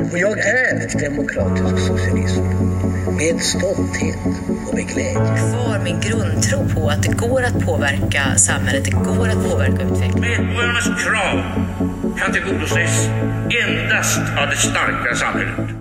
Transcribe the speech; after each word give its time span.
Och 0.00 0.18
jag 0.18 0.38
är 0.38 1.00
demokratisk 1.00 1.86
socialism. 1.86 2.42
Med 3.16 3.40
stolthet 3.40 4.18
och 4.68 4.74
med 4.74 4.88
glädje. 4.88 5.14
Kvar 5.14 5.80
min 5.84 6.00
grundtro 6.00 6.68
på 6.74 6.88
att 6.88 7.02
det 7.02 7.12
går 7.16 7.42
att 7.42 7.66
påverka 7.66 8.36
samhället, 8.36 8.84
det 8.84 8.90
går 8.90 9.28
att 9.28 9.50
påverka 9.50 9.82
utvecklingen. 9.82 10.46
Medborgarnas 10.46 11.04
krav 11.04 11.42
kan 12.18 12.32
tillgodoses 12.32 13.08
endast 13.64 14.18
av 14.18 14.50
det 14.50 14.56
starka 14.56 15.14
samhället. 15.14 15.73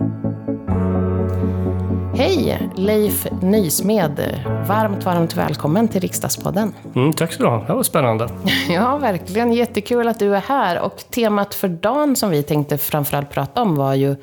Hej! 2.15 2.69
Leif 2.75 3.27
Nysmed. 3.41 4.41
Varmt, 4.67 5.05
varmt 5.05 5.35
välkommen 5.35 5.87
till 5.87 6.01
Riksdagspodden. 6.01 6.73
Mm, 6.95 7.13
tack 7.13 7.33
så 7.33 7.43
du 7.43 7.49
ha. 7.49 7.63
Det 7.67 7.73
var 7.73 7.83
spännande. 7.83 8.29
Ja, 8.69 8.97
verkligen. 8.97 9.53
Jättekul 9.53 10.07
att 10.07 10.19
du 10.19 10.35
är 10.35 10.41
här. 10.41 10.79
Och 10.79 11.03
temat 11.09 11.55
för 11.55 11.67
dagen 11.67 12.15
som 12.15 12.29
vi 12.29 12.43
tänkte 12.43 12.77
framförallt 12.77 13.29
prata 13.29 13.61
om 13.61 13.75
var 13.75 13.93
ju 13.93 14.15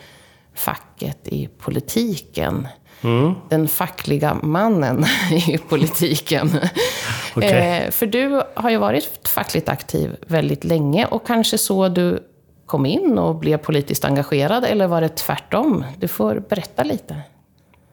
facket 0.54 1.28
i 1.28 1.48
politiken. 1.58 2.68
Mm. 3.02 3.34
Den 3.48 3.68
fackliga 3.68 4.36
mannen 4.42 5.04
i 5.48 5.58
politiken. 5.58 6.50
okay. 7.36 7.50
eh, 7.50 7.90
för 7.90 8.06
du 8.06 8.42
har 8.54 8.70
ju 8.70 8.76
varit 8.76 9.28
fackligt 9.28 9.68
aktiv 9.68 10.16
väldigt 10.26 10.64
länge 10.64 11.06
och 11.06 11.26
kanske 11.26 11.58
så 11.58 11.88
du 11.88 12.26
kom 12.66 12.86
in 12.86 13.18
och 13.18 13.34
blev 13.36 13.56
politiskt 13.56 14.04
engagerad, 14.04 14.64
eller 14.64 14.86
var 14.86 15.00
det 15.00 15.08
tvärtom? 15.08 15.84
Du 15.98 16.08
får 16.08 16.42
berätta 16.48 16.84
lite. 16.84 17.16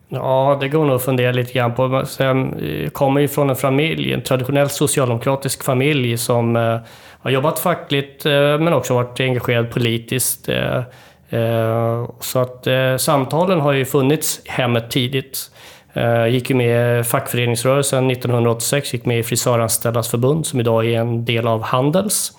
Ja, 0.10 0.58
det 0.62 0.70
går 0.70 0.86
nog 0.86 0.96
att 0.96 1.04
fundera 1.04 1.32
lite 1.32 1.54
grann 1.54 1.74
på. 1.74 2.04
Sen 2.06 2.60
eh, 2.60 2.90
kommer 2.90 3.22
ju 3.22 3.28
från 3.28 3.50
en 3.50 3.56
familj, 3.56 4.14
en 4.14 4.22
traditionell 4.22 4.70
socialdemokratisk 4.70 5.64
familj 5.64 6.18
som 6.18 6.56
eh, 6.56 6.78
har 7.20 7.32
jobbat 7.32 7.60
fackligt 7.60 8.26
eh, 8.26 8.32
men 8.60 8.74
också 8.74 8.94
varit 8.94 9.20
engagerad 9.20 9.72
politiskt. 9.72 10.50
Så 12.20 12.40
att 12.40 12.68
samtalen 12.98 13.62
har 13.62 13.74
ju 13.74 13.86
funnits 13.86 14.42
hemmet 14.46 14.92
tidigt. 14.92 15.52
Jag 15.94 16.30
gick 16.30 16.50
ju 16.50 16.56
med 16.56 17.00
i 17.00 17.04
fackföreningsrörelsen 17.04 18.12
1986, 18.12 18.94
gick 18.94 19.06
med 19.06 19.20
i 19.20 19.24
Frisöranställdas 19.24 20.12
förbund 20.12 20.46
som 20.46 20.60
idag 20.60 20.86
är 20.86 21.00
en 21.00 21.26
del 21.26 21.48
av 21.48 21.62
Handels. 21.62 22.32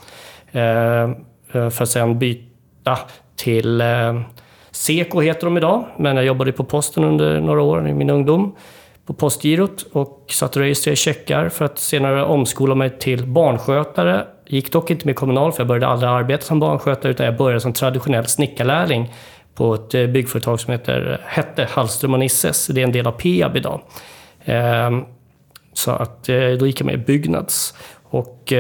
För 1.53 1.83
att 1.83 1.89
sen 1.89 2.19
byta 2.19 2.99
till 3.37 3.83
Seko 4.79 5.21
heter 5.21 5.47
de 5.47 5.57
idag, 5.57 5.85
men 5.97 6.17
jag 6.17 6.25
jobbade 6.25 6.53
på 6.53 6.65
posten 6.65 7.05
under 7.05 7.41
några 7.41 7.63
år 7.63 7.89
i 7.89 7.95
min 7.95 8.11
ungdom. 8.11 8.55
På 9.07 9.13
Postgirot 9.13 9.87
och 9.93 10.25
satt 10.29 10.57
och 10.57 10.63
registrerade 10.63 10.97
checkar 10.97 11.49
för 11.49 11.65
att 11.65 11.79
senare 11.79 12.25
omskola 12.25 12.75
mig 12.75 12.99
till 12.99 13.27
barnskötare. 13.27 14.27
Gick 14.47 14.73
dock 14.73 14.91
inte 14.91 15.07
med 15.07 15.17
Kommunal 15.17 15.53
för 15.53 15.61
jag 15.61 15.69
började 15.69 15.87
aldrig 15.87 16.11
arbeta 16.11 16.45
som 16.45 16.61
barnskötare 16.61 17.13
utan 17.13 17.27
jag 17.27 17.37
började 17.37 17.61
som 17.61 17.73
traditionell 17.73 18.27
snickarlärling 18.27 19.15
på 19.55 19.75
ett 19.75 19.95
eh, 19.95 20.07
byggföretag 20.07 20.61
som 20.61 20.73
heter, 20.73 21.13
eh, 21.13 21.27
hette 21.27 21.69
Hallström 21.71 22.13
och 22.13 22.19
Nisses. 22.19 22.67
Det 22.67 22.81
är 22.81 22.85
en 22.85 22.93
del 22.93 23.07
av 23.07 23.13
Peab 23.13 23.57
idag. 23.57 23.81
Ehm, 24.45 25.05
så 25.73 25.91
att 25.91 26.29
eh, 26.29 26.51
då 26.51 26.67
gick 26.67 26.81
jag 26.81 26.87
med 26.87 26.95
i 26.95 26.99
Byggnads. 26.99 27.75
Och 28.03 28.53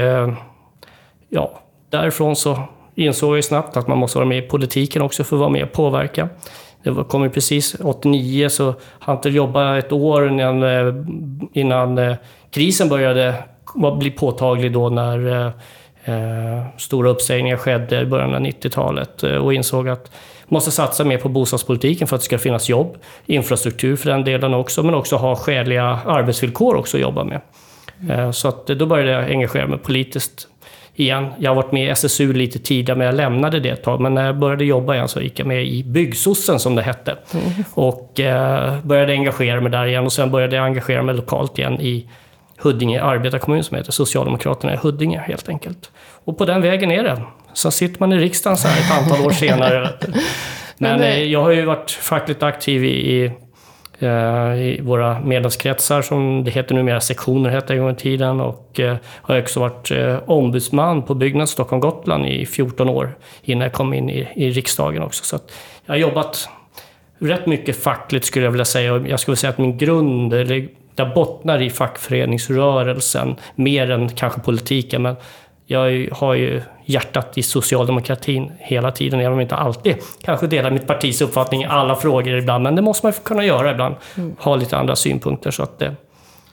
ja, 1.28 1.60
därifrån 1.90 2.36
så 2.36 2.62
insåg 2.98 3.36
jag 3.36 3.44
snabbt 3.44 3.76
att 3.76 3.88
man 3.88 3.98
måste 3.98 4.18
vara 4.18 4.28
med 4.28 4.38
i 4.38 4.42
politiken 4.42 5.02
också 5.02 5.24
för 5.24 5.36
att 5.36 5.40
vara 5.40 5.50
med 5.50 5.62
och 5.62 5.72
påverka. 5.72 6.28
Det 6.82 7.04
kom 7.08 7.22
ju 7.22 7.30
precis 7.30 7.76
89 7.80 8.48
så 8.48 8.74
han 8.98 9.16
inte 9.16 9.28
jobba 9.28 9.78
ett 9.78 9.92
år 9.92 10.28
innan, 10.28 10.62
eh, 10.62 10.94
innan 11.52 11.98
eh, 11.98 12.16
krisen 12.50 12.88
började 12.88 13.34
bli 13.98 14.10
påtaglig 14.10 14.72
då 14.72 14.88
när 14.88 15.46
eh, 15.46 15.52
eh, 16.04 16.62
stora 16.76 17.10
uppsägningar 17.10 17.56
skedde 17.56 18.00
i 18.00 18.06
början 18.06 18.34
av 18.34 18.40
90-talet 18.40 19.22
eh, 19.22 19.34
och 19.34 19.54
insåg 19.54 19.88
att 19.88 20.10
man 20.44 20.56
måste 20.56 20.70
satsa 20.70 21.04
mer 21.04 21.18
på 21.18 21.28
bostadspolitiken 21.28 22.08
för 22.08 22.16
att 22.16 22.22
det 22.22 22.26
ska 22.26 22.38
finnas 22.38 22.68
jobb, 22.68 22.96
infrastruktur 23.26 23.96
för 23.96 24.10
den 24.10 24.24
delen 24.24 24.54
också, 24.54 24.82
men 24.82 24.94
också 24.94 25.16
ha 25.16 25.36
skäliga 25.36 25.84
arbetsvillkor 25.84 26.76
också 26.76 26.96
att 26.96 27.00
jobba 27.00 27.24
med. 27.24 27.40
Mm. 28.08 28.32
Så 28.32 28.48
att 28.48 28.66
då 28.66 28.86
började 28.86 29.10
jag 29.10 29.30
engagera 29.30 29.66
mig 29.66 29.78
politiskt 29.78 30.48
igen. 31.00 31.26
Jag 31.38 31.50
har 31.50 31.54
varit 31.54 31.72
med 31.72 31.86
i 31.86 31.88
SSU 31.88 32.32
lite 32.32 32.58
tidigare, 32.58 32.98
men 32.98 33.06
jag 33.06 33.14
lämnade 33.14 33.60
det 33.60 33.68
ett 33.68 33.82
tag. 33.82 34.00
Men 34.00 34.14
när 34.14 34.26
jag 34.26 34.38
började 34.38 34.64
jobba 34.64 34.94
igen 34.94 35.08
så 35.08 35.20
gick 35.20 35.38
jag 35.38 35.46
med 35.46 35.66
i 35.66 35.84
Byggsossen, 35.84 36.58
som 36.58 36.74
det 36.74 36.82
hette. 36.82 37.16
Mm. 37.34 37.64
Och 37.74 38.20
eh, 38.20 38.78
började 38.82 39.12
engagera 39.12 39.60
mig 39.60 39.72
där 39.72 39.86
igen. 39.86 40.04
Och 40.04 40.12
sen 40.12 40.30
började 40.30 40.56
jag 40.56 40.64
engagera 40.64 41.02
mig 41.02 41.14
lokalt 41.14 41.58
igen 41.58 41.80
i 41.80 42.06
Huddinge 42.58 43.02
arbetarkommun, 43.02 43.64
som 43.64 43.76
heter 43.76 43.92
Socialdemokraterna 43.92 44.74
i 44.74 44.76
Huddinge, 44.76 45.18
helt 45.18 45.48
enkelt. 45.48 45.90
Och 46.24 46.38
på 46.38 46.44
den 46.44 46.62
vägen 46.62 46.90
är 46.90 47.02
det. 47.02 47.22
Sen 47.54 47.72
sitter 47.72 48.00
man 48.00 48.12
i 48.12 48.18
riksdagen 48.18 48.56
så 48.56 48.68
här 48.68 48.80
ett 48.80 49.02
antal 49.02 49.26
år 49.26 49.30
senare. 49.46 49.88
Men 50.78 51.00
eh, 51.00 51.22
jag 51.22 51.42
har 51.42 51.50
ju 51.50 51.64
varit 51.64 51.90
fackligt 51.90 52.42
aktiv 52.42 52.84
i, 52.84 52.88
i 52.88 53.24
Eh, 53.26 53.32
Eh, 54.00 54.54
i 54.54 54.80
våra 54.82 55.20
medlemskretsar, 55.20 56.02
som 56.02 56.44
det 56.44 56.50
heter 56.50 56.74
numera, 56.74 57.00
sektioner 57.00 57.50
hette 57.50 57.72
en 57.74 57.80
gång 57.80 57.90
i 57.90 57.94
tiden. 57.94 58.40
Och 58.40 58.80
eh, 58.80 58.96
har 59.04 59.40
också 59.40 59.60
varit 59.60 59.90
eh, 59.90 60.18
ombudsman 60.26 61.02
på 61.02 61.14
Byggnads 61.14 61.52
Stockholm 61.52 61.80
Gotland 61.80 62.26
i 62.26 62.46
14 62.46 62.88
år 62.88 63.16
innan 63.42 63.62
jag 63.62 63.72
kom 63.72 63.94
in 63.94 64.10
i, 64.10 64.28
i 64.34 64.50
riksdagen 64.50 65.02
också. 65.02 65.24
Så 65.24 65.38
jag 65.86 65.92
har 65.94 65.98
jobbat 65.98 66.48
rätt 67.18 67.46
mycket 67.46 67.82
fackligt 67.82 68.26
skulle 68.26 68.44
jag 68.44 68.50
vilja 68.50 68.64
säga. 68.64 68.94
Och 68.94 69.08
jag 69.08 69.20
skulle 69.20 69.36
säga 69.36 69.50
att 69.50 69.58
min 69.58 69.78
grund, 69.78 70.34
eller 70.34 70.68
jag 70.96 71.14
bottnar 71.14 71.62
i 71.62 71.70
fackföreningsrörelsen 71.70 73.36
mer 73.54 73.90
än 73.90 74.08
kanske 74.08 74.40
politiken. 74.40 75.02
Men 75.02 75.16
jag 75.70 76.08
har 76.12 76.34
ju 76.34 76.62
hjärtat 76.84 77.38
i 77.38 77.42
socialdemokratin 77.42 78.52
hela 78.58 78.90
tiden, 78.90 79.20
även 79.20 79.32
om 79.32 79.38
jag 79.38 79.44
inte 79.44 79.56
alltid 79.56 79.96
kanske 80.22 80.46
delar 80.46 80.70
mitt 80.70 80.86
partis 80.86 81.20
uppfattning 81.20 81.62
i 81.62 81.66
alla 81.66 81.96
frågor 81.96 82.38
ibland. 82.38 82.64
Men 82.64 82.74
det 82.74 82.82
måste 82.82 83.06
man 83.06 83.12
kunna 83.12 83.44
göra 83.44 83.70
ibland. 83.70 83.94
Mm. 84.16 84.36
Ha 84.38 84.56
lite 84.56 84.76
andra 84.76 84.96
synpunkter. 84.96 85.50
Så 85.50 85.62
att 85.62 85.78
det, 85.78 85.94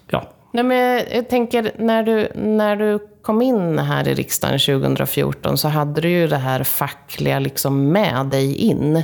ja. 0.10 0.24
Nej, 0.52 0.64
men 0.64 1.02
jag 1.14 1.30
tänker, 1.30 1.72
när 1.78 2.04
du, 2.04 2.28
när 2.36 2.76
du 2.76 3.00
kom 3.22 3.42
in 3.42 3.80
här 3.80 4.08
i 4.08 4.14
riksdagen 4.14 4.60
2014 4.60 5.58
så 5.58 5.68
hade 5.68 6.02
du 6.02 6.10
ju 6.10 6.28
det 6.28 6.38
här 6.38 6.64
fackliga 6.64 7.40
liksom 7.40 7.92
med 7.92 8.26
dig 8.26 8.56
in. 8.56 9.04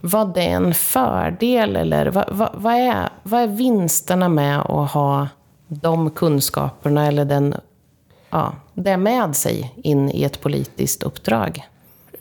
Var 0.00 0.32
det 0.34 0.46
en 0.46 0.74
fördel 0.74 1.76
eller 1.76 2.06
vad, 2.06 2.24
vad, 2.28 2.50
vad, 2.54 2.74
är, 2.74 3.08
vad 3.22 3.40
är 3.40 3.46
vinsterna 3.46 4.28
med 4.28 4.58
att 4.58 4.90
ha 4.90 5.28
de 5.68 6.10
kunskaperna 6.10 7.06
eller 7.06 7.24
den 7.24 7.54
ja, 8.30 8.54
det 8.74 8.96
med 8.96 9.36
sig 9.36 9.74
in 9.82 10.10
i 10.10 10.24
ett 10.24 10.40
politiskt 10.40 11.02
uppdrag? 11.02 11.62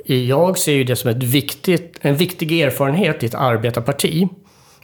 Jag 0.05 0.57
ser 0.57 0.73
ju 0.73 0.83
det 0.83 0.95
som 0.95 1.09
ett 1.09 1.23
viktigt, 1.23 1.99
en 2.01 2.15
viktig 2.15 2.61
erfarenhet 2.61 3.23
i 3.23 3.25
ett 3.25 3.35
arbetarparti. 3.35 4.27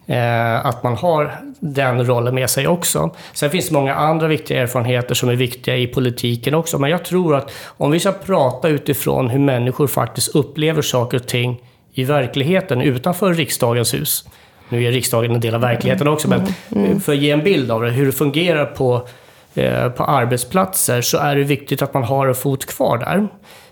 Eh, 0.06 0.66
att 0.66 0.84
man 0.84 0.96
har 0.96 1.36
den 1.60 2.08
rollen 2.08 2.36
med 2.36 2.50
sig 2.50 2.68
också. 2.68 3.16
Sen 3.34 3.50
finns 3.50 3.68
det 3.68 3.74
många 3.74 3.96
andra 3.96 4.28
viktiga 4.28 4.62
erfarenheter 4.62 5.16
som 5.16 5.30
är 5.30 5.36
viktiga 5.36 5.78
i 5.78 5.88
politiken 5.88 6.54
också. 6.54 6.80
Men 6.80 6.90
jag 6.90 7.06
tror 7.06 7.36
att 7.36 7.52
om 7.66 7.92
vi 7.92 8.00
ska 8.00 8.12
prata 8.12 8.70
utifrån 8.70 9.30
hur 9.30 9.40
människor 9.40 9.88
faktiskt 9.88 10.36
upplever 10.36 10.82
saker 10.82 11.18
och 11.18 11.28
ting 11.28 11.62
i 11.94 12.04
verkligheten 12.04 12.82
utanför 12.82 13.34
riksdagens 13.34 13.94
hus. 13.94 14.26
Nu 14.70 14.86
är 14.86 14.92
riksdagen 14.92 15.32
en 15.32 15.42
del 15.42 15.56
av 15.56 15.62
verkligheten 15.62 16.08
också, 16.08 16.28
men 16.28 16.40
mm. 16.40 16.86
Mm. 16.86 17.00
för 17.00 17.14
att 17.14 17.18
ge 17.18 17.32
en 17.32 17.44
bild 17.44 17.72
av 17.72 17.82
det, 17.82 17.90
hur 17.90 18.06
det 18.06 18.12
fungerar 18.12 18.66
på 18.66 19.08
Eh, 19.56 19.90
på 19.90 20.04
arbetsplatser 20.04 21.02
så 21.02 21.18
är 21.18 21.36
det 21.36 21.44
viktigt 21.44 21.82
att 21.82 21.94
man 21.94 22.04
har 22.04 22.28
en 22.28 22.36
fot 22.36 22.66
kvar 22.66 22.98
där. 22.98 23.28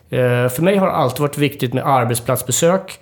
Eh, 0.09 0.49
för 0.49 0.61
mig 0.61 0.77
har 0.77 0.87
det 0.87 0.93
alltid 0.93 1.19
varit 1.19 1.37
viktigt 1.37 1.73
med 1.73 1.87
arbetsplatsbesök, 1.87 2.99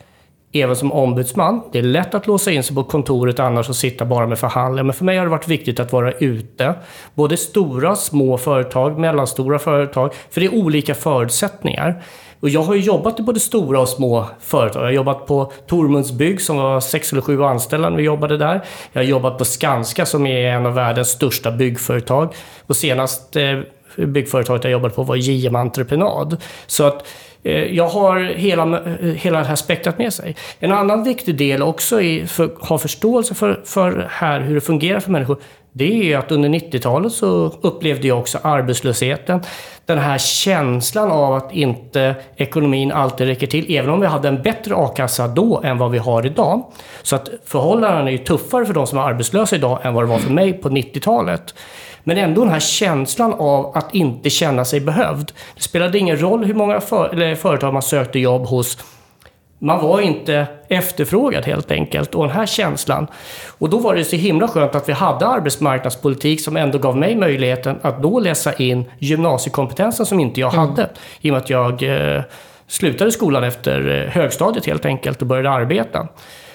även 0.53 0.75
som 0.75 0.91
ombudsman. 0.91 1.61
Det 1.71 1.79
är 1.79 1.83
lätt 1.83 2.13
att 2.13 2.27
låsa 2.27 2.51
in 2.51 2.63
sig 2.63 2.75
på 2.75 2.83
kontoret 2.83 3.39
annars 3.39 3.69
och 3.69 3.75
sitta 3.75 4.05
bara 4.05 4.27
med 4.27 4.39
förhandlingar. 4.39 4.83
Men 4.83 4.93
för 4.93 5.05
mig 5.05 5.17
har 5.17 5.25
det 5.25 5.31
varit 5.31 5.47
viktigt 5.47 5.79
att 5.79 5.93
vara 5.93 6.11
ute. 6.11 6.73
Både 7.13 7.37
stora, 7.37 7.95
små 7.95 8.37
företag, 8.37 8.99
mellanstora 8.99 9.59
företag. 9.59 10.13
För 10.29 10.41
det 10.41 10.47
är 10.47 10.55
olika 10.55 10.95
förutsättningar. 10.95 12.03
Och 12.39 12.49
jag 12.49 12.63
har 12.63 12.75
ju 12.75 12.81
jobbat 12.81 13.19
i 13.19 13.23
både 13.23 13.39
stora 13.39 13.79
och 13.79 13.89
små 13.89 14.25
företag. 14.39 14.81
Jag 14.81 14.87
har 14.87 14.91
jobbat 14.91 15.25
på 15.25 15.51
Tormunds 15.67 16.11
Bygg 16.11 16.41
som 16.41 16.57
var 16.57 16.79
sex 16.79 17.11
eller 17.11 17.21
sju 17.21 17.43
anställda 17.43 17.89
när 17.89 17.97
vi 17.97 18.03
jobbade 18.03 18.37
där. 18.37 18.61
Jag 18.91 19.01
har 19.01 19.07
jobbat 19.07 19.37
på 19.37 19.45
Skanska 19.45 20.05
som 20.05 20.25
är 20.25 20.47
en 20.47 20.65
av 20.65 20.73
världens 20.73 21.09
största 21.09 21.51
byggföretag. 21.51 22.33
Och 22.65 22.75
senast 22.75 23.35
eh, 23.35 23.59
byggföretaget 23.95 24.63
jag 24.63 24.71
jobbade 24.71 24.93
på 24.93 25.03
var 25.03 25.15
JM 25.15 25.55
Entreprenad. 25.55 26.37
Så 26.67 26.83
att 26.83 27.07
eh, 27.43 27.63
jag 27.63 27.87
har 27.87 28.19
hela, 28.19 28.83
hela 29.15 29.39
det 29.39 29.45
här 29.45 29.55
spektrat 29.55 29.97
med 29.97 30.13
sig. 30.13 30.35
En 30.59 30.71
annan 30.71 31.03
viktig 31.03 31.37
del 31.37 31.61
också 31.61 32.01
är 32.01 32.23
att 32.23 32.67
ha 32.67 32.77
förståelse 32.77 33.35
för, 33.35 33.61
för 33.65 34.07
här 34.09 34.39
hur 34.39 34.55
det 34.55 34.61
fungerar 34.61 34.99
för 34.99 35.11
människor 35.11 35.37
det 35.79 36.13
är 36.13 36.17
att 36.17 36.31
under 36.31 36.49
90-talet 36.49 37.11
så 37.11 37.51
upplevde 37.61 38.07
jag 38.07 38.19
också 38.19 38.37
arbetslösheten. 38.41 39.41
Den 39.85 39.97
här 39.97 40.17
känslan 40.17 41.11
av 41.11 41.33
att 41.33 41.53
inte 41.53 42.15
ekonomin 42.35 42.91
alltid 42.91 43.27
räcker 43.27 43.47
till, 43.47 43.75
även 43.75 43.89
om 43.89 44.01
vi 44.01 44.07
hade 44.07 44.27
en 44.27 44.41
bättre 44.41 44.75
a-kassa 44.75 45.27
då 45.27 45.61
än 45.63 45.77
vad 45.77 45.91
vi 45.91 45.97
har 45.97 46.25
idag. 46.25 46.63
Så 47.03 47.15
att 47.15 47.29
förhållandena 47.45 48.07
är 48.07 48.11
ju 48.11 48.17
tuffare 48.17 48.65
för 48.65 48.73
de 48.73 48.87
som 48.87 48.97
är 48.97 49.01
arbetslösa 49.01 49.55
idag 49.55 49.79
än 49.83 49.93
vad 49.93 50.03
det 50.03 50.07
var 50.07 50.19
för 50.19 50.31
mig 50.31 50.53
på 50.53 50.69
90-talet. 50.69 51.53
Men 52.03 52.17
ändå 52.17 52.41
den 52.41 52.51
här 52.51 52.59
känslan 52.59 53.33
av 53.33 53.77
att 53.77 53.95
inte 53.95 54.29
känna 54.29 54.65
sig 54.65 54.79
behövd. 54.79 55.31
Det 55.55 55.61
spelade 55.61 55.97
ingen 55.97 56.21
roll 56.21 56.45
hur 56.45 56.53
många 56.53 56.81
för, 56.81 57.35
företag 57.35 57.73
man 57.73 57.81
sökte 57.81 58.19
jobb 58.19 58.45
hos 58.45 58.77
man 59.59 59.81
var 59.81 60.01
inte 60.01 60.47
efterfrågad 60.67 61.45
helt 61.45 61.71
enkelt. 61.71 62.15
Och 62.15 62.27
den 62.27 62.35
här 62.35 62.45
känslan. 62.45 63.07
Och 63.57 63.69
då 63.69 63.79
var 63.79 63.95
det 63.95 64.05
så 64.05 64.15
himla 64.15 64.47
skönt 64.47 64.75
att 64.75 64.89
vi 64.89 64.93
hade 64.93 65.27
arbetsmarknadspolitik 65.27 66.41
som 66.41 66.57
ändå 66.57 66.77
gav 66.77 66.97
mig 66.97 67.15
möjligheten 67.15 67.79
att 67.81 68.01
då 68.01 68.19
läsa 68.19 68.53
in 68.53 68.85
gymnasiekompetensen 68.99 70.05
som 70.05 70.19
inte 70.19 70.39
jag 70.39 70.49
hade. 70.49 70.89
I 71.21 71.29
och 71.29 71.33
med 71.33 71.41
att 71.41 71.49
jag 71.49 71.83
eh, 71.83 72.21
slutade 72.67 73.11
skolan 73.11 73.43
efter 73.43 74.05
eh, 74.05 74.11
högstadiet 74.11 74.65
helt 74.65 74.85
enkelt 74.85 75.21
och 75.21 75.27
började 75.27 75.49
arbeta. 75.49 76.07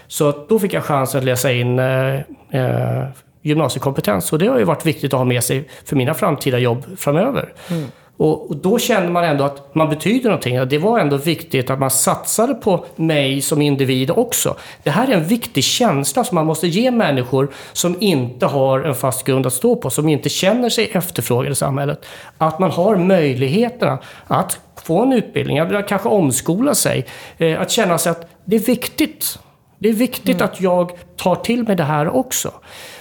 Så 0.06 0.46
då 0.48 0.58
fick 0.58 0.72
jag 0.72 0.84
chansen 0.84 1.18
att 1.18 1.24
läsa 1.24 1.52
in 1.52 1.78
eh, 1.78 2.14
eh, 2.50 3.04
gymnasiekompetens. 3.42 4.32
Och 4.32 4.38
det 4.38 4.46
har 4.46 4.58
ju 4.58 4.64
varit 4.64 4.86
viktigt 4.86 5.14
att 5.14 5.18
ha 5.18 5.24
med 5.24 5.44
sig 5.44 5.68
för 5.84 5.96
mina 5.96 6.14
framtida 6.14 6.58
jobb 6.58 6.84
framöver. 6.98 7.52
Mm. 7.70 7.84
Och, 8.16 8.50
och, 8.50 8.56
då 8.56 8.78
kände 8.78 9.11
man 9.11 9.25
ändå 9.25 9.44
att 9.44 9.75
man 9.75 9.88
betyder 9.88 10.25
någonting. 10.25 10.69
Det 10.69 10.78
var 10.78 10.99
ändå 10.99 11.16
viktigt 11.16 11.70
att 11.70 11.78
man 11.78 11.90
satsade 11.90 12.55
på 12.55 12.84
mig 12.96 13.40
som 13.40 13.62
individ 13.62 14.11
också. 14.11 14.56
Det 14.82 14.90
här 14.90 15.08
är 15.08 15.12
en 15.12 15.25
viktig 15.25 15.64
känsla 15.64 16.25
som 16.25 16.34
man 16.34 16.46
måste 16.46 16.66
ge 16.66 16.90
människor 16.90 17.52
som 17.72 17.96
inte 18.00 18.46
har 18.46 18.81
en 18.81 18.94
fast 18.94 19.25
grund 19.25 19.46
att 19.46 19.52
stå 19.52 19.76
på, 19.76 19.90
som 19.90 20.08
inte 20.08 20.28
känner 20.28 20.69
sig 20.69 20.90
efterfrågade 20.93 21.52
i 21.52 21.55
samhället. 21.55 22.06
Att 22.38 22.58
man 22.58 22.70
har 22.70 22.96
möjligheterna 22.96 23.99
att 24.26 24.61
få 24.84 25.02
en 25.02 25.12
utbildning, 25.12 25.58
att 25.58 25.88
kanske 25.88 26.08
omskola 26.08 26.75
sig, 26.75 27.06
eh, 27.38 27.61
att 27.61 27.70
känna 27.70 27.99
sig 27.99 28.11
att 28.11 28.28
det 28.44 28.56
är 28.56 28.61
viktigt. 28.61 29.38
Det 29.78 29.88
är 29.88 29.93
viktigt 29.93 30.37
mm. 30.37 30.44
att 30.44 30.61
jag 30.61 30.93
tar 31.16 31.34
till 31.34 31.62
mig 31.62 31.76
det 31.76 31.84
här 31.84 32.16
också. 32.16 32.52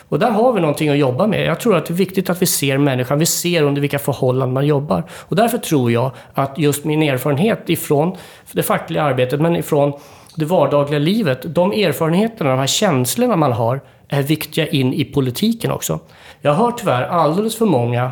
Och 0.09 0.19
där 0.19 0.29
har 0.29 0.53
vi 0.53 0.61
någonting 0.61 0.89
att 0.89 0.97
jobba 0.97 1.27
med. 1.27 1.45
Jag 1.45 1.59
tror 1.59 1.75
att 1.75 1.85
det 1.85 1.93
är 1.93 1.95
viktigt 1.95 2.29
att 2.29 2.41
vi 2.41 2.45
ser 2.45 2.77
människan, 2.77 3.19
vi 3.19 3.25
ser 3.25 3.63
under 3.63 3.81
vilka 3.81 3.99
förhållanden 3.99 4.53
man 4.53 4.67
jobbar. 4.67 5.03
Och 5.11 5.35
därför 5.35 5.57
tror 5.57 5.91
jag 5.91 6.11
att 6.33 6.57
just 6.57 6.85
min 6.85 7.03
erfarenhet 7.03 7.69
ifrån 7.69 8.17
det 8.51 8.63
fackliga 8.63 9.03
arbetet, 9.03 9.41
men 9.41 9.55
ifrån 9.55 9.93
det 10.35 10.45
vardagliga 10.45 10.99
livet, 10.99 11.55
de 11.55 11.71
erfarenheterna, 11.71 12.49
de 12.49 12.59
här 12.59 12.67
känslorna 12.67 13.35
man 13.35 13.51
har, 13.51 13.81
är 14.07 14.23
viktiga 14.23 14.67
in 14.67 14.93
i 14.93 15.05
politiken 15.05 15.71
också. 15.71 15.99
Jag 16.41 16.53
har 16.53 16.71
tyvärr 16.71 17.03
alldeles 17.03 17.55
för 17.55 17.65
många 17.65 18.11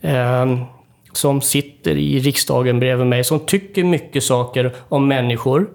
eh, 0.00 0.46
som 1.12 1.40
sitter 1.40 1.96
i 1.96 2.18
riksdagen 2.18 2.80
bredvid 2.80 3.06
mig, 3.06 3.24
som 3.24 3.40
tycker 3.40 3.84
mycket 3.84 4.24
saker 4.24 4.74
om 4.88 5.08
människor, 5.08 5.70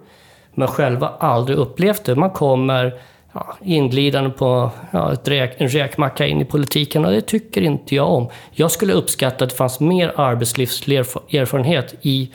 men 0.54 0.68
själva 0.68 1.08
aldrig 1.18 1.58
upplevt 1.58 2.04
det. 2.04 2.14
Man 2.14 2.30
kommer 2.30 2.94
ja, 3.34 3.56
inglidande 3.62 4.30
på 4.30 4.70
ja, 4.90 5.12
ett 5.12 5.28
räk, 5.28 5.54
en 5.58 5.68
räkmacka 5.68 6.26
in 6.26 6.40
i 6.40 6.44
politiken 6.44 7.04
och 7.04 7.12
det 7.12 7.20
tycker 7.20 7.62
inte 7.62 7.94
jag 7.94 8.08
om. 8.08 8.30
Jag 8.52 8.70
skulle 8.70 8.92
uppskatta 8.92 9.44
att 9.44 9.50
det 9.50 9.56
fanns 9.56 9.80
mer 9.80 10.12
arbetslivserfarenhet 10.16 11.94
i 12.02 12.30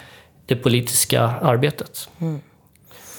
det 0.45 0.55
politiska 0.55 1.21
arbetet. 1.41 2.09
Mm. 2.21 2.41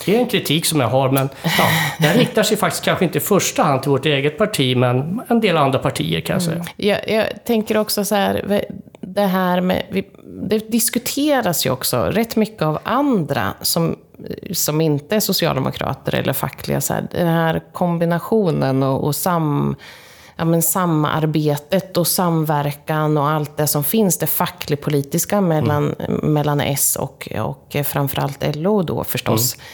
Det 0.04 0.16
är 0.16 0.20
en 0.20 0.26
kritik 0.26 0.66
som 0.66 0.80
jag 0.80 0.88
har, 0.88 1.10
men 1.10 1.28
ja, 1.42 1.68
den 1.98 2.18
riktar 2.18 2.42
sig 2.42 2.56
faktiskt 2.56 2.84
kanske 2.84 3.04
inte 3.04 3.18
i 3.18 3.20
första 3.20 3.62
hand 3.62 3.82
till 3.82 3.90
vårt 3.90 4.06
eget 4.06 4.38
parti, 4.38 4.76
men 4.76 5.20
en 5.28 5.40
del 5.40 5.56
andra 5.56 5.78
partier 5.78 6.20
kan 6.20 6.34
jag 6.34 6.42
säga. 6.42 6.56
Mm. 6.56 6.66
Jag, 6.76 7.08
jag 7.08 7.44
tänker 7.44 7.76
också 7.76 8.04
så 8.04 8.14
här, 8.14 8.64
det 9.00 9.26
här 9.26 9.60
med, 9.60 10.04
det 10.24 10.70
diskuteras 10.70 11.66
ju 11.66 11.70
också 11.70 12.02
rätt 12.02 12.36
mycket 12.36 12.62
av 12.62 12.78
andra 12.82 13.54
som 13.60 13.96
som 14.52 14.80
inte 14.80 15.16
är 15.16 15.20
socialdemokrater 15.20 16.14
eller 16.14 16.32
fackliga. 16.32 16.80
Så 16.80 16.94
här, 16.94 17.08
den 17.10 17.28
här 17.28 17.62
kombinationen 17.72 18.82
och, 18.82 19.04
och 19.04 19.16
sam, 19.16 19.76
ja, 20.36 20.44
men 20.44 20.62
samarbetet 20.62 21.96
och 21.96 22.06
samverkan 22.06 23.18
och 23.18 23.28
allt 23.28 23.56
det 23.56 23.66
som 23.66 23.84
finns, 23.84 24.18
det 24.18 24.26
facklig-politiska 24.26 25.40
mellan, 25.40 25.94
mm. 25.98 26.32
mellan 26.32 26.60
S 26.60 26.96
och, 26.96 27.28
och 27.40 27.76
framförallt 27.84 28.56
LO 28.56 28.82
då 28.82 29.04
förstås. 29.04 29.54
Mm. 29.54 29.66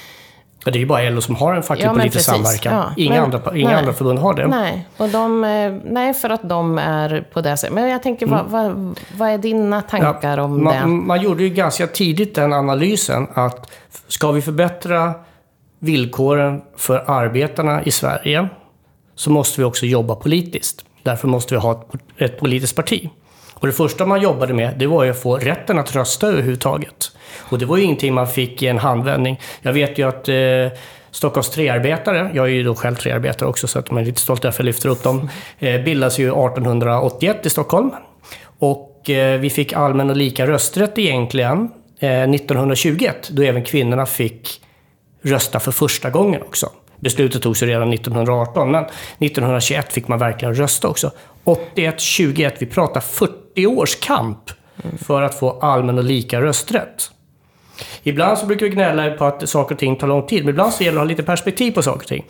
Ja, 0.66 0.72
det 0.72 0.78
är 0.78 0.80
ju 0.80 0.86
bara 0.86 1.10
LO 1.10 1.20
som 1.20 1.36
har 1.36 1.54
en 1.54 1.62
facklig 1.62 1.86
ja, 1.86 1.92
politisk 1.92 2.24
samverkan. 2.24 2.74
Ja, 2.74 2.92
inga, 2.96 3.14
men, 3.14 3.24
andra, 3.24 3.56
inga 3.56 3.78
andra 3.78 3.92
förbund 3.92 4.18
har 4.18 4.34
det. 4.34 4.46
Nej, 4.46 4.88
och 4.96 5.08
de, 5.08 5.44
eh, 5.44 5.72
nej, 5.84 6.14
för 6.14 6.30
att 6.30 6.48
de 6.48 6.78
är 6.78 7.28
på 7.32 7.40
det 7.40 7.56
sättet. 7.56 7.74
Men 7.74 7.88
jag 7.88 8.02
tänker, 8.02 8.26
mm. 8.26 8.38
vad, 8.38 8.50
vad, 8.50 8.98
vad, 9.16 9.28
är 9.28 9.38
dina 9.38 9.82
tankar 9.82 10.38
ja, 10.38 10.42
om 10.42 10.64
man, 10.64 10.74
det? 10.74 10.86
Man 10.86 11.22
gjorde 11.22 11.42
ju 11.42 11.48
ganska 11.48 11.86
tidigt 11.86 12.34
den 12.34 12.52
analysen 12.52 13.26
att 13.34 13.70
ska 14.08 14.32
vi 14.32 14.42
förbättra 14.42 15.14
villkoren 15.78 16.62
för 16.76 17.04
arbetarna 17.06 17.82
i 17.82 17.90
Sverige 17.90 18.48
så 19.14 19.30
måste 19.30 19.60
vi 19.60 19.64
också 19.64 19.86
jobba 19.86 20.14
politiskt. 20.14 20.84
Därför 21.02 21.28
måste 21.28 21.54
vi 21.54 21.60
ha 21.60 21.72
ett, 21.72 22.00
ett 22.16 22.40
politiskt 22.40 22.76
parti. 22.76 23.10
Och 23.60 23.66
det 23.66 23.72
första 23.72 24.06
man 24.06 24.20
jobbade 24.20 24.54
med, 24.54 24.74
det 24.78 24.86
var 24.86 25.04
ju 25.04 25.10
att 25.10 25.22
få 25.22 25.36
rätten 25.36 25.78
att 25.78 25.94
rösta 25.94 26.26
överhuvudtaget. 26.26 27.12
Och 27.38 27.58
det 27.58 27.66
var 27.66 27.76
ju 27.76 27.82
ingenting 27.82 28.14
man 28.14 28.28
fick 28.28 28.62
i 28.62 28.66
en 28.66 28.78
handvändning. 28.78 29.40
Jag 29.62 29.72
vet 29.72 29.98
ju 29.98 30.08
att 30.08 30.28
eh, 30.28 30.78
Stockholms 31.10 31.50
träarbetare, 31.50 32.30
jag 32.34 32.46
är 32.46 32.50
ju 32.50 32.62
då 32.62 32.74
själv 32.74 32.94
träarbetare 32.94 33.48
också 33.48 33.66
så 33.66 33.78
att 33.78 33.90
man 33.90 34.02
är 34.02 34.06
lite 34.06 34.20
stolt 34.20 34.42
därför 34.42 34.62
jag 34.62 34.66
lyfter 34.66 34.88
upp 34.88 35.02
dem, 35.02 35.28
eh, 35.58 35.80
bildas 35.80 36.18
ju 36.18 36.24
1881 36.24 37.46
i 37.46 37.50
Stockholm. 37.50 37.90
Och 38.58 39.10
eh, 39.10 39.40
vi 39.40 39.50
fick 39.50 39.72
allmän 39.72 40.10
och 40.10 40.16
lika 40.16 40.46
rösträtt 40.46 40.98
egentligen 40.98 41.70
eh, 42.00 42.22
1921, 42.22 43.28
då 43.32 43.42
även 43.42 43.64
kvinnorna 43.64 44.06
fick 44.06 44.60
rösta 45.22 45.60
för 45.60 45.72
första 45.72 46.10
gången 46.10 46.42
också. 46.42 46.70
Beslutet 47.00 47.42
togs 47.42 47.62
ju 47.62 47.66
redan 47.66 47.92
1918, 47.92 48.70
men 48.70 48.84
1921 48.84 49.92
fick 49.92 50.08
man 50.08 50.18
verkligen 50.18 50.54
rösta 50.54 50.88
också. 50.88 51.10
81, 51.44 52.00
21, 52.00 52.54
vi 52.58 52.66
pratar 52.66 53.00
40 53.00 53.66
års 53.66 53.94
kamp 54.00 54.50
för 55.06 55.22
att 55.22 55.38
få 55.38 55.50
allmän 55.60 55.98
och 55.98 56.04
lika 56.04 56.40
rösträtt. 56.40 57.10
Ibland 58.02 58.38
så 58.38 58.46
brukar 58.46 58.66
vi 58.66 58.72
gnälla 58.72 59.10
på 59.10 59.24
att 59.24 59.48
saker 59.48 59.74
och 59.74 59.78
ting 59.78 59.96
tar 59.96 60.06
lång 60.06 60.26
tid, 60.26 60.44
men 60.44 60.50
ibland 60.50 60.72
så 60.72 60.84
gäller 60.84 60.94
det 60.94 61.00
att 61.00 61.06
ha 61.06 61.08
lite 61.08 61.22
perspektiv 61.22 61.72
på 61.72 61.82
saker 61.82 62.00
och 62.00 62.06
ting. 62.06 62.24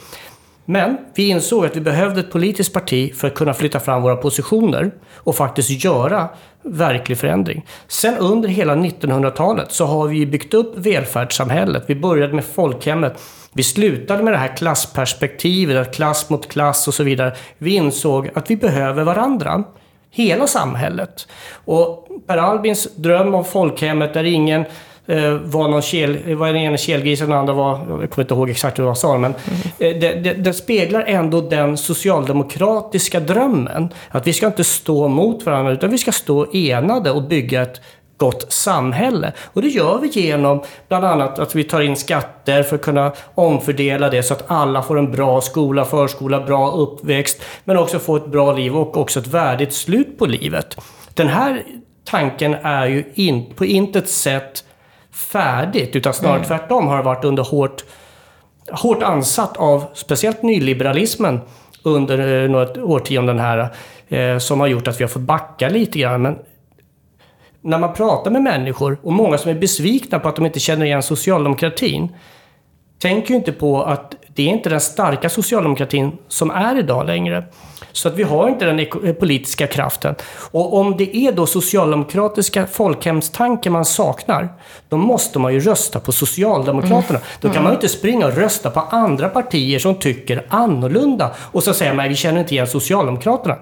Men 0.68 0.98
vi 1.14 1.28
insåg 1.28 1.66
att 1.66 1.76
vi 1.76 1.80
behövde 1.80 2.20
ett 2.20 2.32
politiskt 2.32 2.72
parti 2.72 3.14
för 3.14 3.28
att 3.28 3.34
kunna 3.34 3.54
flytta 3.54 3.80
fram 3.80 4.02
våra 4.02 4.16
positioner 4.16 4.90
och 5.14 5.36
faktiskt 5.36 5.84
göra 5.84 6.28
verklig 6.62 7.18
förändring. 7.18 7.66
Sen 7.88 8.16
under 8.18 8.48
hela 8.48 8.74
1900-talet 8.74 9.72
så 9.72 9.84
har 9.84 10.08
vi 10.08 10.26
byggt 10.26 10.54
upp 10.54 10.72
välfärdssamhället. 10.76 11.84
Vi 11.86 11.94
började 11.94 12.32
med 12.32 12.44
folkhemmet. 12.44 13.22
Vi 13.56 13.62
slutade 13.62 14.22
med 14.22 14.32
det 14.32 14.36
här 14.36 14.56
klassperspektivet, 14.56 15.94
klass 15.94 16.30
mot 16.30 16.48
klass 16.48 16.88
och 16.88 16.94
så 16.94 17.02
vidare. 17.02 17.32
Vi 17.58 17.74
insåg 17.74 18.30
att 18.34 18.50
vi 18.50 18.56
behöver 18.56 19.04
varandra. 19.04 19.64
Hela 20.10 20.46
samhället. 20.46 21.28
Och 21.64 22.08
Per 22.26 22.36
Albins 22.36 22.88
dröm 22.94 23.34
om 23.34 23.44
folkhemmet 23.44 24.14
där 24.14 24.24
ingen 24.24 24.64
eh, 25.06 25.32
var 25.32 25.68
någon 25.68 25.82
kel, 25.82 26.34
var 26.34 26.46
den 26.46 26.56
ena 26.56 26.76
kelgrisen 26.76 27.26
och 27.26 27.30
den 27.30 27.38
andra 27.38 27.54
var, 27.54 27.70
jag 28.00 28.10
kommer 28.10 28.24
inte 28.24 28.34
ihåg 28.34 28.50
exakt 28.50 28.78
hur 28.78 28.84
jag 28.84 28.96
sa 28.96 29.18
men 29.18 29.34
mm. 29.78 30.00
det, 30.00 30.14
det, 30.14 30.32
det, 30.32 30.52
speglar 30.52 31.04
ändå 31.06 31.40
den 31.40 31.76
socialdemokratiska 31.76 33.20
drömmen. 33.20 33.88
Att 34.08 34.26
vi 34.26 34.32
ska 34.32 34.46
inte 34.46 34.64
stå 34.64 35.08
mot 35.08 35.46
varandra 35.46 35.72
utan 35.72 35.90
vi 35.90 35.98
ska 35.98 36.12
stå 36.12 36.52
enade 36.52 37.10
och 37.10 37.22
bygga 37.22 37.62
ett 37.62 37.80
gott 38.16 38.52
samhälle. 38.52 39.32
Och 39.52 39.62
det 39.62 39.68
gör 39.68 39.98
vi 39.98 40.08
genom 40.08 40.62
bland 40.88 41.04
annat 41.04 41.38
att 41.38 41.54
vi 41.54 41.64
tar 41.64 41.80
in 41.80 41.96
skatter 41.96 42.62
för 42.62 42.76
att 42.76 42.82
kunna 42.82 43.12
omfördela 43.34 44.10
det 44.10 44.22
så 44.22 44.34
att 44.34 44.44
alla 44.50 44.82
får 44.82 44.98
en 44.98 45.12
bra 45.12 45.40
skola, 45.40 45.84
förskola, 45.84 46.40
bra 46.40 46.70
uppväxt, 46.70 47.42
men 47.64 47.76
också 47.76 47.98
få 47.98 48.16
ett 48.16 48.26
bra 48.26 48.52
liv 48.52 48.76
och 48.76 48.96
också 48.96 49.20
ett 49.20 49.26
värdigt 49.26 49.74
slut 49.74 50.18
på 50.18 50.26
livet. 50.26 50.76
Den 51.14 51.28
här 51.28 51.62
tanken 52.04 52.54
är 52.54 52.86
ju 52.86 53.04
in, 53.14 53.54
på 53.54 53.64
intet 53.64 54.08
sätt 54.08 54.64
färdigt, 55.12 55.96
utan 55.96 56.14
snarare 56.14 56.36
mm. 56.36 56.48
tvärtom 56.48 56.86
har 56.86 57.02
varit 57.02 57.24
under 57.24 57.42
hårt, 57.42 57.84
hårt 58.70 59.02
ansatt 59.02 59.56
av 59.56 59.84
speciellt 59.94 60.42
nyliberalismen 60.42 61.40
under 61.82 62.44
eh, 62.44 62.50
några 62.50 62.84
årtionden 62.84 63.38
här, 63.38 63.68
eh, 64.08 64.38
som 64.38 64.60
har 64.60 64.66
gjort 64.66 64.88
att 64.88 65.00
vi 65.00 65.04
har 65.04 65.08
fått 65.08 65.22
backa 65.22 65.68
lite 65.68 65.98
grann. 65.98 66.22
Men 66.22 66.38
när 67.66 67.78
man 67.78 67.94
pratar 67.94 68.30
med 68.30 68.42
människor, 68.42 68.98
och 69.02 69.12
många 69.12 69.38
som 69.38 69.50
är 69.50 69.54
besvikna 69.54 70.18
på 70.18 70.28
att 70.28 70.36
de 70.36 70.46
inte 70.46 70.60
känner 70.60 70.86
igen 70.86 71.02
socialdemokratin, 71.02 72.12
tänker 72.98 73.30
ju 73.30 73.36
inte 73.36 73.52
på 73.52 73.82
att 73.82 74.14
det 74.34 74.42
är 74.42 74.48
inte 74.48 74.68
den 74.68 74.80
starka 74.80 75.28
socialdemokratin 75.28 76.12
som 76.28 76.50
är 76.50 76.78
idag 76.78 77.06
längre. 77.06 77.44
Så 77.92 78.08
att 78.08 78.14
vi 78.14 78.22
har 78.22 78.48
inte 78.48 78.64
den 78.64 78.78
eh, 78.78 79.12
politiska 79.12 79.66
kraften. 79.66 80.14
Och 80.50 80.74
om 80.74 80.96
det 80.96 81.16
är 81.16 81.32
då 81.32 81.46
socialdemokratiska 81.46 82.66
folkhemstanken 82.66 83.72
man 83.72 83.84
saknar, 83.84 84.48
då 84.88 84.96
måste 84.96 85.38
man 85.38 85.54
ju 85.54 85.60
rösta 85.60 86.00
på 86.00 86.12
Socialdemokraterna. 86.12 87.18
Mm. 87.18 87.28
Då 87.40 87.48
kan 87.48 87.62
man 87.62 87.72
ju 87.72 87.74
inte 87.74 87.88
springa 87.88 88.26
och 88.26 88.36
rösta 88.36 88.70
på 88.70 88.80
andra 88.80 89.28
partier 89.28 89.78
som 89.78 89.94
tycker 89.94 90.46
annorlunda 90.48 91.34
och 91.38 91.62
så 91.62 91.74
säger 91.74 91.94
man 91.94 92.08
vi 92.08 92.14
känner 92.14 92.40
inte 92.40 92.54
igen 92.54 92.66
Socialdemokraterna. 92.66 93.56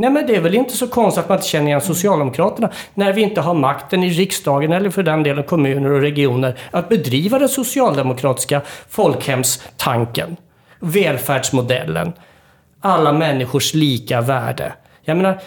Nej 0.00 0.10
men 0.10 0.26
det 0.26 0.36
är 0.36 0.40
väl 0.40 0.54
inte 0.54 0.76
så 0.76 0.86
konstigt 0.86 1.22
att 1.22 1.28
man 1.28 1.38
inte 1.38 1.48
känner 1.48 1.66
igen 1.66 1.80
Socialdemokraterna 1.80 2.70
när 2.94 3.12
vi 3.12 3.22
inte 3.22 3.40
har 3.40 3.54
makten 3.54 4.04
i 4.04 4.10
riksdagen 4.10 4.72
eller 4.72 4.90
för 4.90 5.02
den 5.02 5.22
delen 5.22 5.44
kommuner 5.44 5.90
och 5.90 6.00
regioner 6.00 6.58
att 6.70 6.88
bedriva 6.88 7.38
den 7.38 7.48
socialdemokratiska 7.48 8.62
folkhemstanken, 8.88 10.36
välfärdsmodellen, 10.80 12.12
alla 12.80 13.12
människors 13.12 13.74
lika 13.74 14.20
värde. 14.20 14.72
Jag 15.02 15.16
menar, 15.16 15.40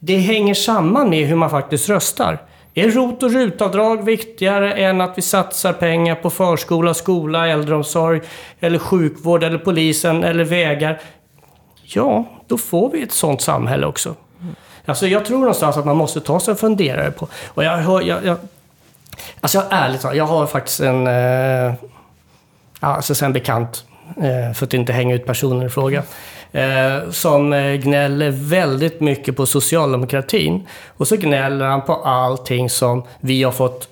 det 0.00 0.16
hänger 0.16 0.54
samman 0.54 1.10
med 1.10 1.26
hur 1.26 1.36
man 1.36 1.50
faktiskt 1.50 1.88
röstar. 1.88 2.38
Är 2.74 2.90
ROT 2.90 3.22
och 3.22 3.32
RUT-avdrag 3.32 4.04
viktigare 4.04 4.72
än 4.72 5.00
att 5.00 5.18
vi 5.18 5.22
satsar 5.22 5.72
pengar 5.72 6.14
på 6.14 6.30
förskola, 6.30 6.94
skola, 6.94 7.48
äldreomsorg, 7.48 8.20
eller 8.60 8.78
sjukvård, 8.78 9.42
eller 9.42 9.58
polisen, 9.58 10.24
eller 10.24 10.44
vägar? 10.44 11.00
Ja, 11.84 12.24
då 12.46 12.58
får 12.58 12.90
vi 12.90 13.02
ett 13.02 13.12
sånt 13.12 13.40
samhälle 13.40 13.86
också. 13.86 14.14
Alltså 14.86 15.06
jag 15.06 15.24
tror 15.24 15.38
någonstans 15.38 15.76
att 15.76 15.86
man 15.86 15.96
måste 15.96 16.20
ta 16.20 16.40
sig 16.40 16.52
en 16.52 16.58
funderare 16.58 17.10
på... 17.10 17.28
Och 17.46 17.64
jag, 17.64 17.76
hör, 17.76 18.00
jag, 18.00 18.24
jag, 18.24 18.36
alltså 19.40 19.58
jag, 19.58 19.66
ärligt 19.70 20.00
talat, 20.00 20.16
jag 20.16 20.26
har 20.26 20.46
faktiskt 20.46 20.80
en... 20.80 21.06
Eh, 21.06 21.74
alltså 22.80 23.24
en 23.24 23.32
bekant, 23.32 23.84
eh, 24.16 24.54
för 24.54 24.66
att 24.66 24.74
inte 24.74 24.92
hänga 24.92 25.14
ut 25.14 25.26
personen 25.26 25.66
i 25.66 25.70
fråga, 25.70 26.02
eh, 26.52 27.10
som 27.10 27.52
eh, 27.52 27.74
gnäller 27.74 28.30
väldigt 28.30 29.00
mycket 29.00 29.36
på 29.36 29.46
socialdemokratin. 29.46 30.66
Och 30.96 31.08
så 31.08 31.16
gnäller 31.16 31.66
han 31.66 31.82
på 31.82 31.94
allting 31.94 32.70
som 32.70 33.02
vi 33.20 33.42
har 33.42 33.52
fått 33.52 33.88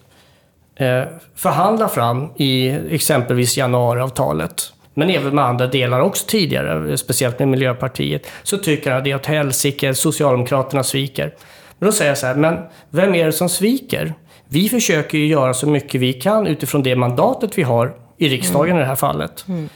eh, 0.76 1.02
förhandla 1.34 1.88
fram 1.88 2.30
i 2.37 2.68
exempelvis 2.90 3.56
januariavtalet 3.56 4.72
men 4.94 5.11
även 5.11 5.34
med 5.34 5.44
andra 5.44 5.66
delar 5.66 6.00
också 6.00 6.26
tidigare, 6.26 6.99
speciellt 6.99 7.38
med 7.38 7.49
Miljöpartiet, 7.49 8.26
så 8.42 8.58
tycker 8.58 8.90
han 8.90 8.99
att 8.99 9.04
det 9.04 9.11
är 9.11 9.16
åt 9.16 9.26
helsike, 9.26 9.94
Socialdemokraterna 9.94 10.82
sviker. 10.82 11.34
Men 11.78 11.87
då 11.87 11.92
säger 11.92 12.11
jag 12.11 12.18
så 12.18 12.26
här, 12.26 12.34
men 12.34 12.58
vem 12.90 13.14
är 13.14 13.26
det 13.26 13.32
som 13.32 13.49
sviker? 13.49 14.14
Vi 14.49 14.68
försöker 14.68 15.18
ju 15.18 15.26
göra 15.26 15.54
så 15.54 15.68
mycket 15.68 16.00
vi 16.00 16.12
kan 16.12 16.46
utifrån 16.46 16.82
det 16.82 16.96
mandatet 16.96 17.58
vi 17.58 17.62
har 17.62 17.94
i 18.18 18.28
riksdagen 18.28 18.70
mm. 18.70 18.76
i 18.76 18.80
det 18.80 18.87
här 18.87 18.96
fallet. 18.96 19.44
Mm. 19.49 19.68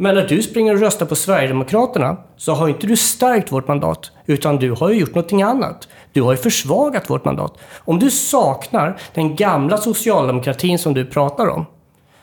Men 0.00 0.14
när 0.14 0.28
du 0.28 0.42
springer 0.42 0.74
och 0.74 0.80
röstar 0.80 1.06
på 1.06 1.14
Sverigedemokraterna 1.14 2.16
så 2.36 2.52
har 2.52 2.68
inte 2.68 2.86
du 2.86 2.96
stärkt 2.96 3.52
vårt 3.52 3.68
mandat, 3.68 4.10
utan 4.26 4.56
du 4.56 4.70
har 4.70 4.90
ju 4.90 5.00
gjort 5.00 5.14
någonting 5.14 5.42
annat. 5.42 5.88
Du 6.12 6.22
har 6.22 6.32
ju 6.32 6.36
försvagat 6.36 7.10
vårt 7.10 7.24
mandat. 7.24 7.58
Om 7.76 7.98
du 7.98 8.10
saknar 8.10 8.98
den 9.14 9.36
gamla 9.36 9.76
socialdemokratin 9.76 10.78
som 10.78 10.94
du 10.94 11.06
pratar 11.06 11.48
om, 11.48 11.66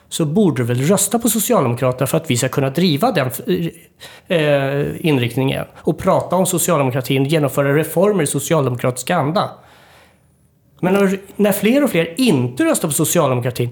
så 0.09 0.25
borde 0.25 0.61
du 0.61 0.65
väl 0.65 0.81
rösta 0.81 1.19
på 1.19 1.29
Socialdemokraterna 1.29 2.07
för 2.07 2.17
att 2.17 2.31
vi 2.31 2.37
ska 2.37 2.49
kunna 2.49 2.69
driva 2.69 3.11
den 3.11 3.31
eh, 4.27 5.05
inriktningen 5.07 5.65
och 5.75 5.97
prata 5.97 6.35
om 6.35 6.45
socialdemokratin 6.45 7.21
och 7.21 7.27
genomföra 7.27 7.75
reformer 7.75 8.23
i 8.23 8.27
socialdemokratisk 8.27 9.09
anda. 9.09 9.49
Men 10.79 10.93
när, 10.93 11.19
när 11.35 11.51
fler 11.51 11.83
och 11.83 11.89
fler 11.89 12.13
inte 12.17 12.65
röstar 12.65 12.87
på 12.87 12.93
socialdemokratin, 12.93 13.69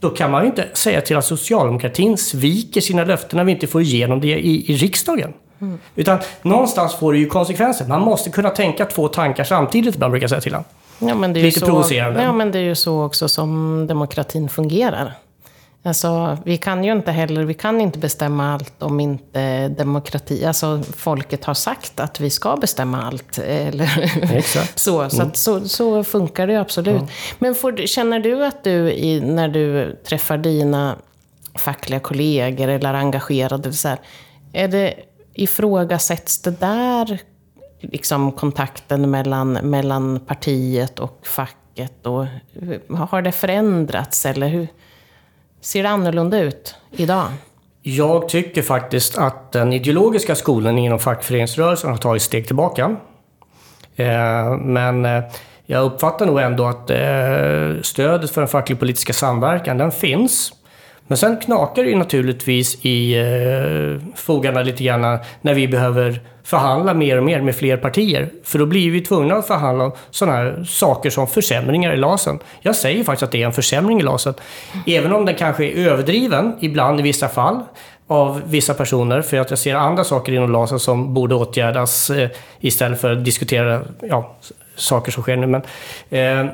då 0.00 0.10
kan 0.10 0.30
man 0.30 0.42
ju 0.42 0.46
inte 0.46 0.68
säga 0.72 1.00
till 1.00 1.16
att 1.16 1.24
socialdemokratin 1.24 2.18
sviker 2.18 2.80
sina 2.80 3.04
löften 3.04 3.36
när 3.36 3.44
vi 3.44 3.52
inte 3.52 3.66
får 3.66 3.82
igenom 3.82 4.20
det 4.20 4.38
i, 4.38 4.72
i 4.72 4.76
riksdagen. 4.76 5.32
Mm. 5.60 5.78
Utan 5.94 6.18
någonstans 6.42 6.94
får 6.94 7.12
det 7.12 7.18
ju 7.18 7.26
konsekvenser. 7.26 7.86
Man 7.86 8.00
måste 8.00 8.30
kunna 8.30 8.50
tänka 8.50 8.84
två 8.84 9.08
tankar 9.08 9.44
samtidigt 9.44 9.94
ibland, 9.94 10.10
brukar 10.10 10.24
jag 10.24 10.30
säga 10.30 10.40
till 10.40 10.52
honom. 10.52 10.64
Ja, 10.98 11.14
men 11.14 11.32
det 11.32 11.40
är 11.40 11.44
Lite 11.44 11.60
så, 11.60 11.66
provocerande. 11.66 12.22
Ja, 12.22 12.32
men 12.32 12.52
det 12.52 12.58
är 12.58 12.62
ju 12.62 12.74
så 12.74 13.04
också 13.04 13.28
som 13.28 13.86
demokratin 13.86 14.48
fungerar. 14.48 15.14
Alltså, 15.86 16.38
vi 16.44 16.56
kan 16.56 16.84
ju 16.84 16.92
inte 16.92 17.12
heller, 17.12 17.44
vi 17.44 17.54
kan 17.54 17.80
inte 17.80 17.98
bestämma 17.98 18.52
allt 18.52 18.82
om 18.82 19.00
inte 19.00 19.68
demokrati, 19.68 20.44
alltså 20.44 20.82
folket 20.96 21.44
har 21.44 21.54
sagt 21.54 22.00
att 22.00 22.20
vi 22.20 22.30
ska 22.30 22.56
bestämma 22.56 23.02
allt. 23.02 23.38
Eller 23.38 24.12
Exakt. 24.36 24.78
så, 24.78 25.10
så, 25.10 25.22
mm. 25.22 25.34
så, 25.34 25.68
så, 25.68 26.04
funkar 26.04 26.46
det 26.46 26.60
absolut. 26.60 27.02
Ja. 27.02 27.08
Men 27.38 27.54
får, 27.54 27.86
känner 27.86 28.20
du 28.20 28.44
att 28.46 28.64
du, 28.64 28.92
i, 28.92 29.20
när 29.20 29.48
du 29.48 29.96
träffar 30.08 30.38
dina 30.38 30.96
fackliga 31.54 32.00
kollegor 32.00 32.68
eller 32.68 32.94
engagerade, 32.94 33.72
så 33.72 33.88
här, 33.88 33.98
är 34.52 34.68
det, 34.68 34.94
ifrågasätts 35.34 36.38
det 36.38 36.60
där 36.60 37.18
liksom 37.80 38.32
kontakten 38.32 39.10
mellan, 39.10 39.52
mellan 39.52 40.20
partiet 40.20 40.98
och 40.98 41.26
facket? 41.26 42.06
Och, 42.06 42.26
har 43.08 43.22
det 43.22 43.32
förändrats? 43.32 44.26
Eller 44.26 44.48
hur? 44.48 44.68
Ser 45.64 45.82
det 45.82 45.88
annorlunda 45.88 46.38
ut 46.38 46.74
idag? 46.90 47.26
Jag 47.82 48.28
tycker 48.28 48.62
faktiskt 48.62 49.18
att 49.18 49.52
den 49.52 49.72
ideologiska 49.72 50.34
skolan 50.34 50.78
inom 50.78 50.98
fackföreningsrörelsen 50.98 51.90
har 51.90 51.96
tagit 51.96 52.22
steg 52.22 52.46
tillbaka. 52.46 52.96
Eh, 53.96 54.56
men 54.56 55.04
eh, 55.04 55.24
jag 55.66 55.84
uppfattar 55.84 56.26
nog 56.26 56.40
ändå 56.40 56.66
att 56.66 56.90
eh, 56.90 57.82
stödet 57.82 58.30
för 58.30 58.40
den 58.40 58.48
facklig-politiska 58.48 59.12
samverkan, 59.12 59.78
den 59.78 59.92
finns. 59.92 60.52
Men 61.06 61.18
sen 61.18 61.36
knakar 61.40 61.82
det 61.84 61.90
ju 61.90 61.96
naturligtvis 61.96 62.84
i 62.84 63.16
fogarna 64.14 64.62
lite 64.62 64.84
grann 64.84 65.18
när 65.40 65.54
vi 65.54 65.68
behöver 65.68 66.20
förhandla 66.44 66.94
mer 66.94 67.16
och 67.16 67.24
mer 67.24 67.40
med 67.40 67.56
fler 67.56 67.76
partier. 67.76 68.30
För 68.44 68.58
då 68.58 68.66
blir 68.66 68.90
vi 68.90 69.00
tvungna 69.00 69.34
att 69.34 69.46
förhandla 69.46 69.84
om 69.84 69.92
sådana 70.10 70.36
här 70.36 70.64
saker 70.64 71.10
som 71.10 71.26
försämringar 71.26 71.92
i 71.92 71.96
LASen. 71.96 72.38
Jag 72.60 72.76
säger 72.76 73.04
faktiskt 73.04 73.22
att 73.22 73.32
det 73.32 73.42
är 73.42 73.46
en 73.46 73.52
försämring 73.52 74.00
i 74.00 74.02
LASen. 74.02 74.34
Även 74.86 75.12
om 75.12 75.24
den 75.24 75.34
kanske 75.34 75.64
är 75.64 75.90
överdriven 75.90 76.56
ibland 76.60 77.00
i 77.00 77.02
vissa 77.02 77.28
fall 77.28 77.60
av 78.06 78.42
vissa 78.46 78.74
personer. 78.74 79.22
För 79.22 79.36
att 79.36 79.50
jag 79.50 79.58
ser 79.58 79.74
andra 79.74 80.04
saker 80.04 80.32
inom 80.32 80.52
LASen 80.52 80.80
som 80.80 81.14
borde 81.14 81.34
åtgärdas 81.34 82.10
eh, 82.10 82.30
istället 82.60 83.00
för 83.00 83.12
att 83.12 83.24
diskutera 83.24 83.82
ja, 84.00 84.36
saker 84.76 85.12
som 85.12 85.22
sker 85.22 85.36
nu. 85.36 85.46
Men, 85.46 85.62
eh, 86.10 86.52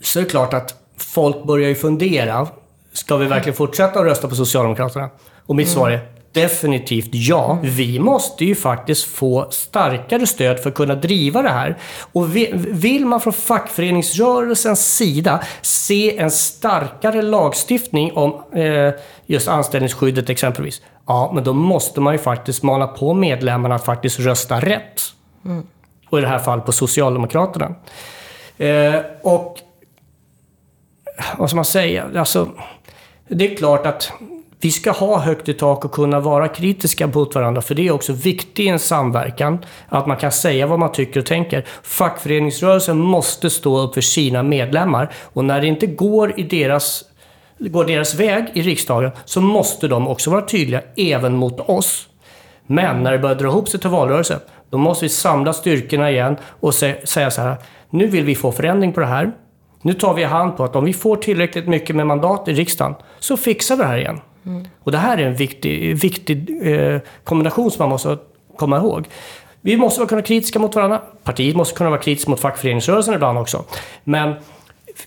så 0.00 0.18
är 0.18 0.22
det 0.22 0.30
klart 0.30 0.54
att 0.54 0.74
folk 0.96 1.44
börjar 1.44 1.68
ju 1.68 1.74
fundera. 1.74 2.46
Ska 2.92 3.16
vi 3.16 3.26
verkligen 3.26 3.56
fortsätta 3.56 4.00
att 4.00 4.06
rösta 4.06 4.28
på 4.28 4.34
Socialdemokraterna? 4.34 5.10
Och 5.46 5.56
mitt 5.56 5.68
svar 5.68 5.90
är 5.90 6.00
Definitivt 6.32 7.08
ja. 7.12 7.58
Vi 7.62 7.98
måste 7.98 8.44
ju 8.44 8.54
faktiskt 8.54 9.04
få 9.04 9.46
starkare 9.50 10.26
stöd 10.26 10.60
för 10.60 10.70
att 10.70 10.76
kunna 10.76 10.94
driva 10.94 11.42
det 11.42 11.48
här. 11.48 11.78
Och 12.12 12.36
vill 12.56 13.06
man 13.06 13.20
från 13.20 13.32
fackföreningsrörelsens 13.32 14.96
sida 14.96 15.42
se 15.62 16.18
en 16.18 16.30
starkare 16.30 17.22
lagstiftning 17.22 18.12
om 18.12 18.42
eh, 18.52 18.94
just 19.26 19.48
anställningsskyddet 19.48 20.30
exempelvis, 20.30 20.82
ja, 21.06 21.30
men 21.34 21.44
då 21.44 21.52
måste 21.52 22.00
man 22.00 22.14
ju 22.14 22.18
faktiskt 22.18 22.62
mana 22.62 22.86
på 22.86 23.14
medlemmarna 23.14 23.74
att 23.74 23.84
faktiskt 23.84 24.20
rösta 24.20 24.60
rätt. 24.60 25.00
Mm. 25.44 25.66
Och 26.10 26.18
i 26.18 26.22
det 26.22 26.28
här 26.28 26.38
fallet 26.38 26.66
på 26.66 26.72
Socialdemokraterna. 26.72 27.74
Eh, 28.58 28.94
och 29.22 29.58
vad 31.38 31.48
ska 31.48 31.56
man 31.56 31.64
säga? 31.64 32.10
Alltså, 32.16 32.48
det 33.28 33.52
är 33.52 33.56
klart 33.56 33.86
att 33.86 34.12
vi 34.60 34.70
ska 34.70 34.90
ha 34.90 35.18
högt 35.18 35.48
i 35.48 35.54
tak 35.54 35.84
och 35.84 35.92
kunna 35.92 36.20
vara 36.20 36.48
kritiska 36.48 37.06
mot 37.06 37.34
varandra, 37.34 37.62
för 37.62 37.74
det 37.74 37.86
är 37.86 37.92
också 37.92 38.12
viktigt 38.12 38.58
i 38.58 38.68
en 38.68 38.78
samverkan, 38.78 39.58
att 39.88 40.06
man 40.06 40.16
kan 40.16 40.32
säga 40.32 40.66
vad 40.66 40.78
man 40.78 40.92
tycker 40.92 41.20
och 41.20 41.26
tänker. 41.26 41.66
Fackföreningsrörelsen 41.82 42.98
måste 42.98 43.50
stå 43.50 43.78
upp 43.78 43.94
för 43.94 44.00
sina 44.00 44.42
medlemmar 44.42 45.12
och 45.32 45.44
när 45.44 45.60
det 45.60 45.66
inte 45.66 45.86
går 45.86 46.40
i 46.40 46.42
deras 46.42 47.04
går 47.58 47.84
deras 47.84 48.14
väg 48.14 48.44
i 48.54 48.62
riksdagen 48.62 49.10
så 49.24 49.40
måste 49.40 49.88
de 49.88 50.08
också 50.08 50.30
vara 50.30 50.42
tydliga 50.42 50.82
även 50.96 51.36
mot 51.36 51.60
oss. 51.60 52.08
Men 52.66 53.02
när 53.02 53.12
det 53.12 53.18
börjar 53.18 53.36
dra 53.36 53.46
ihop 53.46 53.68
sig 53.68 53.80
till 53.80 53.90
valrörelse, 53.90 54.40
då 54.70 54.78
måste 54.78 55.04
vi 55.04 55.08
samla 55.08 55.52
styrkorna 55.52 56.10
igen 56.10 56.36
och 56.60 56.74
säga 56.74 57.30
så 57.30 57.40
här. 57.40 57.56
Nu 57.90 58.06
vill 58.06 58.24
vi 58.24 58.34
få 58.34 58.52
förändring 58.52 58.92
på 58.92 59.00
det 59.00 59.06
här. 59.06 59.32
Nu 59.82 59.92
tar 59.92 60.14
vi 60.14 60.24
hand 60.24 60.56
på 60.56 60.64
att 60.64 60.76
om 60.76 60.84
vi 60.84 60.92
får 60.92 61.16
tillräckligt 61.16 61.68
mycket 61.68 61.96
med 61.96 62.06
mandat 62.06 62.48
i 62.48 62.52
riksdagen 62.52 62.94
så 63.18 63.36
fixar 63.36 63.76
vi 63.76 63.82
det 63.82 63.88
här 63.88 63.98
igen. 63.98 64.20
Mm. 64.46 64.68
Och 64.80 64.92
det 64.92 64.98
här 64.98 65.18
är 65.18 65.26
en 65.26 65.34
viktig, 65.34 65.96
viktig 65.96 66.60
eh, 66.62 67.00
kombination 67.24 67.70
som 67.70 67.82
man 67.82 67.88
måste 67.88 68.18
komma 68.56 68.76
ihåg. 68.76 69.08
Vi 69.60 69.76
måste 69.76 70.00
vara 70.04 70.22
kritiska 70.22 70.58
mot 70.58 70.74
varandra. 70.74 71.02
Partiet 71.24 71.56
måste 71.56 71.74
kunna 71.74 71.90
vara 71.90 72.00
kritiskt 72.00 72.28
mot 72.28 72.40
fackföreningsrörelsen 72.40 73.14
ibland 73.14 73.38
också. 73.38 73.64
Men 74.04 74.34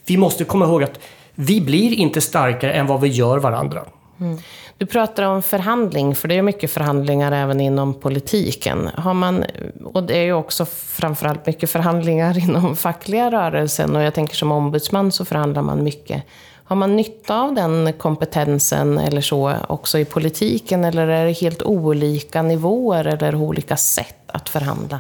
vi 0.06 0.18
måste 0.18 0.44
komma 0.44 0.66
ihåg 0.66 0.84
att 0.84 1.00
vi 1.36 1.62
blir 1.62 1.94
inte 1.94 2.22
starkare 2.22 2.74
än 2.74 2.88
vad 2.88 3.02
vi 3.02 3.08
gör 3.08 3.38
varandra. 3.38 3.82
Mm. 4.20 4.38
Du 4.78 4.86
pratar 4.86 5.24
om 5.24 5.44
förhandling, 5.44 6.16
för 6.16 6.28
det 6.28 6.38
är 6.38 6.42
mycket 6.42 6.72
förhandlingar 6.72 7.32
även 7.32 7.62
inom 7.62 7.94
politiken. 7.94 8.90
Har 8.96 9.14
man, 9.14 9.46
och 9.84 10.04
det 10.04 10.18
är 10.18 10.24
ju 10.24 10.34
också 10.34 10.66
framförallt 10.66 11.46
mycket 11.46 11.70
förhandlingar 11.70 12.38
inom 12.50 12.76
fackliga 12.76 13.32
rörelsen. 13.32 13.96
Och 13.96 14.02
jag 14.02 14.14
tänker 14.14 14.36
som 14.36 14.52
ombudsman 14.52 15.12
så 15.12 15.26
förhandlar 15.26 15.62
man 15.62 15.84
mycket. 15.84 16.24
Har 16.74 16.78
man 16.78 16.96
nytta 16.96 17.42
av 17.42 17.54
den 17.54 17.94
kompetensen 17.94 18.98
eller 18.98 19.22
så 19.22 19.56
också 19.68 20.00
i 20.00 20.06
politiken? 20.06 20.86
Eller 20.86 21.08
är 21.08 21.26
det 21.26 21.32
helt 21.32 21.62
olika 21.62 22.42
nivåer 22.42 23.06
eller 23.06 23.36
olika 23.36 23.78
sätt 23.78 24.16
att 24.28 24.50
förhandla? 24.50 25.00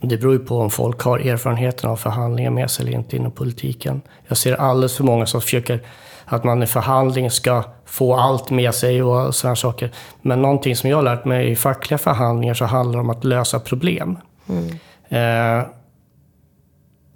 Det 0.00 0.16
beror 0.16 0.32
ju 0.32 0.38
på 0.38 0.58
om 0.58 0.70
folk 0.70 1.00
har 1.00 1.18
erfarenheten 1.18 1.90
av 1.90 1.96
förhandlingar 1.96 2.50
med 2.50 2.70
sig 2.70 2.86
eller 2.86 2.98
inte 2.98 3.16
inom 3.16 3.32
politiken. 3.32 4.02
Jag 4.28 4.38
ser 4.38 4.54
alldeles 4.54 4.96
för 4.96 5.04
många 5.04 5.26
som 5.26 5.40
försöker 5.40 5.80
att 6.24 6.44
man 6.44 6.62
i 6.62 6.66
förhandling 6.66 7.30
ska 7.30 7.64
få 7.84 8.16
allt 8.16 8.50
med 8.50 8.74
sig 8.74 9.02
och 9.02 9.34
sådana 9.34 9.56
saker. 9.56 9.90
Men 10.22 10.42
någonting 10.42 10.76
som 10.76 10.90
jag 10.90 10.96
har 10.96 11.02
lärt 11.02 11.24
mig 11.24 11.50
i 11.50 11.56
fackliga 11.56 11.98
förhandlingar 11.98 12.54
så 12.54 12.64
handlar 12.64 12.98
det 12.98 13.00
om 13.00 13.10
att 13.10 13.24
lösa 13.24 13.60
problem. 13.60 14.18
Mm. 14.48 14.68
Eh, 15.08 15.66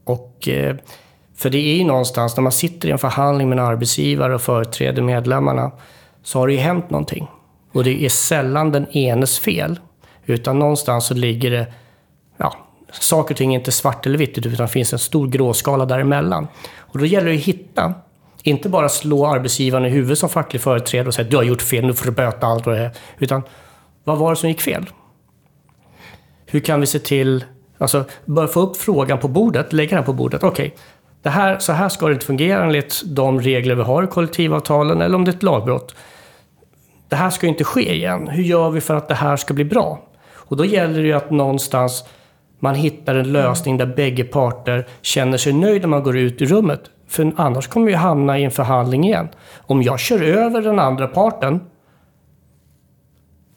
och 0.04 0.48
eh, 0.48 0.76
för 1.38 1.50
det 1.50 1.58
är 1.58 1.76
ju 1.76 1.84
någonstans, 1.84 2.36
när 2.36 2.42
man 2.42 2.52
sitter 2.52 2.88
i 2.88 2.90
en 2.90 2.98
förhandling 2.98 3.48
med 3.48 3.58
en 3.58 3.64
arbetsgivare 3.64 4.34
och 4.34 4.42
företräder 4.42 5.02
medlemmarna, 5.02 5.70
så 6.22 6.38
har 6.38 6.46
det 6.46 6.52
ju 6.52 6.58
hänt 6.58 6.90
någonting. 6.90 7.28
Och 7.72 7.84
det 7.84 8.04
är 8.04 8.08
sällan 8.08 8.72
den 8.72 8.86
enes 8.96 9.38
fel. 9.38 9.80
Utan 10.26 10.58
någonstans 10.58 11.06
så 11.06 11.14
ligger 11.14 11.50
det 11.50 11.66
ja, 12.36 12.56
saker 12.92 13.34
och 13.34 13.38
ting 13.38 13.54
är 13.54 13.58
inte 13.58 13.72
svart 13.72 14.06
eller 14.06 14.18
vitt, 14.18 14.38
utan 14.38 14.52
det 14.52 14.68
finns 14.68 14.92
en 14.92 14.98
stor 14.98 15.28
gråskala 15.28 15.84
däremellan. 15.84 16.48
Och 16.76 16.98
då 16.98 17.06
gäller 17.06 17.28
det 17.30 17.36
att 17.36 17.44
hitta, 17.44 17.94
inte 18.42 18.68
bara 18.68 18.88
slå 18.88 19.26
arbetsgivaren 19.26 19.86
i 19.86 19.88
huvudet 19.88 20.18
som 20.18 20.28
facklig 20.28 20.62
företrädare 20.62 21.08
och 21.08 21.14
säga 21.14 21.24
att 21.24 21.30
du 21.30 21.36
har 21.36 21.44
gjort 21.44 21.62
fel, 21.62 21.86
nu 21.86 21.94
får 21.94 22.06
du 22.06 22.12
böta 22.12 22.46
allt 22.46 22.66
och 22.66 22.72
det. 22.72 22.90
Utan, 23.18 23.42
vad 24.04 24.18
var 24.18 24.30
det 24.30 24.36
som 24.36 24.48
gick 24.48 24.60
fel? 24.60 24.86
Hur 26.46 26.60
kan 26.60 26.80
vi 26.80 26.86
se 26.86 26.98
till, 26.98 27.44
alltså 27.78 28.04
börja 28.24 28.48
få 28.48 28.60
upp 28.60 28.76
frågan 28.76 29.18
på 29.18 29.28
bordet, 29.28 29.72
lägga 29.72 29.96
den 29.96 30.04
på 30.04 30.12
bordet. 30.12 30.42
Okej, 30.42 30.66
okay, 30.66 30.78
det 31.22 31.30
här, 31.30 31.58
så 31.58 31.72
här 31.72 31.88
ska 31.88 32.06
det 32.06 32.12
inte 32.12 32.26
fungera 32.26 32.64
enligt 32.64 33.02
de 33.06 33.40
regler 33.40 33.74
vi 33.74 33.82
har 33.82 34.02
i 34.02 34.06
kollektivavtalen 34.06 35.00
eller 35.00 35.16
om 35.16 35.24
det 35.24 35.30
är 35.30 35.34
ett 35.34 35.42
lagbrott. 35.42 35.94
Det 37.08 37.16
här 37.16 37.30
ska 37.30 37.46
inte 37.46 37.64
ske 37.64 37.94
igen. 37.94 38.28
Hur 38.28 38.42
gör 38.42 38.70
vi 38.70 38.80
för 38.80 38.94
att 38.94 39.08
det 39.08 39.14
här 39.14 39.36
ska 39.36 39.54
bli 39.54 39.64
bra? 39.64 40.00
Och 40.32 40.56
då 40.56 40.64
gäller 40.64 41.00
det 41.00 41.06
ju 41.06 41.12
att 41.12 41.30
någonstans 41.30 42.04
man 42.58 42.74
hittar 42.74 43.14
en 43.14 43.32
lösning 43.32 43.76
där 43.76 43.86
bägge 43.86 44.24
parter 44.24 44.86
känner 45.02 45.38
sig 45.38 45.52
nöjda 45.52 45.80
när 45.80 45.88
man 45.88 46.02
går 46.02 46.16
ut 46.16 46.42
ur 46.42 46.46
rummet. 46.46 46.80
För 47.08 47.32
annars 47.36 47.66
kommer 47.66 47.86
vi 47.86 47.94
hamna 47.94 48.38
i 48.38 48.44
en 48.44 48.50
förhandling 48.50 49.04
igen. 49.04 49.28
Om 49.56 49.82
jag 49.82 50.00
kör 50.00 50.22
över 50.22 50.62
den 50.62 50.78
andra 50.78 51.06
parten, 51.06 51.60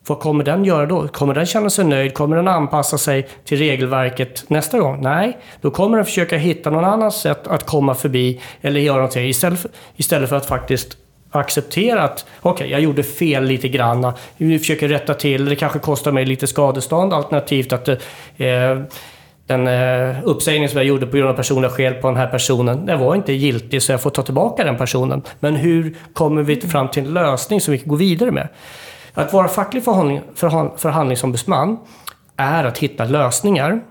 vad 0.07 0.19
kommer 0.19 0.43
den 0.43 0.65
göra 0.65 0.85
då? 0.85 1.07
Kommer 1.07 1.33
den 1.33 1.45
känna 1.45 1.69
sig 1.69 1.85
nöjd? 1.85 2.13
Kommer 2.13 2.35
den 2.35 2.47
anpassa 2.47 2.97
sig 2.97 3.27
till 3.45 3.57
regelverket 3.57 4.43
nästa 4.47 4.79
gång? 4.79 5.01
Nej, 5.01 5.37
då 5.61 5.71
kommer 5.71 5.97
den 5.97 6.05
försöka 6.05 6.37
hitta 6.37 6.69
någon 6.69 6.85
annan 6.85 7.11
sätt 7.11 7.47
att 7.47 7.65
komma 7.65 7.95
förbi 7.95 8.41
eller 8.61 8.79
göra 8.79 8.95
någonting 8.95 9.29
istället 9.29 9.59
för, 9.59 9.71
istället 9.95 10.29
för 10.29 10.35
att 10.35 10.45
faktiskt 10.45 10.97
acceptera 11.31 12.03
att 12.03 12.25
okej, 12.41 12.51
okay, 12.51 12.71
jag 12.71 12.81
gjorde 12.81 13.03
fel 13.03 13.43
lite 13.43 13.67
grann. 13.67 14.13
Vi 14.37 14.59
försöker 14.59 14.87
rätta 14.87 15.13
till, 15.13 15.45
det 15.45 15.55
kanske 15.55 15.79
kostar 15.79 16.11
mig 16.11 16.25
lite 16.25 16.47
skadestånd 16.47 17.13
alternativt 17.13 17.73
att 17.73 17.87
eh, 17.87 17.97
den 19.47 19.67
eh, 19.67 20.15
uppsägning 20.23 20.69
som 20.69 20.77
jag 20.77 20.85
gjorde 20.85 21.07
på 21.07 21.17
grund 21.17 21.29
av 21.29 21.33
personliga 21.33 21.71
skäl 21.71 21.93
på 21.93 22.07
den 22.07 22.17
här 22.17 22.27
personen, 22.27 22.85
den 22.85 22.99
var 22.99 23.15
inte 23.15 23.33
giltig 23.33 23.81
så 23.81 23.91
jag 23.91 24.01
får 24.01 24.09
ta 24.09 24.21
tillbaka 24.21 24.63
den 24.63 24.77
personen. 24.77 25.21
Men 25.39 25.55
hur 25.55 25.95
kommer 26.13 26.43
vi 26.43 26.61
fram 26.61 26.87
till 26.87 27.05
en 27.05 27.13
lösning 27.13 27.61
som 27.61 27.71
vi 27.71 27.77
kan 27.77 27.87
gå 27.87 27.95
vidare 27.95 28.31
med? 28.31 28.47
Att 29.13 29.33
vara 29.33 29.47
facklig 29.47 29.83
förhandling, 29.83 30.21
förhandlingsombudsman 30.77 31.77
är 32.37 32.63
att 32.63 32.77
hitta 32.77 33.05
lösningar 33.05 33.81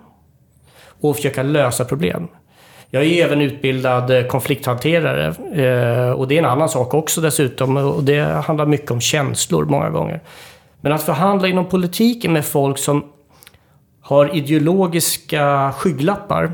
och 1.00 1.16
försöka 1.16 1.42
lösa 1.42 1.84
problem. 1.84 2.28
Jag 2.90 3.04
är 3.04 3.24
även 3.24 3.40
utbildad 3.40 4.10
eh, 4.10 4.26
konflikthanterare 4.26 5.26
eh, 5.26 6.12
och 6.12 6.28
det 6.28 6.34
är 6.34 6.38
en 6.38 6.44
annan 6.44 6.68
sak 6.68 6.94
också 6.94 7.20
dessutom 7.20 7.76
och 7.76 8.04
det 8.04 8.20
handlar 8.20 8.66
mycket 8.66 8.90
om 8.90 9.00
känslor 9.00 9.64
många 9.64 9.90
gånger. 9.90 10.20
Men 10.80 10.92
att 10.92 11.02
förhandla 11.02 11.48
inom 11.48 11.64
politiken 11.64 12.32
med 12.32 12.44
folk 12.44 12.78
som 12.78 13.04
har 14.00 14.36
ideologiska 14.36 15.72
skygglappar 15.72 16.52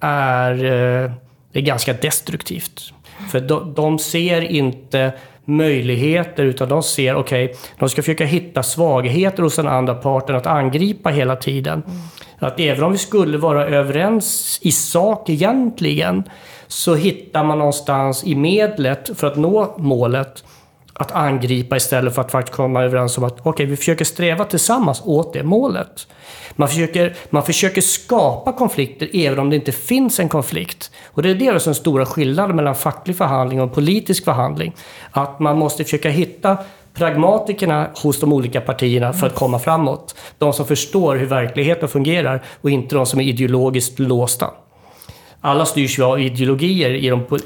är, 0.00 0.64
eh, 0.64 1.12
är 1.52 1.60
ganska 1.60 1.92
destruktivt. 1.92 2.92
För 3.30 3.40
de, 3.40 3.74
de 3.74 3.98
ser 3.98 4.40
inte 4.40 5.12
möjligheter 5.56 6.44
utan 6.44 6.68
de 6.68 6.82
ser, 6.82 7.14
okej, 7.14 7.44
okay, 7.44 7.56
de 7.78 7.88
ska 7.88 8.02
försöka 8.02 8.24
hitta 8.24 8.62
svagheter 8.62 9.42
hos 9.42 9.56
den 9.56 9.68
andra 9.68 9.94
parten 9.94 10.36
att 10.36 10.46
angripa 10.46 11.10
hela 11.10 11.36
tiden. 11.36 11.82
Mm. 11.86 11.98
Att 12.38 12.60
även 12.60 12.84
om 12.84 12.92
vi 12.92 12.98
skulle 12.98 13.38
vara 13.38 13.66
överens 13.66 14.58
i 14.62 14.72
sak 14.72 15.28
egentligen 15.28 16.24
så 16.66 16.94
hittar 16.94 17.44
man 17.44 17.58
någonstans 17.58 18.24
i 18.24 18.34
medlet 18.34 19.10
för 19.18 19.26
att 19.26 19.36
nå 19.36 19.74
målet 19.78 20.44
att 20.92 21.12
angripa 21.12 21.76
istället 21.76 22.14
för 22.14 22.22
att 22.22 22.30
faktiskt 22.30 22.56
komma 22.56 22.82
överens 22.82 23.18
om 23.18 23.24
att 23.24 23.32
okej, 23.40 23.50
okay, 23.50 23.66
vi 23.66 23.76
försöker 23.76 24.04
sträva 24.04 24.44
tillsammans 24.44 25.02
åt 25.04 25.32
det 25.32 25.42
målet. 25.42 26.06
Man 26.56 26.68
försöker, 26.68 27.14
man 27.30 27.42
försöker 27.42 27.80
skapa 27.80 28.52
konflikter 28.52 29.10
även 29.12 29.38
om 29.38 29.50
det 29.50 29.56
inte 29.56 29.72
finns 29.72 30.20
en 30.20 30.28
konflikt. 30.28 30.90
Och 31.06 31.22
det 31.22 31.30
är 31.30 31.34
det 31.34 31.44
som 31.46 31.54
är 31.54 31.64
den 31.64 31.74
stora 31.74 32.06
skillnaden 32.06 32.56
mellan 32.56 32.74
facklig 32.74 33.16
förhandling 33.16 33.60
och 33.60 33.74
politisk 33.74 34.24
förhandling. 34.24 34.74
Att 35.10 35.40
man 35.40 35.58
måste 35.58 35.84
försöka 35.84 36.10
hitta 36.10 36.56
pragmatikerna 36.94 37.90
hos 38.02 38.20
de 38.20 38.32
olika 38.32 38.60
partierna 38.60 39.12
för 39.12 39.26
att 39.26 39.34
komma 39.34 39.58
framåt. 39.58 40.14
De 40.38 40.52
som 40.52 40.66
förstår 40.66 41.16
hur 41.16 41.26
verkligheten 41.26 41.88
fungerar 41.88 42.42
och 42.60 42.70
inte 42.70 42.94
de 42.94 43.06
som 43.06 43.20
är 43.20 43.24
ideologiskt 43.24 43.98
låsta. 43.98 44.50
Alla 45.40 45.66
styrs 45.66 45.98
ju 45.98 46.02
av 46.02 46.20
ideologier 46.20 46.94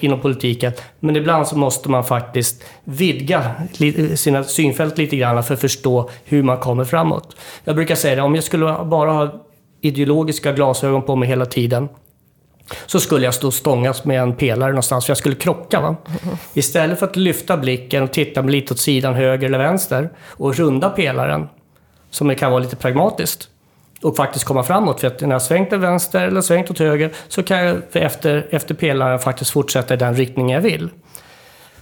inom 0.04 0.20
politiken, 0.20 0.72
men 1.00 1.16
ibland 1.16 1.46
så 1.46 1.56
måste 1.56 1.90
man 1.90 2.04
faktiskt 2.04 2.64
vidga 2.84 3.50
sina 4.16 4.44
synfält 4.44 4.98
lite 4.98 5.16
grann 5.16 5.44
för 5.44 5.54
att 5.54 5.60
förstå 5.60 6.10
hur 6.24 6.42
man 6.42 6.58
kommer 6.58 6.84
framåt. 6.84 7.36
Jag 7.64 7.76
brukar 7.76 7.94
säga 7.94 8.16
det, 8.16 8.22
om 8.22 8.34
jag 8.34 8.44
skulle 8.44 8.76
bara 8.84 9.12
ha 9.12 9.44
ideologiska 9.80 10.52
glasögon 10.52 11.02
på 11.02 11.16
mig 11.16 11.28
hela 11.28 11.46
tiden, 11.46 11.88
så 12.86 13.00
skulle 13.00 13.24
jag 13.24 13.34
stå 13.34 13.46
och 13.46 13.54
stångas 13.54 14.04
med 14.04 14.20
en 14.20 14.36
pelare 14.36 14.70
någonstans, 14.70 15.04
för 15.04 15.10
jag 15.10 15.18
skulle 15.18 15.34
krocka. 15.34 15.80
Va? 15.80 15.96
Istället 16.54 16.98
för 16.98 17.06
att 17.06 17.16
lyfta 17.16 17.56
blicken 17.56 18.02
och 18.02 18.12
titta 18.12 18.42
lite 18.42 18.74
åt 18.74 18.80
sidan 18.80 19.14
höger 19.14 19.46
eller 19.46 19.58
vänster 19.58 20.10
och 20.28 20.54
runda 20.54 20.90
pelaren, 20.90 21.48
som 22.10 22.34
kan 22.34 22.50
vara 22.52 22.62
lite 22.62 22.76
pragmatiskt, 22.76 23.48
och 24.04 24.16
faktiskt 24.16 24.44
komma 24.44 24.62
framåt. 24.62 25.00
För 25.00 25.06
att 25.06 25.20
när 25.20 25.30
jag 25.30 25.42
svängt 25.42 25.72
åt 25.72 25.80
vänster 25.80 26.26
eller 26.26 26.40
svängt 26.40 26.70
åt 26.70 26.78
höger 26.78 27.10
så 27.28 27.42
kan 27.42 27.58
jag 27.58 27.82
efter, 27.92 28.46
efter 28.50 28.74
pelaren 28.74 29.18
faktiskt 29.18 29.50
fortsätta 29.50 29.94
i 29.94 29.96
den 29.96 30.14
riktning 30.14 30.50
jag 30.50 30.60
vill. 30.60 30.88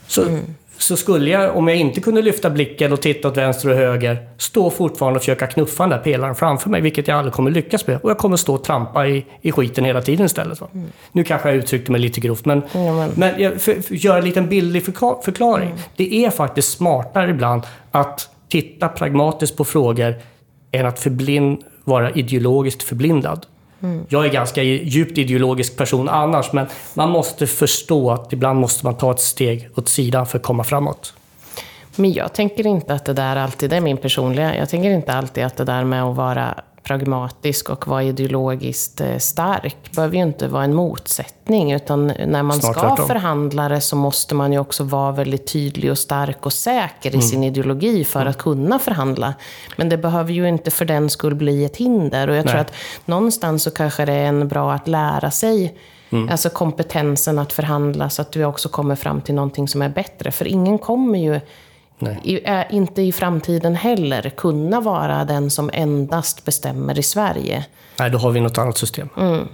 Så, 0.07 0.23
mm. 0.23 0.41
så 0.79 0.97
skulle 0.97 1.31
jag, 1.31 1.57
om 1.57 1.69
jag 1.69 1.77
inte 1.77 2.01
kunde 2.01 2.23
lyfta 2.23 2.51
blicken 2.51 2.93
och 2.93 3.01
titta 3.01 3.29
åt 3.29 3.37
vänster 3.37 3.69
och 3.69 3.77
höger, 3.77 4.29
stå 4.39 4.71
fortfarande 4.71 5.17
och 5.17 5.23
försöka 5.23 5.47
knuffa 5.47 5.83
den 5.83 5.91
där 5.91 5.99
pelaren 5.99 6.35
framför 6.35 6.71
mig, 6.71 6.81
vilket 6.81 7.09
jag 7.09 7.19
aldrig 7.19 7.35
kommer 7.35 7.51
lyckas 7.51 7.87
med. 7.87 7.99
Och 8.03 8.11
jag 8.11 8.19
kommer 8.19 8.37
stå 8.37 8.55
och 8.55 8.65
trampa 8.65 9.07
i, 9.07 9.27
i 9.41 9.53
skiten 9.53 9.85
hela 9.85 10.03
tiden 10.03 10.27
istället. 10.27 10.61
Mm. 10.75 10.87
Nu 11.13 11.25
kanske 11.25 11.49
jag 11.49 11.59
uttryckte 11.59 11.93
mig 11.93 12.01
lite 12.01 12.21
grovt, 12.21 12.45
men, 12.45 12.63
mm, 12.73 12.97
men. 12.97 13.11
men 13.15 13.43
jag, 13.43 13.61
för, 13.61 13.83
för, 13.83 13.95
göra 13.95 14.19
en 14.19 14.25
liten 14.25 14.49
bildlig 14.49 14.85
förklaring. 15.25 15.69
Mm. 15.69 15.79
Det 15.97 16.25
är 16.25 16.31
faktiskt 16.31 16.73
smartare 16.73 17.31
ibland 17.31 17.63
att 17.91 18.29
titta 18.49 18.89
pragmatiskt 18.89 19.57
på 19.57 19.65
frågor 19.65 20.15
än 20.73 20.87
att 20.87 20.99
förblind, 20.99 21.59
vara 21.85 22.11
ideologiskt 22.11 22.83
förblindad. 22.83 23.47
Mm. 23.83 24.05
Jag 24.09 24.27
är 24.27 24.31
ganska 24.31 24.63
djupt 24.63 25.19
ideologisk 25.19 25.77
person 25.77 26.09
annars, 26.09 26.53
men 26.53 26.67
man 26.95 27.11
måste 27.11 27.47
förstå 27.47 28.11
att 28.11 28.33
ibland 28.33 28.61
måste 28.61 28.87
man 28.87 28.95
ta 28.95 29.11
ett 29.11 29.21
steg 29.21 29.69
åt 29.75 29.89
sidan 29.89 30.27
för 30.27 30.39
att 30.39 30.45
komma 30.45 30.65
framåt. 30.65 31.15
Men 31.97 32.13
jag 32.13 32.33
tänker 32.33 32.67
inte 32.67 32.95
att 32.95 33.05
det 33.05 33.13
där 33.13 33.37
alltid, 33.37 33.71
det 33.71 33.77
är 33.77 33.81
min 33.81 33.97
personliga, 33.97 34.57
jag 34.57 34.69
tänker 34.69 34.91
inte 34.91 35.13
alltid 35.13 35.45
att 35.45 35.57
det 35.57 35.65
där 35.65 35.85
med 35.85 36.05
att 36.05 36.17
vara 36.17 36.55
pragmatisk 36.83 37.71
och 37.71 37.89
vara 37.89 38.03
ideologiskt 38.03 39.01
eh, 39.01 39.19
stark 39.19 39.77
behöver 39.93 40.17
ju 40.17 40.23
inte 40.23 40.49
vara 40.49 40.65
en 40.65 40.75
motsättning. 40.75 41.73
Utan 41.73 42.07
när 42.07 42.43
man 42.43 42.61
Snart 42.61 42.77
ska 42.77 42.89
tvärtom. 42.89 43.07
förhandla 43.07 43.69
det 43.69 43.81
så 43.81 43.97
måste 43.97 44.35
man 44.35 44.53
ju 44.53 44.59
också 44.59 44.85
vara 44.85 45.13
väldigt 45.13 45.53
tydlig 45.53 45.91
och 45.91 45.99
stark 45.99 46.47
och 46.47 46.53
säker 46.53 47.11
mm. 47.11 47.21
i 47.21 47.23
sin 47.23 47.45
ideologi 47.45 48.05
för 48.05 48.21
mm. 48.21 48.31
att 48.31 48.39
kunna 48.39 48.79
förhandla. 48.79 49.35
Men 49.77 49.89
det 49.89 49.97
behöver 49.97 50.33
ju 50.33 50.49
inte 50.49 50.71
för 50.71 50.85
den 50.85 51.11
skull 51.11 51.35
bli 51.35 51.65
ett 51.65 51.77
hinder. 51.77 52.29
Och 52.29 52.37
jag 52.37 52.45
Nej. 52.45 52.53
tror 52.53 52.61
att 52.61 52.75
någonstans 53.05 53.63
så 53.63 53.71
kanske 53.71 54.05
det 54.05 54.13
är 54.13 54.27
en 54.27 54.49
bra 54.49 54.73
att 54.73 54.89
lära 54.89 55.31
sig 55.31 55.75
Mm. 56.13 56.29
Alltså 56.29 56.51
kompetensen 56.51 57.39
att 57.39 57.53
förhandla 57.53 58.11
så 58.11 58.23
att 58.23 58.33
du 58.33 58.45
också 58.45 58.69
kommer 58.69 58.95
fram 58.95 59.21
till 59.21 59.35
någonting 59.35 59.69
som 59.69 59.83
är 59.83 59.89
bättre. 59.89 60.31
För 60.33 60.49
ingen 60.49 60.79
kommer 60.79 61.19
ju 61.19 61.41
i, 62.09 62.65
inte 62.71 63.03
i 63.03 63.13
framtiden 63.13 63.75
heller 63.75 64.31
kunna 64.37 64.81
vara 64.81 65.25
den 65.25 65.51
som 65.51 65.71
endast 65.73 66.45
bestämmer 66.45 66.99
i 66.99 67.03
Sverige. 67.03 67.65
Nej, 67.99 68.11
då 68.11 68.19
har 68.19 68.31
vi 68.31 68.41
något 68.41 68.59
annat 68.59 68.79
system. 68.79 69.09
Mm. 69.17 69.49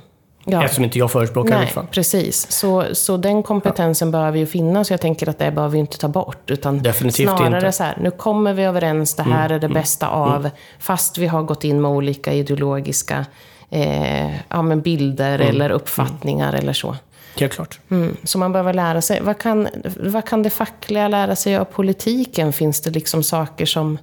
Ja. 0.50 0.64
Eftersom 0.64 0.84
inte 0.84 0.98
jag 0.98 1.10
förespråkar 1.10 1.58
Nej, 1.58 1.72
det. 1.74 1.86
precis. 1.90 2.52
Så, 2.52 2.84
så 2.92 3.16
den 3.16 3.42
kompetensen 3.42 4.08
ja. 4.08 4.12
behöver 4.12 4.38
ju 4.38 4.46
finnas. 4.46 4.90
Jag 4.90 5.00
tänker 5.00 5.28
att 5.28 5.38
det 5.38 5.50
behöver 5.50 5.72
vi 5.72 5.78
inte 5.78 5.98
ta 5.98 6.08
bort. 6.08 6.50
Utan 6.50 6.82
Definitivt 6.82 7.28
snarare 7.28 7.56
inte. 7.56 7.72
så 7.72 7.84
här, 7.84 7.96
nu 8.00 8.10
kommer 8.10 8.52
vi 8.52 8.64
överens, 8.64 9.14
det 9.14 9.22
här 9.22 9.46
mm. 9.46 9.56
är 9.56 9.58
det 9.58 9.66
mm. 9.66 9.74
bästa 9.74 10.06
mm. 10.06 10.18
av. 10.18 10.50
Fast 10.78 11.18
vi 11.18 11.26
har 11.26 11.42
gått 11.42 11.64
in 11.64 11.80
med 11.80 11.90
olika 11.90 12.32
ideologiska 12.32 13.26
eh, 13.70 14.48
ja, 14.48 14.62
bilder 14.62 15.34
mm. 15.34 15.48
eller 15.48 15.70
uppfattningar 15.70 16.52
eller 16.52 16.72
så. 16.72 16.96
Helt 17.40 17.52
klart. 17.52 17.80
Mm, 17.90 18.16
så 18.24 18.38
man 18.38 18.52
behöver 18.52 18.72
lära 18.74 19.02
sig. 19.02 19.20
Vad 19.20 19.38
kan, 19.38 19.68
vad 20.00 20.24
kan 20.24 20.42
det 20.42 20.50
fackliga 20.50 21.08
lära 21.08 21.36
sig 21.36 21.56
av 21.56 21.64
politiken? 21.64 22.52
Finns 22.52 22.80
det 22.80 22.90
liksom 22.90 23.22
saker 23.22 23.66
som, 23.66 23.98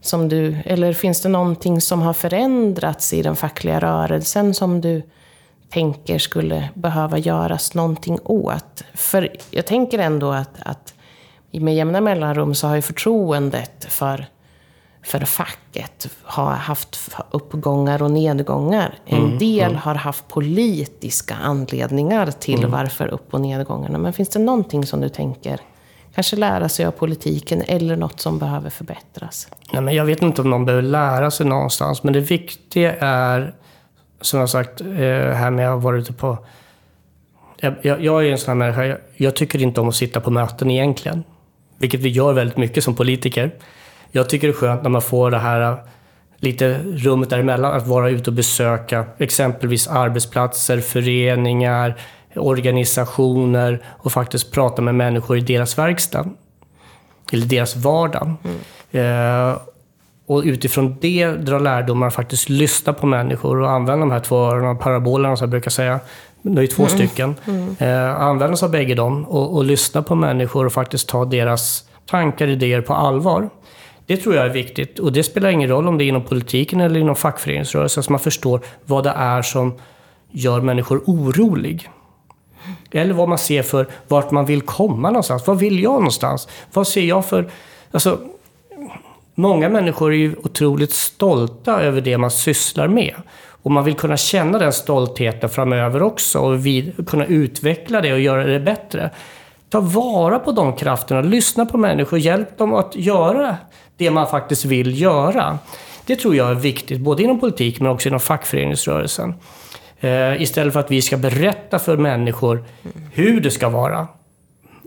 som 0.00 0.28
du... 0.28 0.56
Eller 0.64 0.92
finns 0.92 1.22
det 1.22 1.28
någonting 1.28 1.80
som 1.80 2.02
har 2.02 2.12
förändrats 2.12 3.12
i 3.12 3.22
den 3.22 3.36
fackliga 3.36 3.80
rörelsen 3.80 4.54
som 4.54 4.80
du 4.80 5.02
tänker 5.68 6.18
skulle 6.18 6.68
behöva 6.74 7.18
göras 7.18 7.74
någonting 7.74 8.18
åt? 8.24 8.84
För 8.94 9.28
jag 9.50 9.66
tänker 9.66 9.98
ändå 9.98 10.32
att, 10.32 10.54
att 10.58 10.94
med 11.50 11.74
jämna 11.74 12.00
mellanrum 12.00 12.54
så 12.54 12.66
har 12.66 12.76
ju 12.76 12.82
förtroendet 12.82 13.86
för 13.88 14.26
för 15.02 15.20
facket 15.20 16.08
har 16.22 16.52
haft 16.52 17.10
uppgångar 17.30 18.02
och 18.02 18.10
nedgångar. 18.10 18.94
En 19.06 19.18
mm, 19.18 19.38
del 19.38 19.70
mm. 19.70 19.76
har 19.76 19.94
haft 19.94 20.28
politiska 20.28 21.34
anledningar 21.34 22.30
till 22.30 22.58
mm. 22.58 22.70
varför 22.70 23.08
upp 23.08 23.34
och 23.34 23.40
nedgångarna. 23.40 23.98
Men 23.98 24.12
finns 24.12 24.28
det 24.28 24.38
någonting 24.38 24.86
som 24.86 25.00
du 25.00 25.08
tänker 25.08 25.60
kanske 26.14 26.36
lära 26.36 26.68
sig 26.68 26.86
av 26.86 26.90
politiken 26.90 27.62
eller 27.66 27.96
något 27.96 28.20
som 28.20 28.38
behöver 28.38 28.70
förbättras? 28.70 29.48
Ja, 29.72 29.80
men 29.80 29.94
jag 29.94 30.04
vet 30.04 30.22
inte 30.22 30.42
om 30.42 30.50
någon 30.50 30.64
behöver 30.64 30.82
lära 30.82 31.30
sig 31.30 31.46
någonstans, 31.46 32.02
men 32.02 32.12
det 32.12 32.20
viktiga 32.20 32.94
är 33.00 33.54
som 34.20 34.40
jag 34.40 34.50
sagt, 34.50 34.80
eh, 34.80 34.86
här 34.86 35.50
med 35.50 35.66
att 35.66 35.72
ha 35.72 35.78
varit 35.78 36.02
ute 36.02 36.12
på... 36.12 36.38
Jag, 37.56 37.74
jag, 37.82 38.04
jag 38.04 38.26
är 38.26 38.32
en 38.32 38.38
sån 38.38 38.48
här 38.48 38.54
människa, 38.54 38.84
jag, 38.84 38.98
jag 39.16 39.36
tycker 39.36 39.62
inte 39.62 39.80
om 39.80 39.88
att 39.88 39.94
sitta 39.94 40.20
på 40.20 40.30
möten 40.30 40.70
egentligen. 40.70 41.24
Vilket 41.78 42.00
vi 42.00 42.08
gör 42.08 42.32
väldigt 42.32 42.56
mycket 42.56 42.84
som 42.84 42.94
politiker. 42.94 43.50
Jag 44.12 44.28
tycker 44.28 44.46
det 44.48 44.52
är 44.52 44.56
skönt 44.56 44.82
när 44.82 44.90
man 44.90 45.02
får 45.02 45.30
det 45.30 45.38
här 45.38 45.76
lite 46.36 46.80
rummet 46.84 47.30
däremellan, 47.30 47.72
att 47.72 47.86
vara 47.86 48.10
ute 48.10 48.30
och 48.30 48.34
besöka 48.34 49.04
exempelvis 49.18 49.88
arbetsplatser, 49.88 50.80
föreningar, 50.80 51.96
organisationer 52.36 53.82
och 53.86 54.12
faktiskt 54.12 54.52
prata 54.52 54.82
med 54.82 54.94
människor 54.94 55.38
i 55.38 55.40
deras 55.40 55.78
verkstad. 55.78 56.26
Eller 57.32 57.46
deras 57.46 57.76
vardag. 57.76 58.34
Mm. 58.44 59.50
Eh, 59.50 59.56
och 60.26 60.42
utifrån 60.44 60.96
det 61.00 61.26
dra 61.26 61.58
lärdomar, 61.58 62.10
faktiskt 62.10 62.48
lyssna 62.48 62.92
på 62.92 63.06
människor 63.06 63.60
och 63.60 63.70
använda 63.70 64.06
de 64.06 64.10
här 64.10 64.20
två 64.20 64.36
öronen, 64.36 64.78
parabolerna 64.78 65.36
som 65.36 65.44
jag 65.44 65.50
brukar 65.50 65.70
säga. 65.70 66.00
Det 66.42 66.62
är 66.62 66.66
två 66.66 66.82
mm. 66.82 66.96
stycken. 66.96 67.34
Mm. 67.46 67.76
Eh, 67.78 68.20
använda 68.20 68.56
sig 68.56 68.66
av 68.66 68.72
bägge 68.72 68.94
dem 68.94 69.24
och, 69.24 69.56
och 69.56 69.64
lyssna 69.64 70.02
på 70.02 70.14
människor 70.14 70.66
och 70.66 70.72
faktiskt 70.72 71.08
ta 71.08 71.24
deras 71.24 71.84
tankar, 72.06 72.46
och 72.46 72.52
idéer 72.52 72.80
på 72.80 72.94
allvar. 72.94 73.50
Det 74.10 74.16
tror 74.16 74.34
jag 74.34 74.44
är 74.44 74.50
viktigt. 74.50 74.98
Och 74.98 75.12
det 75.12 75.22
spelar 75.22 75.48
ingen 75.48 75.68
roll 75.68 75.88
om 75.88 75.98
det 75.98 76.04
är 76.04 76.06
inom 76.06 76.24
politiken 76.24 76.80
eller 76.80 77.00
inom 77.00 77.16
fackföreningsrörelsen, 77.16 78.02
så 78.02 78.12
man 78.12 78.20
förstår 78.20 78.60
vad 78.86 79.04
det 79.04 79.10
är 79.16 79.42
som 79.42 79.78
gör 80.30 80.60
människor 80.60 81.02
orolig. 81.06 81.88
Eller 82.90 83.14
vad 83.14 83.28
man 83.28 83.38
ser 83.38 83.62
för 83.62 83.86
vart 84.08 84.30
man 84.30 84.46
vill 84.46 84.62
komma 84.62 85.08
någonstans. 85.10 85.46
Vad 85.46 85.58
vill 85.58 85.82
jag 85.82 85.92
någonstans? 85.92 86.48
Vad 86.72 86.88
ser 86.88 87.04
jag 87.04 87.26
för... 87.26 87.50
Alltså, 87.90 88.18
många 89.34 89.68
människor 89.68 90.12
är 90.12 90.16
ju 90.16 90.34
otroligt 90.42 90.92
stolta 90.92 91.80
över 91.80 92.00
det 92.00 92.18
man 92.18 92.30
sysslar 92.30 92.88
med. 92.88 93.14
Och 93.62 93.70
man 93.70 93.84
vill 93.84 93.94
kunna 93.94 94.16
känna 94.16 94.58
den 94.58 94.72
stoltheten 94.72 95.50
framöver 95.50 96.02
också 96.02 96.38
och 96.38 96.66
vid, 96.66 97.08
kunna 97.08 97.26
utveckla 97.26 98.00
det 98.00 98.12
och 98.12 98.20
göra 98.20 98.44
det 98.44 98.60
bättre. 98.60 99.10
Ta 99.68 99.80
vara 99.80 100.38
på 100.38 100.52
de 100.52 100.76
krafterna, 100.76 101.20
lyssna 101.20 101.66
på 101.66 101.78
människor, 101.78 102.18
hjälp 102.18 102.58
dem 102.58 102.74
att 102.74 102.96
göra 102.96 103.56
det 104.00 104.10
man 104.10 104.26
faktiskt 104.26 104.64
vill 104.64 105.00
göra. 105.00 105.58
Det 106.06 106.16
tror 106.16 106.36
jag 106.36 106.50
är 106.50 106.54
viktigt, 106.54 107.00
både 107.00 107.22
inom 107.22 107.40
politik 107.40 107.80
men 107.80 107.90
också 107.90 108.08
inom 108.08 108.20
fackföreningsrörelsen. 108.20 109.34
Eh, 110.00 110.42
istället 110.42 110.72
för 110.72 110.80
att 110.80 110.90
vi 110.90 111.02
ska 111.02 111.16
berätta 111.16 111.78
för 111.78 111.96
människor 111.96 112.64
hur 113.12 113.40
det 113.40 113.50
ska 113.50 113.68
vara. 113.68 114.08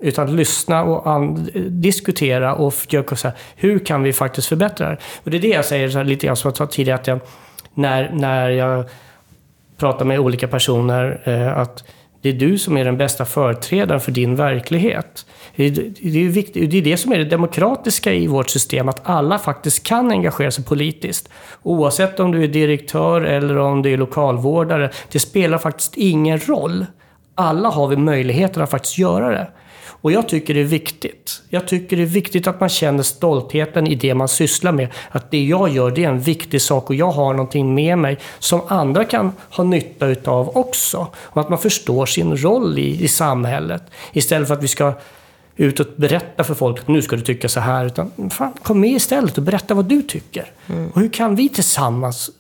Utan 0.02 0.36
lyssna 0.36 0.84
och 0.84 1.40
diskutera 1.70 2.56
och 2.56 2.74
försöka 2.74 3.16
säga 3.16 3.34
hur 3.56 3.80
kan 3.80 4.04
vi 4.04 4.14
faktiskt 4.14 4.48
förbättra 4.48 4.90
det 4.90 4.98
Och 5.24 5.32
det 5.32 5.38
är 5.38 5.42
det 5.42 5.48
jag 5.48 5.66
säger 5.66 5.90
så 5.90 5.98
här, 5.98 6.06
lite 6.06 6.26
grann 6.26 6.36
som 6.36 6.50
jag 6.50 6.58
sa 6.58 6.66
tidigare, 6.66 7.00
att 7.00 7.08
jag, 7.08 7.20
när, 7.74 8.12
när 8.14 8.50
jag 8.50 8.86
pratar 9.78 10.06
med 10.06 10.20
olika 10.20 10.48
personer, 10.48 11.22
eh, 11.24 11.58
att 11.58 11.84
det 12.24 12.30
är 12.30 12.34
du 12.34 12.58
som 12.58 12.78
är 12.78 12.86
den 12.86 12.98
bästa 12.98 13.26
företrädaren 13.26 14.02
för 14.02 14.12
din 14.12 14.36
verklighet. 14.36 15.26
Det 15.56 15.64
är, 15.64 16.30
viktigt, 16.30 16.72
det 16.72 16.78
är 16.78 16.82
det 16.82 16.98
som 16.98 17.12
är 17.12 17.18
det 17.18 17.26
demokratiska 17.26 18.14
i 18.14 18.28
vårt 18.28 18.50
system, 18.50 18.90
att 18.90 19.02
alla 19.04 19.40
faktiskt 19.40 19.84
kan 19.84 20.12
engagera 20.12 20.52
sig 20.52 20.66
politiskt. 20.66 21.30
Oavsett 21.64 22.20
om 22.20 22.32
du 22.32 22.44
är 22.44 22.48
direktör 22.48 23.22
eller 23.22 23.58
om 23.58 23.82
du 23.82 23.94
är 23.94 23.98
lokalvårdare. 23.98 24.90
Det 25.12 25.20
spelar 25.20 25.58
faktiskt 25.58 25.98
ingen 25.98 26.40
roll. 26.40 26.86
Alla 27.36 27.70
har 27.70 27.88
vi 27.88 27.98
möjligheten 27.98 28.64
att 28.64 28.72
faktiskt 28.72 28.98
göra 28.98 29.30
det. 29.30 29.48
Och 30.04 30.12
jag 30.12 30.30
tycker 30.30 30.54
det 30.54 30.60
är 30.60 30.64
viktigt. 30.66 31.42
Jag 31.50 31.68
tycker 31.68 31.98
det 31.98 32.04
är 32.04 32.08
viktigt 32.08 32.48
att 32.48 32.60
man 32.60 32.70
känner 32.70 33.04
stoltheten 33.04 33.88
i 33.88 33.96
det 33.96 34.14
man 34.14 34.28
sysslar 34.28 34.72
med. 34.72 34.88
Att 35.10 35.32
det 35.32 35.44
jag 35.44 35.70
gör, 35.70 35.92
det 35.92 36.04
är 36.04 36.10
en 36.10 36.20
viktig 36.20 36.62
sak 36.62 36.90
och 36.90 36.96
jag 36.96 37.12
har 37.12 37.34
någonting 37.34 37.76
med 37.76 37.98
mig 37.98 38.20
som 38.40 38.62
andra 38.68 39.06
kan 39.06 39.32
ha 39.50 39.64
nytta 39.64 40.08
utav 40.08 40.58
också. 40.58 41.08
Och 41.16 41.42
att 41.42 41.50
man 41.50 41.60
förstår 41.60 42.06
sin 42.06 42.38
roll 42.38 42.80
i, 42.80 43.04
i 43.04 43.08
samhället. 43.08 43.84
Istället 44.14 44.48
för 44.48 44.56
att 44.56 44.64
vi 44.64 44.68
ska 44.68 44.94
ut 45.56 45.80
och 45.80 45.88
berätta 45.96 46.44
för 46.44 46.54
folk 46.54 46.80
att 46.80 46.88
nu 46.88 47.02
ska 47.02 47.16
du 47.16 47.22
tycka 47.22 47.50
så 47.50 47.60
här. 47.60 47.86
Utan 47.86 48.30
fan, 48.30 48.54
kom 48.64 48.80
med 48.80 48.92
istället 48.92 49.38
och 49.38 49.44
berätta 49.44 49.74
vad 49.74 49.86
du 49.86 50.02
tycker. 50.02 50.52
Mm. 50.68 50.90
Och 50.90 51.02
hur 51.02 51.10
kan 51.10 51.36
vi 51.36 51.50
tillsammans 51.50 52.32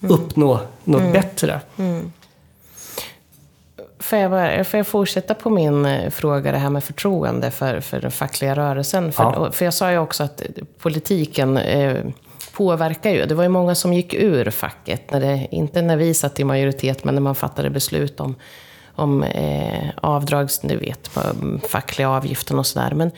mm. 0.00 0.14
uppnå 0.14 0.60
något 0.84 1.00
mm. 1.00 1.12
bättre? 1.12 1.60
Mm. 1.76 2.12
Får 3.98 4.18
jag, 4.18 4.66
får 4.66 4.78
jag 4.78 4.86
fortsätta 4.86 5.34
på 5.34 5.50
min 5.50 5.86
eh, 5.86 6.10
fråga, 6.10 6.52
det 6.52 6.58
här 6.58 6.70
med 6.70 6.84
förtroende 6.84 7.50
för, 7.50 7.80
för 7.80 8.00
den 8.00 8.10
fackliga 8.10 8.56
rörelsen? 8.56 9.12
För, 9.12 9.22
ja. 9.22 9.52
för 9.52 9.64
jag 9.64 9.74
sa 9.74 9.90
ju 9.90 9.98
också 9.98 10.24
att 10.24 10.42
politiken 10.78 11.56
eh, 11.56 11.96
påverkar 12.52 13.10
ju. 13.10 13.26
Det 13.26 13.34
var 13.34 13.42
ju 13.42 13.48
många 13.48 13.74
som 13.74 13.92
gick 13.92 14.14
ur 14.14 14.50
facket, 14.50 15.10
när 15.10 15.20
det, 15.20 15.48
inte 15.50 15.82
när 15.82 15.96
vi 15.96 16.14
satt 16.14 16.40
i 16.40 16.44
majoritet, 16.44 17.04
men 17.04 17.14
när 17.14 17.22
man 17.22 17.34
fattade 17.34 17.70
beslut 17.70 18.20
om 18.20 18.34
om 18.96 19.22
eh, 19.22 19.88
avdrags, 19.96 20.58
du 20.58 20.76
vet, 20.76 21.14
på 21.14 21.20
fackliga 21.68 22.10
avgiften 22.10 22.58
och 22.58 22.66
sådär. 22.66 22.92
Men 22.94 23.10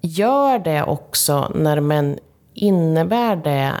gör 0.00 0.58
det 0.58 0.82
också 0.82 1.52
när 1.54 1.80
man 1.80 2.18
innebär 2.54 3.36
det 3.36 3.72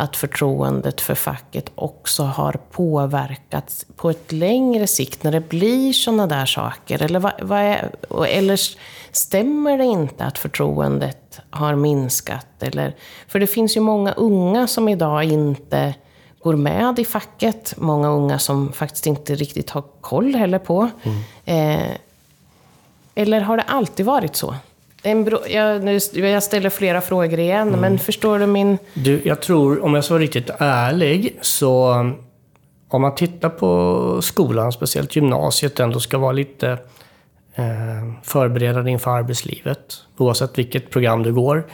att 0.00 0.16
förtroendet 0.16 1.00
för 1.00 1.14
facket 1.14 1.72
också 1.74 2.22
har 2.22 2.52
påverkats 2.70 3.86
på 3.96 4.10
ett 4.10 4.32
längre 4.32 4.86
sikt 4.86 5.22
när 5.22 5.32
det 5.32 5.48
blir 5.48 5.92
sådana 5.92 6.26
där 6.26 6.46
saker? 6.46 7.02
Eller, 7.02 7.20
vad, 7.20 7.32
vad 7.40 7.58
är, 7.58 7.90
eller 8.26 8.60
stämmer 9.12 9.78
det 9.78 9.84
inte 9.84 10.24
att 10.24 10.38
förtroendet 10.38 11.40
har 11.50 11.74
minskat? 11.74 12.46
Eller, 12.60 12.94
för 13.28 13.40
det 13.40 13.46
finns 13.46 13.76
ju 13.76 13.80
många 13.80 14.12
unga 14.12 14.66
som 14.66 14.88
idag 14.88 15.24
inte 15.24 15.94
går 16.42 16.56
med 16.56 16.98
i 16.98 17.04
facket. 17.04 17.74
Många 17.76 18.08
unga 18.08 18.38
som 18.38 18.72
faktiskt 18.72 19.06
inte 19.06 19.34
riktigt 19.34 19.70
har 19.70 19.84
koll 20.00 20.34
heller 20.34 20.58
på. 20.58 20.90
Mm. 21.02 21.18
Eh, 21.44 21.96
eller 23.14 23.40
har 23.40 23.56
det 23.56 23.62
alltid 23.62 24.06
varit 24.06 24.36
så? 24.36 24.54
Jag, 25.02 25.84
nu, 25.84 25.98
jag 26.12 26.42
ställer 26.42 26.70
flera 26.70 27.00
frågor 27.00 27.38
igen, 27.38 27.68
mm. 27.68 27.80
men 27.80 27.98
förstår 27.98 28.38
du 28.38 28.46
min... 28.46 28.78
Du, 28.94 29.20
jag 29.24 29.42
tror, 29.42 29.84
om 29.84 29.94
jag 29.94 30.04
ska 30.04 30.14
vara 30.14 30.22
riktigt 30.22 30.50
ärlig, 30.58 31.38
så 31.40 31.94
om 32.88 33.02
man 33.02 33.14
tittar 33.14 33.48
på 33.48 34.22
skolan, 34.22 34.72
speciellt 34.72 35.16
gymnasiet, 35.16 35.80
ändå 35.80 36.00
ska 36.00 36.18
vara 36.18 36.32
lite 36.32 36.78
eh, 37.54 37.64
förberedande 38.22 38.90
inför 38.90 39.10
arbetslivet. 39.10 39.94
Oavsett 40.16 40.58
vilket 40.58 40.90
program 40.90 41.22
du 41.22 41.32
går. 41.32 41.66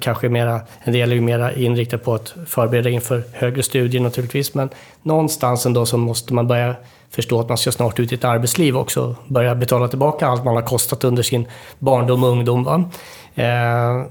Kanske 0.00 0.28
mera, 0.28 0.60
en 0.80 0.92
del 0.92 1.10
är 1.10 1.14
ju 1.14 1.20
mera 1.20 1.52
inriktad 1.52 1.98
på 1.98 2.14
att 2.14 2.34
förbereda 2.46 2.90
inför 2.90 3.22
högre 3.32 3.62
studier 3.62 4.00
naturligtvis, 4.00 4.54
men 4.54 4.68
någonstans 5.02 5.66
ändå 5.66 5.86
så 5.86 5.96
måste 5.96 6.34
man 6.34 6.46
börja 6.46 6.76
förstå 7.10 7.40
att 7.40 7.48
man 7.48 7.58
ska 7.58 7.72
snart 7.72 8.00
ut 8.00 8.12
i 8.12 8.14
ett 8.14 8.24
arbetsliv 8.24 8.76
också. 8.76 9.16
Börja 9.26 9.54
betala 9.54 9.88
tillbaka 9.88 10.26
allt 10.26 10.44
man 10.44 10.54
har 10.54 10.62
kostat 10.62 11.04
under 11.04 11.22
sin 11.22 11.48
barndom 11.78 12.24
och 12.24 12.30
ungdom. 12.30 12.64
Va? 12.64 12.90
Eh, 13.34 14.06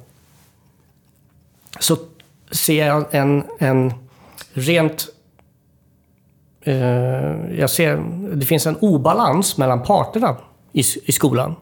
så 1.79 1.97
ser 2.51 2.87
jag 2.87 3.05
en, 3.11 3.43
en 3.59 3.93
rent... 4.53 5.07
Eh, 6.61 7.59
jag 7.59 7.69
ser, 7.69 8.03
det 8.35 8.45
finns 8.45 8.67
en 8.67 8.77
obalans 8.81 9.57
mellan 9.57 9.83
parterna 9.83 10.35
i, 10.73 10.83
i 11.05 11.11
skolan 11.11 11.55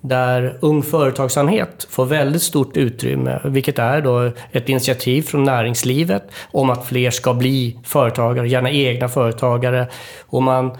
där 0.00 0.58
Ung 0.60 0.82
Företagsamhet 0.82 1.86
får 1.90 2.06
väldigt 2.06 2.42
stort 2.42 2.76
utrymme, 2.76 3.40
vilket 3.44 3.78
är 3.78 4.00
då 4.00 4.30
ett 4.52 4.68
initiativ 4.68 5.22
från 5.22 5.44
näringslivet 5.44 6.22
om 6.50 6.70
att 6.70 6.86
fler 6.86 7.10
ska 7.10 7.34
bli 7.34 7.78
företagare, 7.84 8.48
gärna 8.48 8.70
egna 8.70 9.08
företagare. 9.08 9.86
Och 10.26 10.42
man 10.42 10.70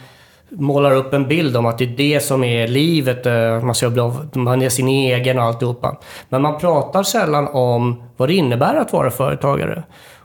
målar 0.48 0.94
upp 0.94 1.12
en 1.12 1.28
bild 1.28 1.56
om 1.56 1.66
att 1.66 1.78
det 1.78 1.84
är 1.84 1.96
det 1.96 2.20
som 2.20 2.44
är 2.44 2.68
livet, 2.68 3.26
eh, 3.26 3.62
man, 3.62 3.74
ska 3.74 3.90
bli, 3.90 4.02
man 4.32 4.62
är 4.62 4.68
sin 4.68 4.88
egen 4.88 5.38
och 5.38 5.44
alltihopa. 5.44 5.96
Men 6.28 6.42
man 6.42 6.58
pratar 6.58 7.02
sällan 7.02 7.48
om 7.48 8.02
vad 8.16 8.28
det 8.28 8.34
innebär 8.34 8.74
att 8.74 8.92
vara 8.92 9.10
företagare. 9.10 9.82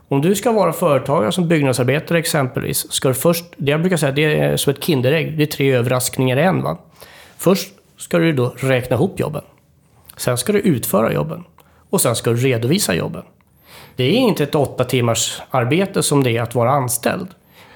Om 0.08 0.22
du 0.22 0.36
ska 0.36 0.52
vara 0.52 0.74
företagare 0.74 1.32
som 1.32 1.48
byggnadsarbetare 1.48 2.20
exempelvis, 2.20 2.92
ska 2.92 3.08
du 3.08 3.14
först, 3.14 3.46
det 3.58 3.72
jag 3.72 3.82
brukar 3.82 3.98
säga, 3.98 4.12
det 4.12 4.40
är 4.40 4.58
som 4.58 4.74
ett 4.74 4.84
Kinderägg, 4.84 5.38
det 5.38 5.44
är 5.44 5.48
tre 5.48 5.72
överraskningar 5.72 6.38
i 6.38 6.42
en. 6.42 6.64
Va? 6.64 6.78
Först 7.38 7.70
ska 8.04 8.18
du 8.18 8.34
då 8.34 8.54
räkna 8.58 8.96
ihop 8.96 9.20
jobben. 9.20 9.42
Sen 10.18 10.38
ska 10.38 10.54
du 10.54 10.60
utföra 10.60 11.14
jobben. 11.14 11.44
Och 11.90 12.02
sen 12.02 12.16
ska 12.16 12.30
du 12.30 12.36
redovisa 12.38 12.94
jobben. 12.94 13.24
Det 13.96 14.04
är 14.04 14.18
inte 14.18 14.44
ett 14.44 14.56
åtta 14.56 14.84
timmars 14.84 15.42
arbete 15.50 16.04
som 16.04 16.24
det 16.24 16.38
är 16.38 16.42
att 16.42 16.56
vara 16.56 16.72
anställd. 16.72 17.28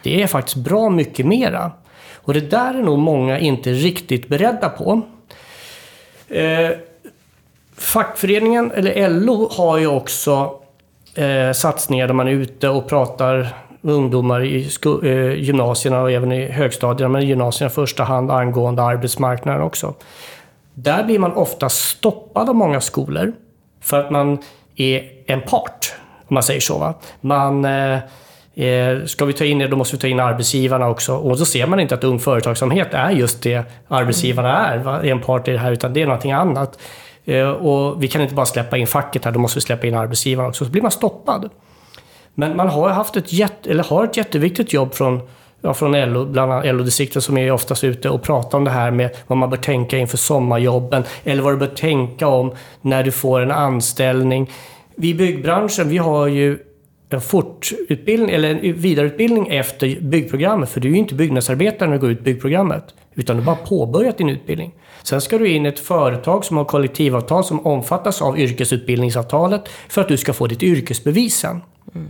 Det 0.03 0.21
är 0.21 0.27
faktiskt 0.27 0.55
bra 0.55 0.89
mycket 0.89 1.25
mera. 1.25 1.71
Och 2.15 2.33
det 2.33 2.39
där 2.39 2.73
är 2.73 2.83
nog 2.83 2.99
många 2.99 3.39
inte 3.39 3.71
riktigt 3.71 4.27
beredda 4.27 4.69
på. 4.69 5.01
Eh, 6.27 6.69
fackföreningen, 7.75 8.71
eller 8.71 9.09
LO, 9.09 9.49
har 9.51 9.77
ju 9.77 9.87
också 9.87 10.59
eh, 11.15 11.51
satsningar 11.51 12.07
där 12.07 12.13
man 12.13 12.27
är 12.27 12.31
ute 12.31 12.69
och 12.69 12.89
pratar 12.89 13.55
ungdomar 13.81 14.43
i 14.43 14.69
eh, 15.03 15.33
gymnasierna 15.33 16.01
och 16.01 16.11
även 16.11 16.31
i 16.31 16.45
högstadierna, 16.45 17.11
men 17.11 17.21
i 17.21 17.25
gymnasierna 17.25 17.71
i 17.71 17.73
första 17.73 18.03
hand 18.03 18.31
angående 18.31 18.83
arbetsmarknaden 18.83 19.61
också. 19.61 19.93
Där 20.73 21.03
blir 21.03 21.19
man 21.19 21.33
ofta 21.33 21.69
stoppad 21.69 22.49
av 22.49 22.55
många 22.55 22.81
skolor 22.81 23.33
för 23.81 23.99
att 23.99 24.11
man 24.11 24.37
är 24.75 25.11
en 25.25 25.41
part, 25.41 25.93
om 26.27 26.33
man 26.33 26.43
säger 26.43 26.59
så. 26.59 26.77
Va? 26.77 26.93
Man, 27.21 27.65
eh, 27.65 27.99
eh 28.55 29.05
ska 29.05 29.25
vi 29.25 29.33
ta 29.33 29.45
in 29.45 29.59
det, 29.59 29.67
då 29.67 29.75
måste 29.75 29.95
vi 29.95 30.01
ta 30.01 30.07
in 30.07 30.19
arbetsgivarna 30.19 30.89
också. 30.89 31.15
Och 31.15 31.37
då 31.37 31.45
ser 31.45 31.67
man 31.67 31.79
inte 31.79 31.95
att 31.95 32.03
ung 32.03 32.19
företagsamhet 32.19 32.93
är 32.93 33.09
just 33.09 33.43
det 33.43 33.63
arbetsgivarna 33.87 34.67
är, 34.67 34.77
va? 34.77 35.03
en 35.03 35.21
part 35.21 35.47
i 35.47 35.51
det 35.51 35.57
här, 35.57 35.71
utan 35.71 35.93
det 35.93 36.01
är 36.01 36.05
någonting 36.05 36.31
annat. 36.31 36.79
Eh, 37.25 37.49
och 37.49 38.03
vi 38.03 38.07
kan 38.07 38.21
inte 38.21 38.35
bara 38.35 38.45
släppa 38.45 38.77
in 38.77 38.87
facket 38.87 39.25
här, 39.25 39.31
då 39.31 39.39
måste 39.39 39.57
vi 39.57 39.61
släppa 39.61 39.87
in 39.87 39.95
arbetsgivarna 39.95 40.49
också. 40.49 40.65
Så 40.65 40.71
blir 40.71 40.81
man 40.81 40.91
stoppad. 40.91 41.49
Men 42.39 42.55
man 42.55 42.69
har 42.69 42.89
haft 42.89 43.15
ett, 43.15 43.33
jätte, 43.33 43.71
eller 43.71 43.83
har 43.83 44.03
ett 44.03 44.17
jätteviktigt 44.17 44.73
jobb 44.73 44.93
från, 44.93 45.21
ja, 45.61 45.73
från 45.73 46.13
LO, 46.13 46.25
bland 46.25 46.51
annat 46.51 46.65
LO-distrikten 46.65 47.21
som 47.21 47.37
är 47.37 47.51
oftast 47.51 47.83
ute 47.83 48.09
och 48.09 48.23
pratar 48.23 48.57
om 48.57 48.63
det 48.63 48.71
här 48.71 48.91
med 48.91 49.15
vad 49.27 49.37
man 49.37 49.49
bör 49.49 49.57
tänka 49.57 49.97
inför 49.97 50.17
sommarjobben. 50.17 51.03
Eller 51.23 51.43
vad 51.43 51.53
du 51.53 51.57
bör 51.57 51.67
tänka 51.67 52.27
om 52.27 52.51
när 52.81 53.03
du 53.03 53.11
får 53.11 53.41
en 53.41 53.51
anställning. 53.51 54.51
Vi 54.95 55.09
i 55.09 55.13
byggbranschen, 55.13 55.89
vi 55.89 55.97
har 55.97 56.27
ju 56.27 56.59
en 57.09 57.21
fortutbildning 57.21 58.29
eller 58.29 58.49
en 58.49 58.73
vidareutbildning 58.73 59.47
efter 59.47 59.99
byggprogrammet. 60.01 60.69
För 60.69 60.79
du 60.79 60.87
är 60.87 60.91
ju 60.91 60.97
inte 60.97 61.15
byggnadsarbetare 61.15 61.89
när 61.89 61.95
du 61.95 62.01
går 62.01 62.11
ut 62.11 62.23
byggprogrammet. 62.23 62.83
Utan 63.15 63.35
du 63.35 63.41
har 63.41 63.55
bara 63.55 63.65
påbörjat 63.65 64.17
din 64.17 64.29
utbildning. 64.29 64.73
Sen 65.03 65.21
ska 65.21 65.37
du 65.37 65.49
in 65.49 65.65
i 65.65 65.69
ett 65.69 65.79
företag 65.79 66.45
som 66.45 66.57
har 66.57 66.65
kollektivavtal 66.65 67.43
som 67.43 67.65
omfattas 67.65 68.21
av 68.21 68.39
yrkesutbildningsavtalet 68.39 69.69
för 69.89 70.01
att 70.01 70.07
du 70.07 70.17
ska 70.17 70.33
få 70.33 70.47
ditt 70.47 70.63
yrkesbevis 70.63 71.37
sen. 71.37 71.61
Mm. 71.95 72.07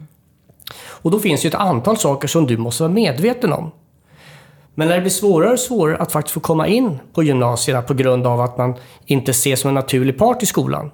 Och 1.02 1.12
då 1.12 1.20
finns 1.20 1.42
det 1.42 1.48
ett 1.48 1.56
antal 1.56 1.98
saker 1.98 2.28
som 2.28 2.48
du 2.48 2.58
måste 2.58 2.84
vara 2.84 2.94
medveten 2.94 3.54
om. 3.54 3.72
Men 4.76 4.88
när 4.88 4.96
det 4.96 5.02
blir 5.02 5.12
svårare 5.12 5.54
och 5.54 5.60
svårare 5.60 5.98
att 5.98 6.12
faktiskt 6.12 6.34
få 6.34 6.40
komma 6.40 6.68
in 6.68 7.00
på 7.14 7.24
gymnasierna 7.24 7.82
på 7.82 7.94
grund 7.94 8.28
av 8.28 8.42
att 8.42 8.58
man 8.58 8.76
inte 9.06 9.32
ses 9.32 9.60
som 9.60 9.68
en 9.68 9.76
naturlig 9.76 10.18
part 10.18 10.44
i 10.44 10.46
skolan 10.46 10.92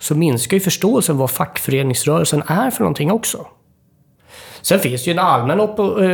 så 0.00 0.14
minskar 0.14 0.56
ju 0.56 0.60
förståelsen 0.60 1.18
vad 1.18 1.30
fackföreningsrörelsen 1.30 2.42
är 2.46 2.70
för 2.70 2.80
någonting 2.80 3.10
också. 3.10 3.46
Sen 4.62 4.78
finns 4.80 5.04
det 5.04 5.10
ju 5.10 5.12
en 5.12 5.18
allmän 5.18 5.60
op 5.60 5.78
eh, 5.78 6.06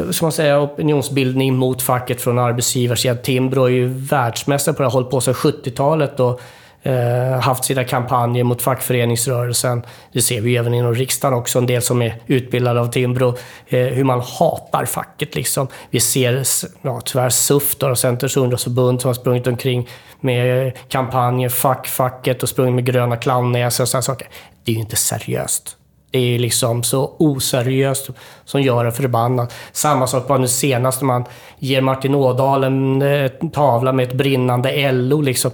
eh 0.00 0.22
man 0.22 0.32
säger, 0.32 0.64
opinionsbildning 0.64 1.56
mot 1.56 1.82
facket 1.82 2.20
från 2.20 2.38
arbetsgivarsidan. 2.38 3.18
Timbro 3.22 3.64
är 3.64 3.68
ju 3.68 3.86
världsmästare 3.86 4.74
på 4.74 4.82
det, 4.82 4.86
har 4.86 4.92
hållit 4.92 5.10
på 5.10 5.20
sedan 5.20 5.34
70-talet 5.34 6.20
och 6.20 6.40
Eh, 6.84 7.40
haft 7.40 7.64
sina 7.64 7.84
kampanjer 7.84 8.44
mot 8.44 8.62
fackföreningsrörelsen. 8.62 9.82
Det 10.12 10.22
ser 10.22 10.40
vi 10.40 10.50
ju 10.50 10.56
även 10.56 10.74
inom 10.74 10.94
riksdagen 10.94 11.38
också, 11.38 11.58
en 11.58 11.66
del 11.66 11.82
som 11.82 12.02
är 12.02 12.16
utbildade 12.26 12.80
av 12.80 12.86
Timbro, 12.86 13.36
eh, 13.68 13.80
hur 13.80 14.04
man 14.04 14.20
hatar 14.20 14.84
facket 14.84 15.34
liksom. 15.34 15.68
Vi 15.90 16.00
ser 16.00 16.44
ja, 16.82 17.00
tyvärr 17.00 17.30
SUF, 17.30 17.76
då, 17.76 17.94
Centerns 17.94 18.36
ungdomsförbund, 18.36 19.00
som 19.00 19.08
har 19.08 19.14
sprungit 19.14 19.46
omkring 19.46 19.88
med 20.20 20.72
kampanjer, 20.88 21.48
fuck 21.48 21.86
facket 21.86 22.42
och 22.42 22.48
sprungit 22.48 22.74
med 22.74 22.84
gröna 22.84 23.16
clownnäsor 23.16 23.84
och 23.84 23.88
sådana 23.88 24.02
saker. 24.02 24.28
Det 24.64 24.72
är 24.72 24.74
ju 24.74 24.80
inte 24.80 24.96
seriöst. 24.96 25.76
Det 26.10 26.34
är 26.34 26.38
liksom 26.38 26.82
så 26.82 27.16
oseriöst 27.18 28.10
som 28.44 28.62
gör 28.62 28.84
en 28.84 28.92
förbannad. 28.92 29.52
Samma 29.72 30.06
sak 30.06 30.28
var 30.28 30.38
nu 30.38 30.48
senast 30.48 31.00
när 31.00 31.06
man 31.06 31.24
ger 31.58 31.80
Martin 31.80 32.14
Ådahl 32.14 32.64
en 32.64 33.02
eh, 33.02 33.30
tavla 33.52 33.92
med 33.92 34.08
ett 34.08 34.14
brinnande 34.14 34.92
LO. 34.92 35.20
Liksom. 35.20 35.50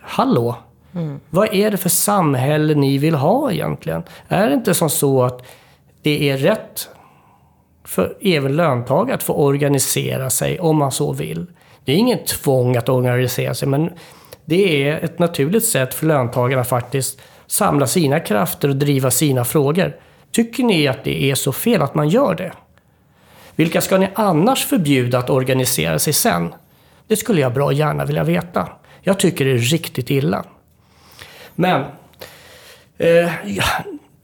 Hallå? 0.00 0.56
Mm. 0.94 1.20
Vad 1.30 1.54
är 1.54 1.70
det 1.70 1.76
för 1.76 1.88
samhälle 1.88 2.74
ni 2.74 2.98
vill 2.98 3.14
ha 3.14 3.52
egentligen? 3.52 4.02
Är 4.28 4.48
det 4.48 4.54
inte 4.54 4.74
som 4.74 4.90
så 4.90 5.22
att 5.22 5.46
det 6.02 6.30
är 6.30 6.36
rätt 6.36 6.88
för 7.84 8.16
även 8.20 8.56
löntagare 8.56 9.14
att 9.14 9.22
få 9.22 9.34
organisera 9.34 10.30
sig 10.30 10.60
om 10.60 10.76
man 10.76 10.92
så 10.92 11.12
vill? 11.12 11.46
Det 11.84 11.92
är 11.92 11.96
inget 11.96 12.26
tvång 12.26 12.76
att 12.76 12.88
organisera 12.88 13.54
sig, 13.54 13.68
men 13.68 13.90
det 14.44 14.88
är 14.88 15.04
ett 15.04 15.18
naturligt 15.18 15.64
sätt 15.64 15.94
för 15.94 16.06
löntagarna 16.06 16.62
att 16.62 16.68
faktiskt 16.68 17.20
samla 17.46 17.86
sina 17.86 18.20
krafter 18.20 18.68
och 18.68 18.76
driva 18.76 19.10
sina 19.10 19.44
frågor. 19.44 19.96
Tycker 20.32 20.64
ni 20.64 20.88
att 20.88 21.04
det 21.04 21.30
är 21.30 21.34
så 21.34 21.52
fel 21.52 21.82
att 21.82 21.94
man 21.94 22.08
gör 22.08 22.34
det? 22.34 22.52
Vilka 23.56 23.80
ska 23.80 23.98
ni 23.98 24.08
annars 24.14 24.64
förbjuda 24.64 25.18
att 25.18 25.30
organisera 25.30 25.98
sig 25.98 26.12
sen? 26.12 26.54
Det 27.06 27.16
skulle 27.16 27.40
jag 27.40 27.54
bra 27.54 27.72
gärna 27.72 28.04
vilja 28.04 28.24
veta. 28.24 28.68
Jag 29.02 29.18
tycker 29.18 29.44
det 29.44 29.50
är 29.50 29.58
riktigt 29.58 30.10
illa. 30.10 30.44
Men 31.54 31.84
eh, 32.98 33.32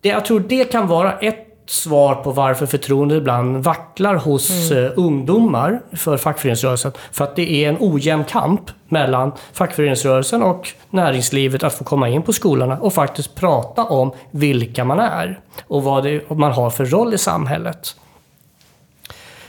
jag 0.02 0.24
tror 0.24 0.40
det 0.40 0.64
kan 0.64 0.86
vara 0.88 1.18
ett 1.18 1.46
svar 1.66 2.14
på 2.14 2.30
varför 2.30 2.66
förtroendet 2.66 3.18
ibland 3.18 3.64
vacklar 3.64 4.14
hos 4.14 4.70
mm. 4.70 4.84
uh, 4.84 4.90
ungdomar 4.96 5.80
för 5.92 6.16
fackföreningsrörelsen. 6.16 6.92
För 7.12 7.24
att 7.24 7.36
det 7.36 7.64
är 7.64 7.68
en 7.68 7.76
ojämn 7.80 8.24
kamp 8.24 8.70
mellan 8.88 9.32
fackföreningsrörelsen 9.52 10.42
och 10.42 10.68
näringslivet 10.90 11.64
att 11.64 11.74
få 11.74 11.84
komma 11.84 12.08
in 12.08 12.22
på 12.22 12.32
skolorna 12.32 12.78
och 12.78 12.92
faktiskt 12.92 13.34
prata 13.34 13.84
om 13.84 14.12
vilka 14.30 14.84
man 14.84 14.98
är 14.98 15.40
och 15.66 15.82
vad 15.82 16.20
man 16.30 16.52
har 16.52 16.70
för 16.70 16.84
roll 16.84 17.14
i 17.14 17.18
samhället. 17.18 17.96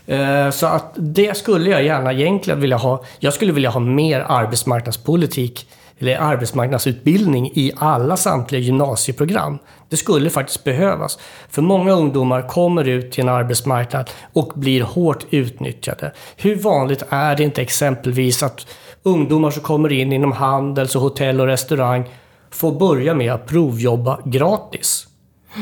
Uh, 0.09 0.49
så 0.49 0.65
att 0.65 0.93
det 0.95 1.37
skulle 1.37 1.69
jag 1.69 1.83
gärna 1.83 2.13
egentligen 2.13 2.61
vilja 2.61 2.77
ha. 2.77 3.03
Jag 3.19 3.33
skulle 3.33 3.51
vilja 3.51 3.69
ha 3.69 3.79
mer 3.79 4.25
arbetsmarknadspolitik 4.27 5.67
eller 5.99 6.17
arbetsmarknadsutbildning 6.17 7.51
i 7.53 7.71
alla 7.75 8.17
samtliga 8.17 8.61
gymnasieprogram. 8.61 9.59
Det 9.89 9.97
skulle 9.97 10.29
faktiskt 10.29 10.63
behövas. 10.63 11.19
För 11.49 11.61
många 11.61 11.91
ungdomar 11.91 12.47
kommer 12.47 12.87
ut 12.87 13.11
till 13.11 13.23
en 13.23 13.29
arbetsmarknad 13.29 14.09
och 14.33 14.51
blir 14.55 14.81
hårt 14.81 15.25
utnyttjade. 15.29 16.11
Hur 16.35 16.55
vanligt 16.55 17.03
är 17.09 17.35
det 17.35 17.43
inte 17.43 17.61
exempelvis 17.61 18.43
att 18.43 18.67
ungdomar 19.03 19.51
som 19.51 19.63
kommer 19.63 19.91
in 19.91 20.13
inom 20.13 20.31
handels 20.31 20.95
och 20.95 21.01
hotell 21.01 21.41
och 21.41 21.47
restaurang 21.47 22.09
får 22.51 22.71
börja 22.71 23.13
med 23.13 23.33
att 23.33 23.45
provjobba 23.45 24.19
gratis? 24.25 25.07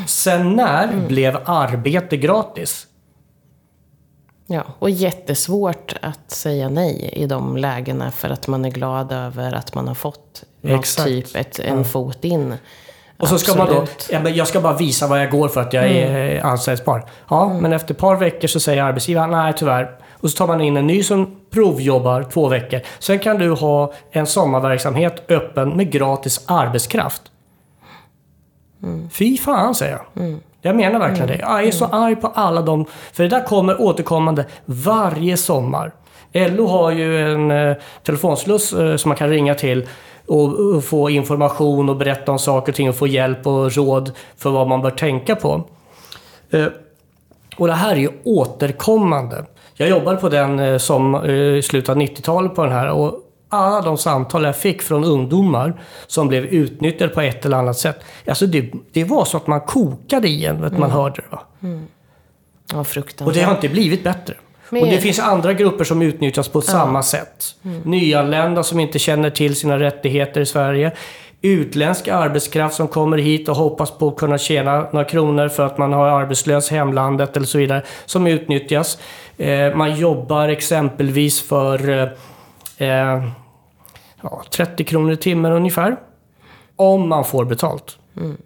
Sen 0.07 0.55
när 0.55 0.83
mm. 0.83 1.07
blev 1.07 1.37
arbete 1.45 2.17
gratis? 2.17 2.87
Ja, 4.47 4.63
och 4.79 4.89
jättesvårt 4.89 5.93
att 6.01 6.31
säga 6.31 6.69
nej 6.69 7.09
i 7.13 7.25
de 7.25 7.57
lägena 7.57 8.11
för 8.11 8.29
att 8.29 8.47
man 8.47 8.65
är 8.65 8.69
glad 8.69 9.11
över 9.11 9.53
att 9.53 9.75
man 9.75 9.87
har 9.87 9.95
fått 9.95 10.43
något 10.61 10.97
typ 11.05 11.35
ett, 11.35 11.59
en 11.59 11.77
ja. 11.77 11.83
fot 11.83 12.23
in. 12.23 12.53
Och 13.17 13.27
så 13.27 13.39
ska 13.39 13.51
Absolut. 13.51 13.75
man 13.75 13.85
då, 13.85 13.91
ja, 14.09 14.19
men 14.19 14.35
jag 14.35 14.47
ska 14.47 14.61
bara 14.61 14.77
visa 14.77 15.07
vad 15.07 15.21
jag 15.21 15.31
går 15.31 15.47
för 15.47 15.61
att 15.61 15.73
jag 15.73 15.85
mm. 15.85 16.15
är 16.15 16.41
anställningsbar. 16.41 17.09
Ja, 17.29 17.45
mm. 17.45 17.57
men 17.57 17.73
efter 17.73 17.93
ett 17.93 17.99
par 17.99 18.15
veckor 18.15 18.47
så 18.47 18.59
säger 18.59 18.83
arbetsgivaren 18.83 19.31
nej 19.31 19.53
tyvärr. 19.57 19.99
Och 20.13 20.29
så 20.29 20.37
tar 20.37 20.47
man 20.47 20.61
in 20.61 20.77
en 20.77 20.87
ny 20.87 21.03
som 21.03 21.35
provjobbar 21.49 22.23
två 22.23 22.47
veckor. 22.47 22.81
Sen 22.99 23.19
kan 23.19 23.37
du 23.37 23.51
ha 23.51 23.93
en 24.11 24.27
sommarverksamhet 24.27 25.31
öppen 25.31 25.69
med 25.69 25.91
gratis 25.91 26.41
arbetskraft. 26.45 27.21
Mm. 28.83 29.09
Fy 29.09 29.37
fan 29.37 29.75
säger 29.75 29.91
jag. 29.91 30.23
Mm. 30.23 30.39
Jag 30.65 30.75
menar 30.75 30.99
verkligen 30.99 31.29
mm. 31.29 31.37
det. 31.37 31.43
Jag 31.43 31.63
är 31.63 31.71
så 31.71 31.85
mm. 31.85 32.01
arg 32.01 32.15
på 32.15 32.27
alla 32.27 32.61
dem. 32.61 32.85
För 33.13 33.23
det 33.23 33.29
där 33.29 33.43
kommer 33.43 33.81
återkommande 33.81 34.45
varje 34.65 35.37
sommar. 35.37 35.91
LO 36.33 36.67
har 36.67 36.91
ju 36.91 37.33
en 37.33 37.51
eh, 37.51 37.75
telefonsluss 38.03 38.73
eh, 38.73 38.95
som 38.95 39.09
man 39.09 39.17
kan 39.17 39.29
ringa 39.29 39.55
till 39.55 39.87
och, 40.25 40.75
och, 40.75 40.83
få 40.83 41.09
information 41.09 41.89
och 41.89 41.95
berätta 41.95 42.31
om 42.31 42.39
saker 42.39 42.71
och 42.71 42.75
ting 42.75 42.89
och 42.89 42.95
få 42.95 43.07
hjälp 43.07 43.47
och 43.47 43.75
råd 43.75 44.11
för 44.37 44.49
vad 44.49 44.67
man 44.67 44.81
bör 44.81 44.91
tänka 44.91 45.35
på. 45.35 45.63
Eh, 46.49 46.67
och 47.57 47.67
det 47.67 47.73
här 47.73 47.91
är 47.91 47.99
ju 47.99 48.09
återkommande. 48.23 49.45
Jag 49.73 49.89
jobbade 49.89 50.17
på 50.17 50.29
den 50.29 50.59
eh, 50.59 50.77
som 50.77 51.15
eh, 51.15 51.31
i 51.33 51.61
slutet 51.61 51.89
av 51.89 51.97
90-talet 51.97 52.55
på 52.55 52.63
den 52.63 52.73
här 52.73 52.89
och 52.89 53.19
alla 53.55 53.81
de 53.81 53.97
samtal 53.97 54.43
jag 54.43 54.57
fick 54.57 54.81
från 54.81 55.03
ungdomar 55.03 55.81
som 56.07 56.27
blev 56.27 56.45
utnyttjade 56.45 57.13
på 57.13 57.21
ett 57.21 57.45
eller 57.45 57.57
annat 57.57 57.77
sätt. 57.77 57.99
Alltså 58.27 58.47
det, 58.47 58.71
det 58.91 59.03
var 59.03 59.25
så 59.25 59.37
att 59.37 59.47
man 59.47 59.61
kokade 59.61 60.27
igen, 60.27 60.61
vet 60.61 60.69
mm. 60.69 60.79
man 60.79 60.91
hörde 60.91 61.21
det. 61.21 61.35
Va? 61.35 61.41
Mm. 61.63 61.87
Ja, 62.73 62.85
Och 63.25 63.33
det 63.33 63.41
har 63.41 63.55
inte 63.55 63.69
blivit 63.69 64.03
bättre. 64.03 64.33
Men... 64.69 64.83
Och 64.83 64.87
det 64.89 64.97
finns 64.97 65.19
andra 65.19 65.53
grupper 65.53 65.83
som 65.83 66.01
utnyttjas 66.01 66.47
på 66.47 66.59
ja. 66.59 66.61
samma 66.61 67.03
sätt. 67.03 67.45
Mm. 67.63 67.81
Nyanlända 67.81 68.63
som 68.63 68.79
inte 68.79 68.99
känner 68.99 69.29
till 69.29 69.55
sina 69.55 69.79
rättigheter 69.79 70.41
i 70.41 70.45
Sverige. 70.45 70.91
Utländsk 71.41 72.07
arbetskraft 72.07 72.75
som 72.75 72.87
kommer 72.87 73.17
hit 73.17 73.49
och 73.49 73.55
hoppas 73.55 73.91
på 73.91 74.07
att 74.07 74.15
kunna 74.15 74.37
tjäna 74.37 74.87
några 74.91 75.05
kronor 75.05 75.47
för 75.47 75.65
att 75.65 75.77
man 75.77 75.93
har 75.93 76.07
arbetslös 76.07 76.71
hemlandet 76.71 77.37
eller 77.37 77.47
så 77.47 77.57
vidare. 77.57 77.83
Som 78.05 78.27
utnyttjas. 78.27 78.97
Eh, 79.37 79.75
man 79.75 79.95
jobbar 79.95 80.49
exempelvis 80.49 81.41
för 81.41 81.89
eh, 81.89 82.89
eh 82.89 83.23
ja, 84.31 84.43
30 84.51 84.83
kronor 84.83 85.11
i 85.11 85.17
timmen 85.17 85.51
ungefär. 85.51 85.97
Om 86.75 87.09
man 87.09 87.25
får 87.25 87.45
betalt. 87.45 87.97
Mm. 88.17 88.37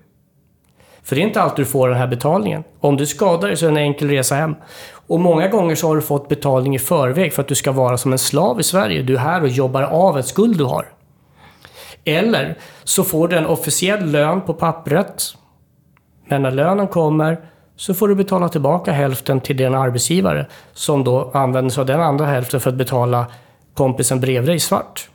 För 1.04 1.16
det 1.16 1.22
är 1.22 1.28
inte 1.28 1.42
alltid 1.42 1.66
du 1.66 1.70
får 1.70 1.90
den 1.90 1.98
här 1.98 2.08
betalningen. 2.08 2.64
Om 2.80 2.98
du 2.98 3.06
skadar 3.06 3.48
dig 3.48 3.58
så 3.58 3.66
är 3.66 3.72
det 3.72 3.80
en 3.80 3.84
enkel 3.84 4.10
resa 4.10 4.36
hem. 4.36 4.56
Och 5.08 5.20
många 5.20 5.48
gånger 5.48 5.76
så 5.76 5.88
har 5.88 5.96
du 5.96 6.02
fått 6.02 6.30
betalning 6.30 6.76
i 6.76 6.80
förväg 6.80 7.34
för 7.34 7.42
att 7.42 7.48
du 7.48 7.56
ska 7.56 7.72
vara 7.72 7.98
som 7.98 8.12
en 8.12 8.18
slav 8.18 8.60
i 8.60 8.64
Sverige. 8.64 9.02
Du 9.02 9.16
är 9.16 9.20
här 9.20 9.42
och 9.42 9.50
jobbar 9.50 9.82
av 9.84 10.20
ett 10.20 10.26
skuld 10.26 10.58
du 10.58 10.64
har. 10.64 10.86
Eller 12.06 12.58
så 12.84 13.04
får 13.04 13.28
du 13.28 13.38
en 13.38 13.46
officiell 13.46 14.12
lön 14.12 14.42
på 14.42 14.54
pappret. 14.54 15.24
Men 16.26 16.42
när 16.42 16.52
lönen 16.52 16.88
kommer 16.88 17.40
så 17.76 17.94
får 17.94 18.08
du 18.08 18.16
betala 18.16 18.50
tillbaka 18.50 18.92
hälften 18.92 19.42
till 19.42 19.58
din 19.58 19.76
arbetsgivare 19.76 20.46
som 20.74 21.04
då 21.04 21.32
använder 21.34 21.70
sig 21.72 21.82
av 21.82 21.88
den 21.88 22.02
andra 22.02 22.26
hälften 22.26 22.60
för 22.60 22.70
att 22.70 22.76
betala 22.76 23.26
kompisen 23.74 24.20
bredvid 24.20 24.50
dig 24.50 24.60
svart. 24.60 25.09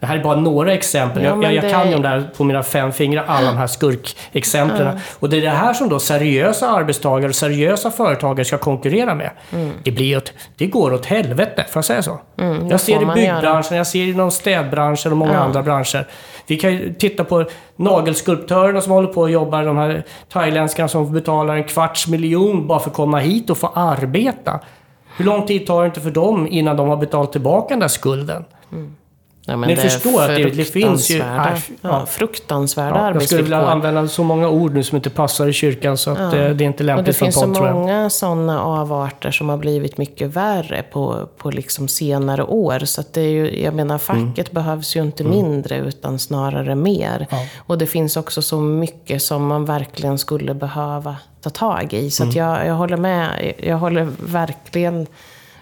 Det 0.00 0.06
här 0.06 0.16
är 0.18 0.22
bara 0.22 0.36
några 0.40 0.72
exempel. 0.72 1.22
Ja, 1.22 1.28
jag, 1.42 1.54
jag, 1.54 1.64
det- 1.64 1.70
kan 1.70 1.86
ju 1.86 1.92
de 1.92 2.02
där 2.02 2.30
på 2.36 2.44
mina 2.44 2.62
fem 2.62 2.92
fingrar, 2.92 3.24
alla 3.26 3.46
de 3.46 3.56
här 3.56 3.66
skurkexemplen. 3.66 4.98
Och 5.20 5.30
det 5.30 5.36
är 5.36 5.40
det 5.40 5.50
här 5.50 5.74
som 5.74 5.88
då 5.88 5.98
seriösa 5.98 6.70
arbetstagare 6.70 7.28
och 7.28 7.34
seriösa 7.34 7.90
företagare 7.90 8.44
ska 8.44 8.58
konkurrera 8.58 9.14
med. 9.14 9.30
Det, 9.84 9.90
blir 9.90 10.16
åt, 10.16 10.32
det 10.56 10.66
går 10.66 10.92
åt 10.94 11.06
helvete, 11.06 11.64
får 11.70 11.78
jag 11.78 11.84
säga 11.84 12.02
så? 12.02 12.18
jag 12.70 12.80
ser 12.80 13.02
i 13.02 13.06
byggbranschen, 13.14 13.76
jag 13.76 13.86
ser 13.86 14.04
inom 14.06 14.30
städbranschen 14.30 15.12
och 15.12 15.18
många 15.18 15.32
Ja. 15.32 15.38
andra 15.38 15.62
branscher. 15.62 16.06
Vi 16.46 16.56
kan 16.56 16.72
ju 16.72 16.94
titta 16.94 17.24
på 17.24 17.44
nagelskulptörerna 17.76 18.80
som 18.80 18.92
håller 18.92 19.08
på 19.08 19.20
och 19.20 19.30
jobbar, 19.30 19.62
de 19.64 19.76
här 19.76 20.02
thailändskarna 20.32 20.88
som 20.88 21.12
betalar 21.12 21.54
en 21.56 21.64
kvarts 21.64 22.08
miljon 22.08 22.66
bara 22.66 22.78
för 22.80 22.90
att 22.90 22.96
komma 22.96 23.18
hit 23.18 23.50
och 23.50 23.58
få 23.58 23.66
arbeta. 23.74 24.60
Hur 25.16 25.24
lång 25.24 25.46
tid 25.46 25.66
tar 25.66 25.80
det 25.80 25.86
inte 25.86 26.00
för 26.00 26.10
dem 26.10 26.46
innan 26.50 26.76
de 26.76 26.88
har 26.88 26.96
betalat 26.96 27.32
tillbaka 27.32 27.68
den 27.68 27.80
där 27.80 27.88
skulden? 27.88 28.44
Ja, 29.46 29.56
men 29.56 29.68
Ni 29.68 29.74
det 29.74 29.80
är 29.82 29.88
förstår 29.88 30.22
att 30.22 30.28
det- 30.36 30.50
det 30.50 30.64
finns 30.64 31.10
ju- 31.10 31.18
Nej, 31.18 31.62
ja, 31.82 31.88
ja. 31.88 32.06
fruktansvärda 32.06 32.96
Ja, 32.98 33.12
jag 33.14 33.22
skulle 33.22 33.42
vilja 33.42 33.66
använda 33.66 34.08
så 34.08 34.22
många 34.24 34.48
ord 34.48 34.74
nu 34.74 34.82
som 34.82 34.96
inte 34.96 35.10
passar 35.10 35.46
i 35.46 35.52
kyrkan 35.52 35.96
så 35.96 36.10
att 36.10 36.18
eh, 36.18 36.30
det 36.30 36.38
är 36.38 36.62
inte 36.62 36.82
det 36.82 36.84
lämpligt 36.86 37.16
för 37.16 37.24
en 37.26 37.32
finns 37.32 37.34
så 37.34 37.40
podd 37.46 37.54
tror 37.54 37.66
jag. 37.66 37.76
många 37.76 38.10
sådana 38.10 38.62
avarter 38.62 39.30
som 39.30 39.48
har 39.48 39.56
blivit 39.56 39.98
mycket 39.98 40.28
värre 40.36 40.82
på, 40.92 41.28
på 41.36 41.50
liksom 41.50 41.88
senare 41.88 42.42
år. 42.44 42.78
Så 42.84 43.00
att 43.00 43.12
det 43.14 43.20
är 43.20 43.28
ju, 43.30 43.62
jag 43.62 43.74
menar, 43.74 43.98
facket 43.98 44.50
behövs 44.52 44.96
ju 44.96 45.00
inte 45.02 45.24
mindre 45.24 45.76
utan 45.78 46.18
snarare 46.18 46.74
mer. 46.74 47.26
Och 47.66 47.78
det 47.78 47.86
finns 47.86 48.16
också 48.16 48.42
så 48.42 48.60
mycket 48.60 49.22
som 49.22 49.46
man 49.46 49.64
verkligen 49.64 50.18
skulle 50.18 50.54
behöva 50.54 51.16
ta 51.42 51.50
tag 51.50 51.92
i. 51.94 52.10
Så 52.10 52.24
att 52.24 52.34
jag, 52.34 52.66
jag 52.66 52.74
håller 52.74 52.96
med. 52.96 53.52
Jag 53.58 53.76
håller 53.78 54.08
verkligen, 54.18 55.06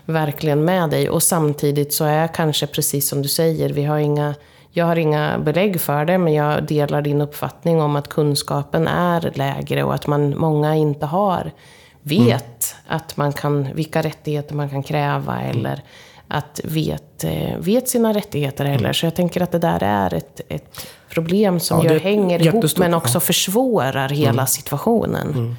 verkligen 0.08 0.64
med 0.64 0.90
dig. 0.90 1.10
Och 1.10 1.22
samtidigt 1.22 1.92
så 1.92 2.04
är 2.04 2.20
jag 2.20 2.34
kanske 2.34 2.66
precis 2.66 3.08
som 3.08 3.22
du 3.22 3.28
säger, 3.28 3.68
vi 3.68 3.84
har 3.84 3.98
inga 3.98 4.34
jag 4.70 4.86
har 4.86 4.96
inga 4.96 5.38
belägg 5.38 5.80
för 5.80 6.04
det, 6.04 6.18
men 6.18 6.34
jag 6.34 6.64
delar 6.64 7.02
din 7.02 7.20
uppfattning 7.20 7.82
om 7.82 7.96
att 7.96 8.08
kunskapen 8.08 8.88
är 8.88 9.32
lägre 9.34 9.84
och 9.84 9.94
att 9.94 10.06
man, 10.06 10.38
många 10.38 10.74
inte 10.76 11.06
har, 11.06 11.52
vet 12.02 12.76
att 12.86 13.16
man 13.16 13.32
kan, 13.32 13.68
vilka 13.74 14.02
rättigheter 14.02 14.54
man 14.54 14.70
kan 14.70 14.82
kräva 14.82 15.40
eller 15.40 15.82
att 16.28 16.60
vet, 16.64 17.24
eh, 17.24 17.58
vet 17.58 17.88
sina 17.88 18.12
rättigheter 18.12 18.64
heller. 18.64 18.92
Så 18.92 19.06
jag 19.06 19.14
tänker 19.14 19.40
att 19.40 19.52
det 19.52 19.58
där 19.58 19.82
är 19.82 20.14
ett, 20.14 20.40
ett 20.48 20.86
problem 21.10 21.60
som 21.60 21.84
Ja, 21.84 21.98
hänger 21.98 22.42
ihop, 22.42 22.78
men 22.78 22.94
också 22.94 23.20
försvårar 23.20 24.08
hela 24.08 24.46
situationen. 24.46 25.56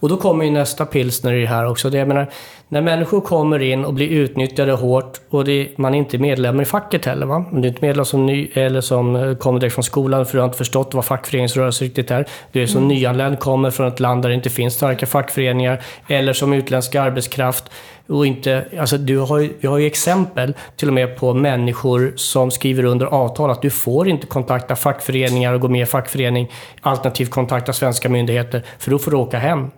Och 0.00 0.08
då 0.08 0.16
kommer 0.16 0.44
ju 0.44 0.50
nästa 0.50 0.86
pilsner 0.86 1.32
i 1.32 1.40
det 1.40 1.46
här 1.46 1.66
också. 1.66 1.90
Det 1.90 1.98
jag 1.98 2.08
menar, 2.08 2.30
när 2.68 2.80
människor 2.80 3.20
kommer 3.20 3.62
in 3.62 3.84
och 3.84 3.94
blir 3.94 4.08
utnyttjade 4.08 4.72
hårt 4.72 5.20
och 5.30 5.44
det, 5.44 5.78
man 5.78 5.94
är 5.94 5.98
inte 5.98 6.18
medlem 6.18 6.60
i 6.60 6.64
facket 6.64 7.04
heller. 7.04 7.26
Va? 7.26 7.44
Du 7.52 7.60
är 7.60 7.66
inte 7.66 7.84
medlem 7.84 8.04
som 8.04 8.26
ny 8.26 8.50
eller 8.54 8.80
som 8.80 9.16
eh, 9.16 9.34
kommer 9.34 9.60
direkt 9.60 9.74
från 9.74 9.84
skolan 9.84 10.26
för 10.26 10.32
du 10.32 10.38
har 10.38 10.44
inte 10.46 10.58
förstått 10.58 10.94
vad 10.94 11.04
fackföreningsrörelse 11.04 11.84
riktigt 11.84 12.10
är. 12.10 12.26
Du 12.52 12.62
är 12.62 12.66
som 12.66 12.88
nyanländ, 12.88 13.38
kommer 13.38 13.70
från 13.70 13.88
ett 13.88 14.00
land 14.00 14.22
där 14.22 14.28
det 14.28 14.34
inte 14.34 14.50
finns 14.50 14.74
starka 14.74 15.06
fackföreningar. 15.06 15.82
Eller 16.08 16.32
som 16.32 16.52
utländsk 16.52 16.94
arbetskraft. 16.94 17.70
Och 18.08 18.26
inte, 18.26 18.64
alltså 18.80 18.98
du 18.98 19.18
har, 19.18 19.38
ju- 19.38 19.52
vi 19.60 19.68
har 19.68 19.78
ju 19.78 19.86
exempel 19.86 20.54
till 20.76 20.88
och 20.88 20.94
med 20.94 21.16
på 21.16 21.34
människor 21.34 22.12
som 22.16 22.50
skriver 22.50 22.84
under 22.84 23.06
avtal 23.06 23.50
att 23.50 23.62
du 23.62 23.70
får 23.70 24.08
inte 24.08 24.26
kontakta 24.26 24.76
fackföreningar 24.76 25.52
och 25.52 25.60
gå 25.60 25.68
med 25.68 25.82
i 25.82 25.86
fackförening 25.86 26.50
alternativt 26.80 27.30
kontakta 27.30 27.72
svenska 27.72 28.08
myndigheter 28.08 28.62
för 28.78 28.90
då 28.90 28.98
får 28.98 29.10
du 29.10 29.16
åka 29.16 29.38
hem. 29.38 29.70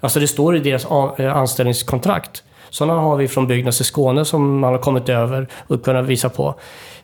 Alltså 0.00 0.20
det 0.20 0.28
står 0.28 0.56
i 0.56 0.58
deras 0.58 0.86
eh, 1.18 1.36
anställningskontrakt. 1.36 2.42
Sådana 2.70 3.00
har 3.00 3.16
vi 3.16 3.28
från 3.28 3.46
Byggnads 3.46 3.80
i 3.80 3.84
Skåne 3.84 4.24
som 4.24 4.58
man 4.58 4.72
har 4.72 4.78
kommit 4.80 5.08
över 5.08 5.46
och 5.66 5.84
kunnat 5.84 6.04
visa 6.04 6.28
på. 6.28 6.54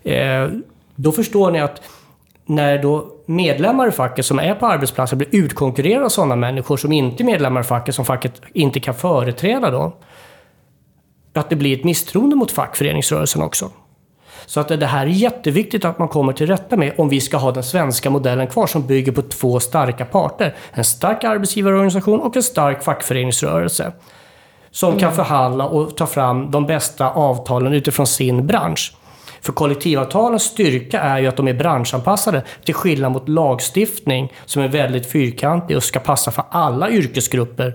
Eh, 0.03 0.49
då 0.97 1.13
förstår 1.13 1.51
ni 1.51 1.61
att 1.61 1.83
när 2.47 2.83
då 2.83 3.07
medlemmar 3.27 3.89
i 3.89 3.91
facket 3.91 4.27
som 4.27 4.39
är 4.39 4.55
på 4.55 4.67
arbetsplatsen 4.67 5.19
blir 5.19 5.29
utkonkurrerade 5.33 6.05
av 6.05 6.09
sådana 6.09 6.37
människor 6.37 6.77
som 6.77 6.93
inte 6.93 7.23
är 7.23 7.25
medlemmar 7.25 7.61
i 7.61 7.65
facket, 7.65 7.95
som 7.95 8.05
facket 8.05 8.43
inte 8.53 8.81
kan 8.81 8.95
företräda 8.95 9.71
då. 9.71 9.93
Att 11.35 11.51
det 11.51 11.57
blir 11.57 11.79
ett 11.79 11.85
misstroende 11.85 12.37
mot 12.37 12.53
fackföreningsrörelsen 12.53 13.43
också. 13.43 13.71
Så 14.47 14.61
att 14.61 14.69
det 14.69 14.87
här 14.87 15.07
är 15.07 15.11
jätteviktigt 15.11 15.85
att 15.85 15.99
man 15.99 16.09
kommer 16.09 16.33
till 16.33 16.47
rätta 16.47 16.77
med 16.77 16.93
om 16.99 17.09
vi 17.09 17.21
ska 17.21 17.37
ha 17.37 17.53
den 17.53 17.63
svenska 17.63 18.11
modellen 18.11 18.47
kvar 18.47 18.67
som 18.67 18.87
bygger 18.87 19.13
på 19.13 19.23
två 19.23 19.61
starka 19.61 20.05
parter. 20.05 20.57
En 20.73 20.85
stark 20.85 21.25
arbetsgivarorganisation 21.25 22.21
och 22.21 22.37
en 22.37 22.43
stark 22.43 22.83
fackföreningsrörelse. 22.83 23.93
Som 24.71 24.99
kan 24.99 25.13
förhandla 25.13 25.67
och 25.67 25.97
ta 25.97 26.07
fram 26.07 26.51
de 26.51 26.67
bästa 26.67 27.11
avtalen 27.11 27.73
utifrån 27.73 28.07
sin 28.07 28.47
bransch. 28.47 28.95
För 29.41 29.53
kollektivavtalens 29.53 30.43
styrka 30.43 31.01
är 31.01 31.19
ju 31.19 31.27
att 31.27 31.37
de 31.37 31.49
är 31.49 31.55
branschanpassade 31.55 32.43
till 32.65 32.75
skillnad 32.75 33.13
mot 33.13 33.29
lagstiftning 33.29 34.33
som 34.47 34.63
är 34.63 34.69
väldigt 34.69 35.13
fyrkantig 35.13 35.77
och 35.77 35.83
ska 35.83 36.01
passa 36.01 36.31
för 36.31 36.45
alla 36.51 36.91
yrkesgrupper 36.91 37.75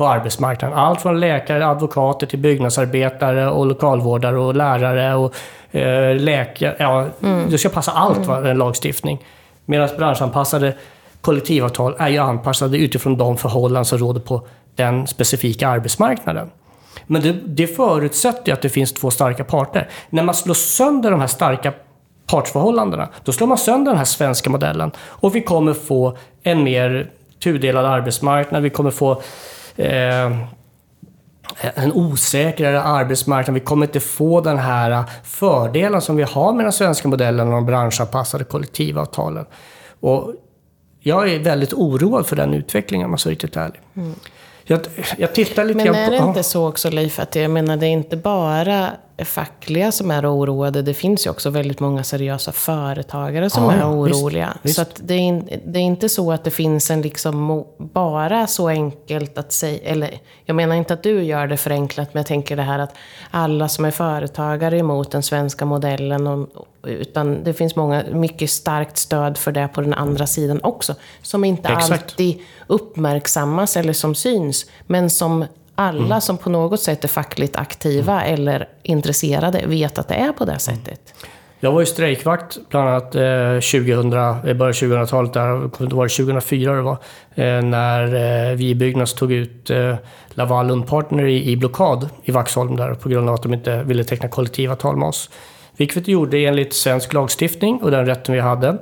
på 0.00 0.06
arbetsmarknaden. 0.06 0.78
Allt 0.78 1.00
från 1.00 1.20
läkare, 1.20 1.66
advokater 1.66 2.26
till 2.26 2.38
byggnadsarbetare 2.38 3.50
och 3.50 3.66
lokalvårdare 3.66 4.38
och 4.38 4.54
lärare 4.54 5.14
och 5.14 5.34
eh, 5.70 6.16
läkare. 6.16 6.76
Ja, 6.78 7.06
Det 7.48 7.58
ska 7.58 7.68
passa 7.68 7.92
allt, 7.92 8.26
va, 8.26 8.48
en 8.50 8.58
lagstiftning. 8.58 9.18
Medan 9.64 9.88
branschanpassade 9.98 10.74
kollektivavtal 11.20 11.94
är 11.98 12.08
ju 12.08 12.18
anpassade 12.18 12.78
utifrån 12.78 13.16
de 13.16 13.36
förhållanden 13.36 13.84
som 13.84 13.98
råder 13.98 14.20
på 14.20 14.46
den 14.74 15.06
specifika 15.06 15.68
arbetsmarknaden. 15.68 16.50
Men 17.06 17.22
det, 17.22 17.32
det 17.32 17.66
förutsätter 17.66 18.46
ju 18.46 18.52
att 18.52 18.62
det 18.62 18.68
finns 18.68 18.92
två 18.92 19.10
starka 19.10 19.44
parter. 19.44 19.88
När 20.10 20.22
man 20.22 20.34
slår 20.34 20.54
sönder 20.54 21.10
de 21.10 21.20
här 21.20 21.26
starka 21.26 21.72
partsförhållandena, 22.26 23.08
då 23.24 23.32
slår 23.32 23.46
man 23.46 23.58
sönder 23.58 23.90
den 23.90 23.98
här 23.98 24.04
svenska 24.04 24.50
modellen. 24.50 24.90
Och 25.00 25.34
vi 25.36 25.40
kommer 25.40 25.72
få 25.72 26.16
en 26.42 26.64
mer 26.64 27.10
tudelad 27.42 27.84
arbetsmarknad, 27.84 28.62
vi 28.62 28.70
kommer 28.70 28.90
få 28.90 29.22
eh, 29.80 30.36
en 31.74 31.92
osäkrare 31.92 32.82
arbetsmarknad. 32.82 33.54
Vi 33.54 33.60
kommer 33.60 33.86
inte 33.86 34.00
få 34.00 34.40
den 34.40 34.58
här 34.58 35.04
fördelen 35.24 36.00
som 36.00 36.16
vi 36.16 36.22
har 36.22 36.52
med 36.52 36.64
den 36.64 36.72
svenska 36.72 37.08
modellen 37.08 37.48
och 37.48 37.54
de 37.54 37.66
branschanpassade 37.66 38.44
kollektivavtalen. 38.44 39.46
Och 40.00 40.34
jag 41.00 41.32
är 41.32 41.38
väldigt 41.38 41.72
oroad 41.72 42.26
för 42.26 42.36
den 42.36 42.54
utvecklingen 42.54 43.04
om 43.04 43.10
jag 43.12 43.20
ska 43.20 43.28
vara 43.28 43.32
riktigt 43.32 43.56
ärlig. 43.56 43.80
Jag, 44.64 44.80
jag 45.18 45.34
tittar 45.34 45.64
lite 45.64 45.76
Men 45.76 45.94
är 45.94 46.04
på... 46.04 46.10
det 46.10 46.16
ja. 46.16 46.28
inte 46.28 46.42
så 46.42 46.68
också 46.68 46.90
Leif, 46.90 47.20
att 47.20 47.34
jag 47.36 47.50
menar 47.50 47.76
det 47.76 47.86
är 47.86 47.90
inte 47.90 48.16
bara 48.16 48.90
fackliga 49.24 49.92
som 49.92 50.10
är 50.10 50.34
oroade. 50.34 50.82
Det 50.82 50.94
finns 50.94 51.26
ju 51.26 51.30
också 51.30 51.50
väldigt 51.50 51.80
många 51.80 52.04
seriösa 52.04 52.52
företagare 52.52 53.50
som 53.50 53.64
Ja, 53.64 53.72
är 53.72 53.78
ja, 53.78 54.02
visst, 54.02 54.22
oroliga. 54.22 54.56
visst. 54.62 54.76
Så 54.76 54.82
att 54.82 55.00
det, 55.04 55.14
är 55.14 55.60
det 55.66 55.78
är 55.78 55.82
inte 55.82 56.08
så 56.08 56.32
att 56.32 56.44
det 56.44 56.50
finns 56.50 56.90
en 56.90 57.02
liksom 57.02 57.64
bara 57.78 58.46
så 58.46 58.68
enkelt 58.68 59.38
att 59.38 59.52
säga, 59.52 59.78
eller 59.84 60.10
jag 60.44 60.56
menar 60.56 60.76
inte 60.76 60.94
att 60.94 61.02
du 61.02 61.22
gör 61.22 61.46
det 61.46 61.56
förenklat, 61.56 62.14
men 62.14 62.20
jag 62.20 62.26
tänker 62.26 62.56
det 62.56 62.62
här 62.62 62.78
att 62.78 62.94
alla 63.30 63.68
som 63.68 63.84
är 63.84 63.90
företagare 63.90 64.76
är 64.76 64.80
emot 64.80 65.10
den 65.10 65.22
svenska 65.22 65.64
modellen. 65.64 66.26
Och, 66.26 66.48
utan 66.86 67.44
det 67.44 67.52
finns 67.52 67.76
många, 67.76 68.04
mycket 68.12 68.50
starkt 68.50 68.98
stöd 68.98 69.38
för 69.38 69.52
det 69.52 69.68
på 69.68 69.80
den 69.80 69.94
andra 69.94 70.26
sidan 70.26 70.60
också. 70.62 70.94
Som 71.22 71.44
inte 71.44 71.68
Exakt. 71.68 71.92
alltid 71.92 72.38
uppmärksammas 72.66 73.76
eller 73.76 73.92
som 73.92 74.14
syns. 74.14 74.66
Men 74.86 75.10
som 75.10 75.44
alla 75.74 76.06
Mm. 76.06 76.20
som 76.20 76.36
på 76.38 76.50
något 76.50 76.80
sätt 76.80 77.04
är 77.04 77.08
fackligt 77.08 77.56
aktiva 77.56 78.24
eller 78.24 78.68
intresserade 78.82 79.62
vet 79.66 79.98
att 79.98 80.08
det 80.08 80.14
är 80.14 80.32
på 80.32 80.44
det 80.44 80.58
sättet. 80.58 81.14
Jag 81.62 81.72
var 81.72 81.80
ju 81.80 81.86
strejkvakt 81.86 82.58
bland 82.68 82.88
annat 82.88 83.14
eh, 83.14 83.54
2000, 83.54 84.06
i 84.48 84.54
början 84.54 84.62
av 84.62 84.72
2000-talet, 84.72 85.32
där, 85.32 85.68
kommer 85.68 85.82
inte 85.82 85.96
ihåg, 85.96 86.10
2004 86.10 86.72
det 86.74 86.82
var, 86.82 86.96
eh, 87.34 87.62
när 87.62 88.04
eh, 88.50 88.56
vi 88.56 88.68
i 88.68 88.74
Byggnads 88.74 89.14
tog 89.14 89.32
ut 89.32 89.70
eh, 89.70 89.94
Laval 90.30 90.66
Lundpartner 90.66 91.24
i, 91.24 91.50
i 91.50 91.56
blockad 91.56 92.08
i 92.24 92.30
Vaxholm 92.32 92.76
där 92.76 92.94
på 92.94 93.08
grund 93.08 93.28
av 93.28 93.34
att 93.34 93.42
de 93.42 93.54
inte 93.54 93.82
ville 93.82 94.04
teckna 94.04 94.28
kollektivavtal 94.28 94.96
med 94.96 95.08
oss. 95.08 95.30
Vilket 95.76 96.08
vi 96.08 96.12
gjorde 96.12 96.38
enligt 96.38 96.74
svensk 96.74 97.12
lagstiftning 97.12 97.82
och 97.82 97.90
den 97.90 98.06
rätten 98.06 98.34
vi 98.34 98.40
hade. 98.40 98.78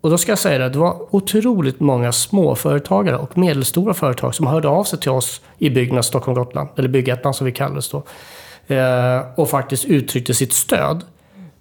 Och 0.00 0.10
då 0.10 0.18
ska 0.18 0.32
jag 0.32 0.38
säga 0.38 0.58
det, 0.58 0.68
det 0.68 0.78
var 0.78 1.14
otroligt 1.14 1.80
många 1.80 2.12
småföretagare 2.12 3.16
och 3.16 3.38
medelstora 3.38 3.94
företag 3.94 4.34
som 4.34 4.46
hörde 4.46 4.68
av 4.68 4.84
sig 4.84 4.98
till 4.98 5.10
oss 5.10 5.40
i 5.58 5.70
Byggnads 5.70 6.08
Stockholm-Gotland, 6.08 6.68
eller 6.76 6.88
Byggettan 6.88 7.34
som 7.34 7.44
vi 7.44 7.52
kallades 7.52 7.88
då. 7.88 8.02
Eh, 8.74 9.20
och 9.36 9.50
faktiskt 9.50 9.84
uttryckte 9.84 10.34
sitt 10.34 10.52
stöd. 10.52 11.04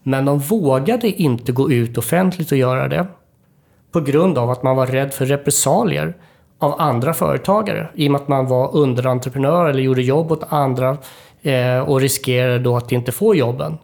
Men 0.03 0.25
de 0.25 0.39
vågade 0.39 1.07
inte 1.07 1.51
gå 1.51 1.71
ut 1.71 1.97
offentligt 1.97 2.51
och 2.51 2.57
göra 2.57 2.87
det. 2.87 3.07
På 3.91 3.99
grund 3.99 4.37
av 4.37 4.49
att 4.49 4.63
man 4.63 4.75
var 4.75 4.87
rädd 4.87 5.13
för 5.13 5.25
repressalier 5.25 6.13
av 6.59 6.81
andra 6.81 7.13
företagare. 7.13 7.89
I 7.95 8.07
och 8.07 8.11
med 8.11 8.21
att 8.21 8.27
man 8.27 8.47
var 8.47 8.75
underentreprenör 8.75 9.69
eller 9.69 9.83
gjorde 9.83 10.01
jobb 10.01 10.31
åt 10.31 10.43
andra 10.49 10.97
eh, 11.41 11.79
och 11.79 12.01
riskerade 12.01 12.59
då 12.59 12.77
att 12.77 12.91
inte 12.91 13.11
få 13.11 13.35
jobben. 13.35 13.77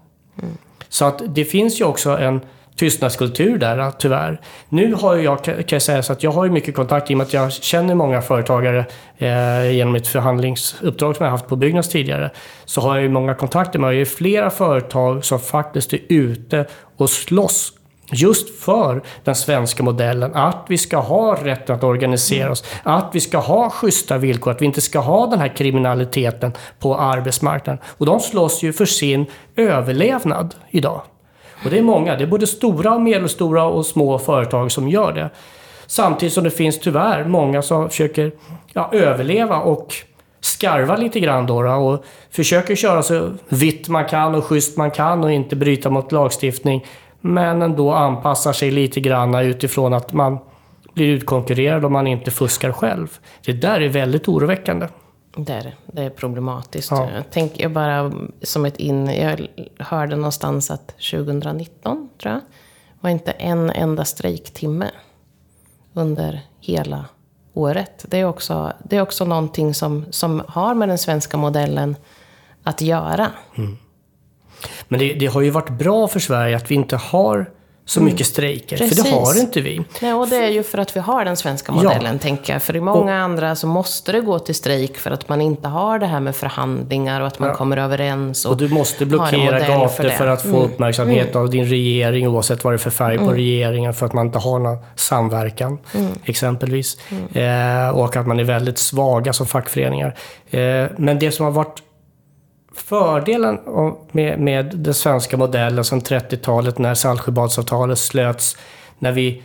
Så 0.89 1.06
att 1.06 1.22
det 1.28 1.45
finns 1.45 1.82
ju 1.82 1.86
också 1.86 2.18
en 2.18 2.41
tystnadskultur 2.76 3.57
där 3.57 3.91
tyvärr. 3.91 4.41
Nu 4.69 4.93
har 4.93 5.15
jag, 5.15 5.43
kan 5.43 5.65
jag 5.67 5.82
säga 5.82 6.03
så 6.03 6.13
att 6.13 6.24
jag 6.24 6.32
har 6.32 6.49
mycket 6.49 6.76
kontakt 6.76 7.11
i 7.11 7.13
och 7.13 7.17
med 7.17 7.28
att 7.28 7.34
jag 7.34 7.51
känner 7.51 7.95
många 7.95 8.21
företagare 8.21 8.86
eh, 9.17 9.71
genom 9.71 9.95
ett 9.95 10.07
förhandlingsuppdrag 10.07 11.15
som 11.15 11.24
jag 11.24 11.32
haft 11.32 11.47
på 11.47 11.55
Byggnads 11.55 11.89
tidigare. 11.89 12.32
Så 12.65 12.82
har 12.82 12.95
jag 12.95 13.03
ju 13.03 13.09
många 13.09 13.36
kontakter 13.36 13.80
med, 13.80 13.93
jag 13.93 13.99
har 13.99 14.05
flera 14.05 14.49
företag 14.49 15.26
som 15.26 15.39
faktiskt 15.39 15.93
är 15.93 15.99
ute 16.09 16.65
och 16.97 17.09
slåss 17.09 17.74
Just 18.11 18.59
för 18.59 19.03
den 19.24 19.36
svenska 19.36 19.84
modellen, 19.84 20.36
att 20.36 20.65
vi 20.67 20.78
ska 20.78 20.97
ha 20.97 21.36
rätten 21.43 21.76
att 21.76 21.84
organisera 21.84 22.51
oss, 22.51 22.63
att 22.84 23.09
vi 23.13 23.19
ska 23.19 23.38
ha 23.38 23.69
schyssta 23.69 24.17
villkor, 24.17 24.51
att 24.51 24.61
vi 24.61 24.65
inte 24.65 24.82
ska 24.82 24.99
ha 24.99 25.28
den 25.28 25.39
här 25.39 25.47
kriminaliteten 25.47 26.53
på 26.80 26.97
arbetsmarknaden. 26.97 27.84
Och 27.97 28.05
de 28.05 28.19
slåss 28.19 28.63
ju 28.63 28.74
för 28.74 28.86
sin 28.86 29.26
överlevnad 29.55 30.55
idag. 30.69 31.01
Och 31.64 31.70
det 31.70 31.78
är 31.78 31.82
många, 31.82 32.16
det 32.16 32.24
är 32.24 32.28
både 32.28 32.47
stora, 32.47 32.99
medelstora 32.99 33.64
och 33.64 33.86
små 33.86 34.20
företag 34.20 34.72
som 34.72 34.89
gör 34.89 35.14
det. 35.14 35.30
Samtidigt 35.86 36.34
som 36.34 36.43
det 36.43 36.51
finns 36.51 36.80
tyvärr 36.80 37.26
många 37.26 37.61
som 37.61 37.89
försöker 37.89 38.32
ja, 38.74 38.89
överleva 38.91 39.57
och 39.57 39.93
skarva 40.41 40.95
lite 40.95 41.20
grann 41.20 41.45
då, 41.45 41.70
och 41.70 42.05
försöker 42.32 42.76
köra 42.76 43.03
så 43.03 43.32
vitt 43.49 43.89
man 43.89 44.05
kan 44.05 44.36
och 44.36 44.45
schysst 44.45 44.78
man 44.78 44.91
kan 44.91 45.24
och 45.24 45.32
inte 45.32 45.55
bryta 45.55 45.89
mot 45.89 46.11
lagstiftning. 46.11 46.86
Men 47.22 47.61
ändå 47.61 47.91
anpassar 47.91 48.53
sig 48.53 48.72
lite 48.72 48.99
grann 48.99 49.36
utifrån 49.36 49.93
att 49.93 50.14
man 50.14 50.38
blir 50.93 51.07
utkonkurrerad 51.07 51.86
om 51.86 51.93
man 51.93 52.07
inte 52.07 52.32
fuskar 52.32 52.72
själv. 52.72 53.07
Det 53.45 53.53
där 53.53 53.82
är 53.82 53.89
väldigt 53.89 54.28
oroväckande. 54.28 54.88
Det 55.36 55.53
är, 55.53 55.75
det 55.86 56.03
är 56.03 56.09
problematiskt. 56.09 56.91
Ja. 56.91 57.09
Jag 57.15 57.31
tänker 57.31 57.69
bara 57.69 58.11
som 58.41 58.65
ett 58.65 58.77
in... 58.77 59.07
Jag 59.07 59.47
hörde 59.77 60.15
någonstans 60.15 60.71
att 60.71 60.88
2019, 60.88 62.09
tror 62.21 62.34
jag, 62.34 62.41
var 62.99 63.09
inte 63.09 63.31
en 63.31 63.69
enda 63.69 64.05
strejktimme 64.05 64.91
under 65.93 66.41
hela 66.59 67.05
året. 67.53 68.05
Det 68.07 68.19
är 68.19 68.25
också, 68.25 68.73
det 68.84 68.97
är 68.97 69.01
också 69.01 69.25
någonting 69.25 69.73
som, 69.73 70.05
som 70.09 70.43
har 70.47 70.73
med 70.73 70.89
den 70.89 70.97
svenska 70.97 71.38
modellen 71.38 71.95
att 72.63 72.81
göra. 72.81 73.31
Mm. 73.57 73.77
Men 74.88 74.99
det, 74.99 75.13
det 75.13 75.25
har 75.25 75.41
ju 75.41 75.49
varit 75.49 75.69
bra 75.69 76.07
för 76.07 76.19
Sverige 76.19 76.55
att 76.55 76.71
vi 76.71 76.75
inte 76.75 76.95
har 76.95 77.51
så 77.86 77.99
mm. 77.99 78.11
mycket 78.13 78.27
strejker. 78.27 78.77
Precis. 78.77 79.03
För 79.03 79.09
det 79.09 79.15
har 79.15 79.39
inte 79.39 79.61
vi. 79.61 79.81
Nej, 80.01 80.13
och 80.13 80.27
det 80.27 80.36
är 80.38 80.49
ju 80.49 80.63
för 80.63 80.77
att 80.77 80.95
vi 80.95 80.99
har 80.99 81.25
den 81.25 81.38
svenska 81.38 81.71
modellen, 81.71 82.13
ja. 82.13 82.19
tänker 82.19 82.53
jag. 82.53 82.63
För 82.63 82.75
i 82.75 82.81
många 82.81 83.15
och, 83.15 83.21
andra 83.21 83.55
så 83.55 83.67
måste 83.67 84.11
det 84.11 84.21
gå 84.21 84.39
till 84.39 84.55
strejk 84.55 84.97
för 84.97 85.11
att 85.11 85.29
man 85.29 85.41
inte 85.41 85.67
har 85.67 85.99
det 85.99 86.05
här 86.05 86.19
med 86.19 86.36
förhandlingar 86.36 87.21
och 87.21 87.27
att 87.27 87.39
man 87.39 87.49
ja. 87.49 87.55
kommer 87.55 87.77
överens. 87.77 88.45
Och, 88.45 88.51
och 88.51 88.57
du 88.57 88.69
måste 88.69 89.05
blockera 89.05 89.59
gator 89.59 89.88
för, 89.88 90.09
för, 90.09 90.27
att 90.27 90.41
få 90.41 90.47
mm. 90.47 90.61
uppmärksamhet 90.61 91.29
mm. 91.29 91.41
av 91.41 91.49
din 91.49 91.65
regering, 91.65 92.27
oavsett 92.27 92.63
vad 92.63 92.73
det 92.73 92.75
är 92.75 92.77
för 92.77 92.89
färg 92.89 93.17
på 93.17 93.23
mm. 93.23 93.36
regeringen, 93.36 93.93
för 93.93 94.05
att 94.05 94.13
man 94.13 94.25
inte 94.25 94.39
har 94.39 94.59
någon 94.59 94.77
samverkan, 94.95 95.77
mm. 95.93 96.11
exempelvis. 96.25 96.97
Mm. 97.09 97.88
Eh, 97.88 97.89
och 97.89 98.15
att 98.15 98.27
man 98.27 98.39
är 98.39 98.43
väldigt 98.43 98.77
svaga 98.77 99.34
som 99.34 99.45
fackföreningar. 99.45 100.15
Eh, 100.49 100.86
men 100.97 101.19
det 101.19 101.31
som 101.31 101.45
har 101.45 101.51
varit 101.51 101.81
fördelen 102.76 103.59
med, 104.11 104.39
med 104.39 104.71
den 104.76 104.93
svenska 104.93 105.38
modellen 105.38 105.84
som 105.84 106.01
30-talet 106.01 106.78
när 106.78 106.93
Saltsjöbadsavtalet 106.93 107.99
slöts, 107.99 108.57
när 108.99 109.11
vi 109.11 109.43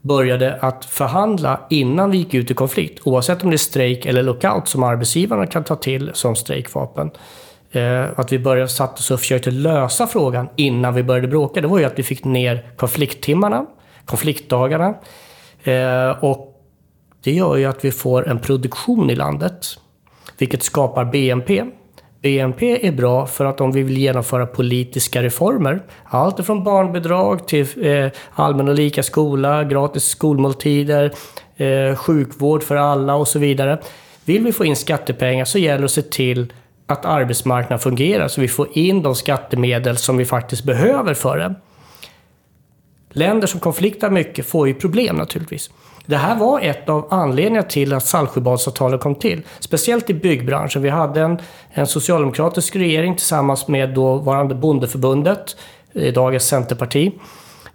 började 0.00 0.58
att 0.60 0.84
förhandla 0.84 1.60
innan 1.70 2.10
vi 2.10 2.18
gick 2.18 2.34
ut 2.34 2.50
i 2.50 2.54
konflikt, 2.54 3.00
oavsett 3.04 3.42
om 3.42 3.50
det 3.50 3.56
är 3.56 3.58
strejk 3.58 4.06
eller 4.06 4.22
lockout 4.22 4.68
som 4.68 4.82
arbetsgivarna 4.82 5.46
kan 5.46 5.64
ta 5.64 5.76
till 5.76 6.10
som 6.14 6.36
strejkvapen. 6.36 7.10
Eh, 7.70 8.04
att 8.16 8.32
vi 8.32 8.38
började 8.38 8.68
satt 8.68 8.98
oss 8.98 9.10
och 9.10 9.20
försökte 9.20 9.50
lösa 9.50 10.06
frågan 10.06 10.48
innan 10.56 10.94
vi 10.94 11.02
började 11.02 11.28
bråka, 11.28 11.60
det 11.60 11.68
var 11.68 11.78
ju 11.78 11.84
att 11.84 11.98
vi 11.98 12.02
fick 12.02 12.24
ner 12.24 12.70
konflikttimmarna, 12.76 13.66
konfliktdagarna. 14.04 14.94
Eh, 15.64 16.10
och 16.24 16.62
det 17.22 17.32
gör 17.32 17.56
ju 17.56 17.64
att 17.64 17.84
vi 17.84 17.92
får 17.92 18.28
en 18.28 18.38
produktion 18.38 19.10
i 19.10 19.14
landet, 19.14 19.66
vilket 20.38 20.62
skapar 20.62 21.04
BNP. 21.04 21.64
BNP 22.26 22.86
är 22.86 22.92
bra 22.92 23.26
för 23.26 23.44
att 23.44 23.60
om 23.60 23.72
vi 23.72 23.82
vill 23.82 23.98
genomföra 23.98 24.46
politiska 24.46 25.22
reformer, 25.22 25.82
allt 26.04 26.46
från 26.46 26.64
barnbidrag 26.64 27.48
till 27.48 27.86
eh, 27.86 28.10
allmän 28.32 28.68
och 28.68 28.74
lika 28.74 29.02
skola, 29.02 29.64
gratis 29.64 30.04
skolmåltider, 30.04 31.12
eh, 31.56 31.96
sjukvård 31.96 32.62
för 32.62 32.76
alla 32.76 33.14
och 33.14 33.28
så 33.28 33.38
vidare. 33.38 33.78
Vill 34.24 34.44
vi 34.44 34.52
få 34.52 34.64
in 34.64 34.76
skattepengar 34.76 35.44
så 35.44 35.58
gäller 35.58 35.78
det 35.78 35.84
att 35.84 35.90
se 35.90 36.02
till 36.02 36.52
att 36.86 37.04
arbetsmarknaden 37.04 37.78
fungerar 37.78 38.28
så 38.28 38.40
vi 38.40 38.48
får 38.48 38.68
in 38.72 39.02
de 39.02 39.14
skattemedel 39.14 39.96
som 39.96 40.16
vi 40.16 40.24
faktiskt 40.24 40.64
behöver 40.64 41.14
för 41.14 41.38
det. 41.38 41.54
Länder 43.10 43.46
som 43.46 43.60
konfliktar 43.60 44.10
mycket 44.10 44.46
får 44.46 44.68
ju 44.68 44.74
problem 44.74 45.16
naturligtvis. 45.16 45.70
Det 46.06 46.16
här 46.16 46.36
var 46.36 46.60
ett 46.60 46.88
av 46.88 47.06
anledningarna 47.10 47.66
till 47.66 47.92
att 47.92 48.06
Saltsjöbadsavtalet 48.06 49.00
kom 49.00 49.14
till. 49.14 49.42
Speciellt 49.58 50.10
i 50.10 50.14
byggbranschen. 50.14 50.82
Vi 50.82 50.88
hade 50.88 51.20
en, 51.20 51.38
en 51.70 51.86
socialdemokratisk 51.86 52.76
regering 52.76 53.16
tillsammans 53.16 53.68
med 53.68 53.94
dåvarande 53.94 54.54
Bondeförbundet, 54.54 55.56
dagens 56.14 56.48
Centerparti, 56.48 57.12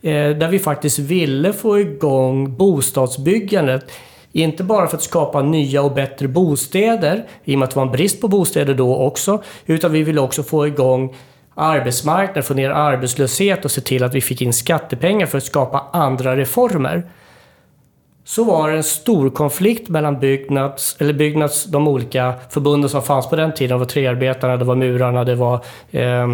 eh, 0.01 0.29
där 0.29 0.47
vi 0.47 0.59
faktiskt 0.59 0.99
ville 0.99 1.53
få 1.53 1.79
igång 1.79 2.57
bostadsbyggandet. 2.57 3.91
Inte 4.31 4.63
bara 4.63 4.87
för 4.87 4.97
att 4.97 5.03
skapa 5.03 5.41
nya 5.41 5.81
och 5.81 5.93
bättre 5.93 6.27
bostäder, 6.27 7.27
i 7.43 7.55
och 7.55 7.59
med 7.59 7.65
att 7.65 7.71
det 7.71 7.75
var 7.75 7.85
en 7.85 7.91
brist 7.91 8.21
på 8.21 8.27
bostäder 8.27 8.73
då 8.73 8.97
också, 8.97 9.43
utan 9.65 9.91
vi 9.91 10.03
ville 10.03 10.21
också 10.21 10.43
få 10.43 10.67
igång 10.67 11.15
arbetsmarknaden, 11.55 12.43
få 12.43 12.53
ner 12.53 12.69
arbetslöshet 12.69 13.65
och 13.65 13.71
se 13.71 13.81
till 13.81 14.03
att 14.03 14.15
vi 14.15 14.21
fick 14.21 14.41
in 14.41 14.53
skattepengar 14.53 15.25
för 15.25 15.37
att 15.37 15.43
skapa 15.43 15.85
andra 15.91 16.37
reformer 16.37 17.03
så 18.31 18.43
var 18.43 18.69
det 18.69 18.77
en 18.77 18.83
stor 18.83 19.29
konflikt 19.29 19.89
mellan 19.89 20.19
Byggnads, 20.19 20.95
eller 20.99 21.13
Byggnads, 21.13 21.65
de 21.65 21.87
olika 21.87 22.33
förbunden 22.49 22.89
som 22.89 23.01
fanns 23.01 23.29
på 23.29 23.35
den 23.35 23.53
tiden. 23.53 23.77
Det 23.77 23.79
var 23.79 23.85
träarbetarna, 23.85 24.57
det 24.57 24.65
var 24.65 24.75
murarna, 24.75 25.23
det 25.23 25.35
var 25.35 25.63
eh, 25.91 26.27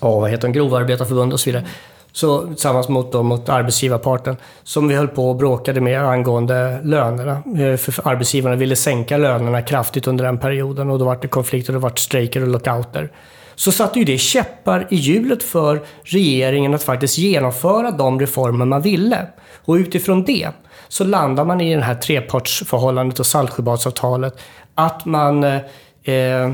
oh, 0.00 0.20
vad 0.20 0.30
heter 0.30 0.48
de, 0.48 0.52
grovarbetarförbund 0.52 1.32
och 1.32 1.40
så 1.40 1.50
vidare. 1.50 1.64
Så 2.12 2.46
tillsammans 2.46 2.88
mot, 2.88 3.12
då, 3.12 3.22
mot 3.22 3.48
arbetsgivarparten 3.48 4.36
som 4.62 4.88
vi 4.88 4.94
höll 4.94 5.08
på 5.08 5.28
och 5.30 5.36
bråkade 5.36 5.80
med 5.80 6.02
angående 6.02 6.80
lönerna. 6.82 7.32
Eh, 7.32 7.76
för 7.76 8.08
arbetsgivarna 8.08 8.56
ville 8.56 8.76
sänka 8.76 9.16
lönerna 9.16 9.62
kraftigt 9.62 10.06
under 10.06 10.24
den 10.24 10.38
perioden 10.38 10.90
och 10.90 10.98
då 10.98 11.04
var 11.04 11.18
det 11.22 11.28
konflikter, 11.28 11.72
det 11.72 11.78
var 11.78 11.92
strejker 11.96 12.42
och 12.42 12.48
lockouter 12.48 13.10
så 13.56 13.72
satte 13.72 13.98
ju 13.98 14.04
det 14.04 14.18
käppar 14.18 14.86
i 14.90 14.96
hjulet 14.96 15.42
för 15.42 15.82
regeringen 16.02 16.74
att 16.74 16.82
faktiskt 16.82 17.18
genomföra 17.18 17.90
de 17.90 18.20
reformer 18.20 18.64
man 18.64 18.82
ville. 18.82 19.26
Och 19.66 19.74
utifrån 19.74 20.24
det 20.24 20.48
så 20.88 21.04
landar 21.04 21.44
man 21.44 21.60
i 21.60 21.74
det 21.74 21.82
här 21.82 21.94
trepartsförhållandet 21.94 23.20
och 23.20 23.26
Saltsjöbadsavtalet 23.26 24.38
att 24.74 25.04
man 25.04 25.44
eh, 25.44 25.60
eh, 26.04 26.52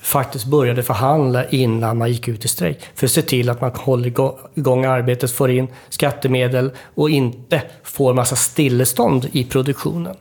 faktiskt 0.00 0.46
började 0.46 0.82
förhandla 0.82 1.48
innan 1.48 1.98
man 1.98 2.12
gick 2.12 2.28
ut 2.28 2.44
i 2.44 2.48
strejk. 2.48 2.78
För 2.94 3.06
att 3.06 3.12
se 3.12 3.22
till 3.22 3.50
att 3.50 3.60
man 3.60 3.70
håller 3.74 4.06
igång 4.54 4.84
arbetet, 4.84 5.30
får 5.30 5.50
in 5.50 5.68
skattemedel 5.88 6.70
och 6.94 7.10
inte 7.10 7.62
får 7.82 8.14
massa 8.14 8.36
stillestånd 8.36 9.28
i 9.32 9.44
produktionen. 9.44 10.16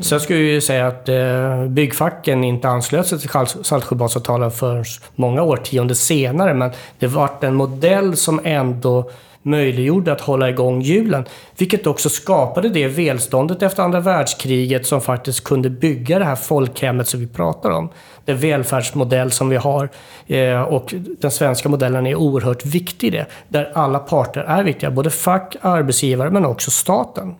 Sen 0.00 0.20
skulle 0.20 0.38
jag 0.38 0.48
ju 0.48 0.60
säga 0.60 0.86
att 0.86 1.08
eh, 1.08 1.64
byggfacken 1.64 2.44
inte 2.44 2.68
anslöt 2.68 3.06
sig 3.06 3.18
till 3.18 3.30
Saltsjöbadsavtalet 3.62 4.58
förrän 4.58 4.84
många 5.14 5.42
årtionden 5.42 5.96
senare, 5.96 6.54
men 6.54 6.70
det 6.98 7.06
var 7.06 7.30
en 7.40 7.54
modell 7.54 8.16
som 8.16 8.40
ändå 8.44 9.10
möjliggjorde 9.44 10.12
att 10.12 10.20
hålla 10.20 10.50
igång 10.50 10.80
hjulen. 10.80 11.24
Vilket 11.56 11.86
också 11.86 12.08
skapade 12.08 12.68
det 12.68 12.88
välståndet 12.88 13.62
efter 13.62 13.82
andra 13.82 14.00
världskriget 14.00 14.86
som 14.86 15.00
faktiskt 15.00 15.44
kunde 15.44 15.70
bygga 15.70 16.18
det 16.18 16.24
här 16.24 16.36
folkhemmet 16.36 17.08
som 17.08 17.20
vi 17.20 17.26
pratar 17.26 17.70
om. 17.70 17.88
Den 18.24 18.38
välfärdsmodell 18.38 19.30
som 19.30 19.48
vi 19.48 19.56
har. 19.56 19.88
Eh, 20.26 20.62
och 20.62 20.94
den 21.20 21.30
svenska 21.30 21.68
modellen 21.68 22.06
är 22.06 22.14
oerhört 22.14 22.66
viktig 22.66 23.06
i 23.06 23.10
det. 23.10 23.26
Där 23.48 23.72
alla 23.74 23.98
parter 23.98 24.40
är 24.40 24.64
viktiga. 24.64 24.90
Både 24.90 25.10
fack, 25.10 25.56
arbetsgivare 25.60 26.30
men 26.30 26.44
också 26.44 26.70
staten. 26.70 27.34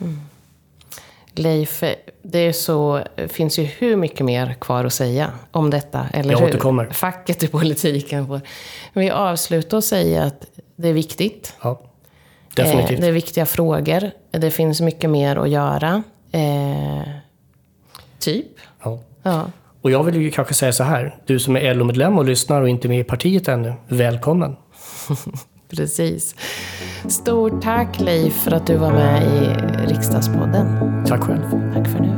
Mm. 0.00 0.20
Leif, 1.34 1.82
det 2.22 2.38
är 2.38 2.52
så, 2.52 3.02
finns 3.28 3.58
ju 3.58 3.62
hur 3.62 3.96
mycket 3.96 4.26
mer 4.26 4.54
kvar 4.60 4.84
att 4.84 4.92
säga 4.92 5.30
om 5.50 5.70
detta, 5.70 6.06
eller 6.12 6.30
Jag 6.30 6.42
återkommer. 6.42 6.84
hur? 6.84 6.90
Facket 6.92 7.42
i 7.42 7.48
politiken. 7.48 8.40
Vi 8.92 9.10
avslutar 9.10 9.76
och 9.76 9.84
säger 9.84 10.22
att 10.26 10.44
det 10.78 10.88
är 10.88 10.92
viktigt. 10.92 11.54
Ja, 11.62 11.80
definitivt. 12.54 12.98
Eh, 12.98 13.00
det 13.00 13.06
är 13.06 13.12
viktiga 13.12 13.46
frågor. 13.46 14.10
Det 14.30 14.50
finns 14.50 14.80
mycket 14.80 15.10
mer 15.10 15.36
att 15.36 15.48
göra. 15.48 16.02
Eh, 16.32 17.08
typ. 18.18 18.46
Ja. 18.82 18.98
ja. 19.22 19.46
Och 19.82 19.90
jag 19.90 20.04
vill 20.04 20.16
ju 20.16 20.30
kanske 20.30 20.54
säga 20.54 20.72
så 20.72 20.84
här. 20.84 21.16
Du 21.26 21.38
som 21.38 21.56
är 21.56 21.74
LO-medlem 21.74 22.18
och 22.18 22.24
lyssnar 22.24 22.62
och 22.62 22.68
inte 22.68 22.88
med 22.88 23.00
i 23.00 23.04
partiet 23.04 23.48
ännu, 23.48 23.74
välkommen. 23.88 24.56
Precis. 25.70 26.34
Stort 27.08 27.62
tack 27.62 28.00
Leif 28.00 28.34
för 28.34 28.50
att 28.50 28.66
du 28.66 28.76
var 28.76 28.92
med 28.92 29.22
i 29.22 29.46
Riksdagspodden. 29.92 30.66
Tack 31.06 31.22
själv. 31.22 31.72
Tack 31.74 31.88
för 31.88 32.00
nu. 32.00 32.17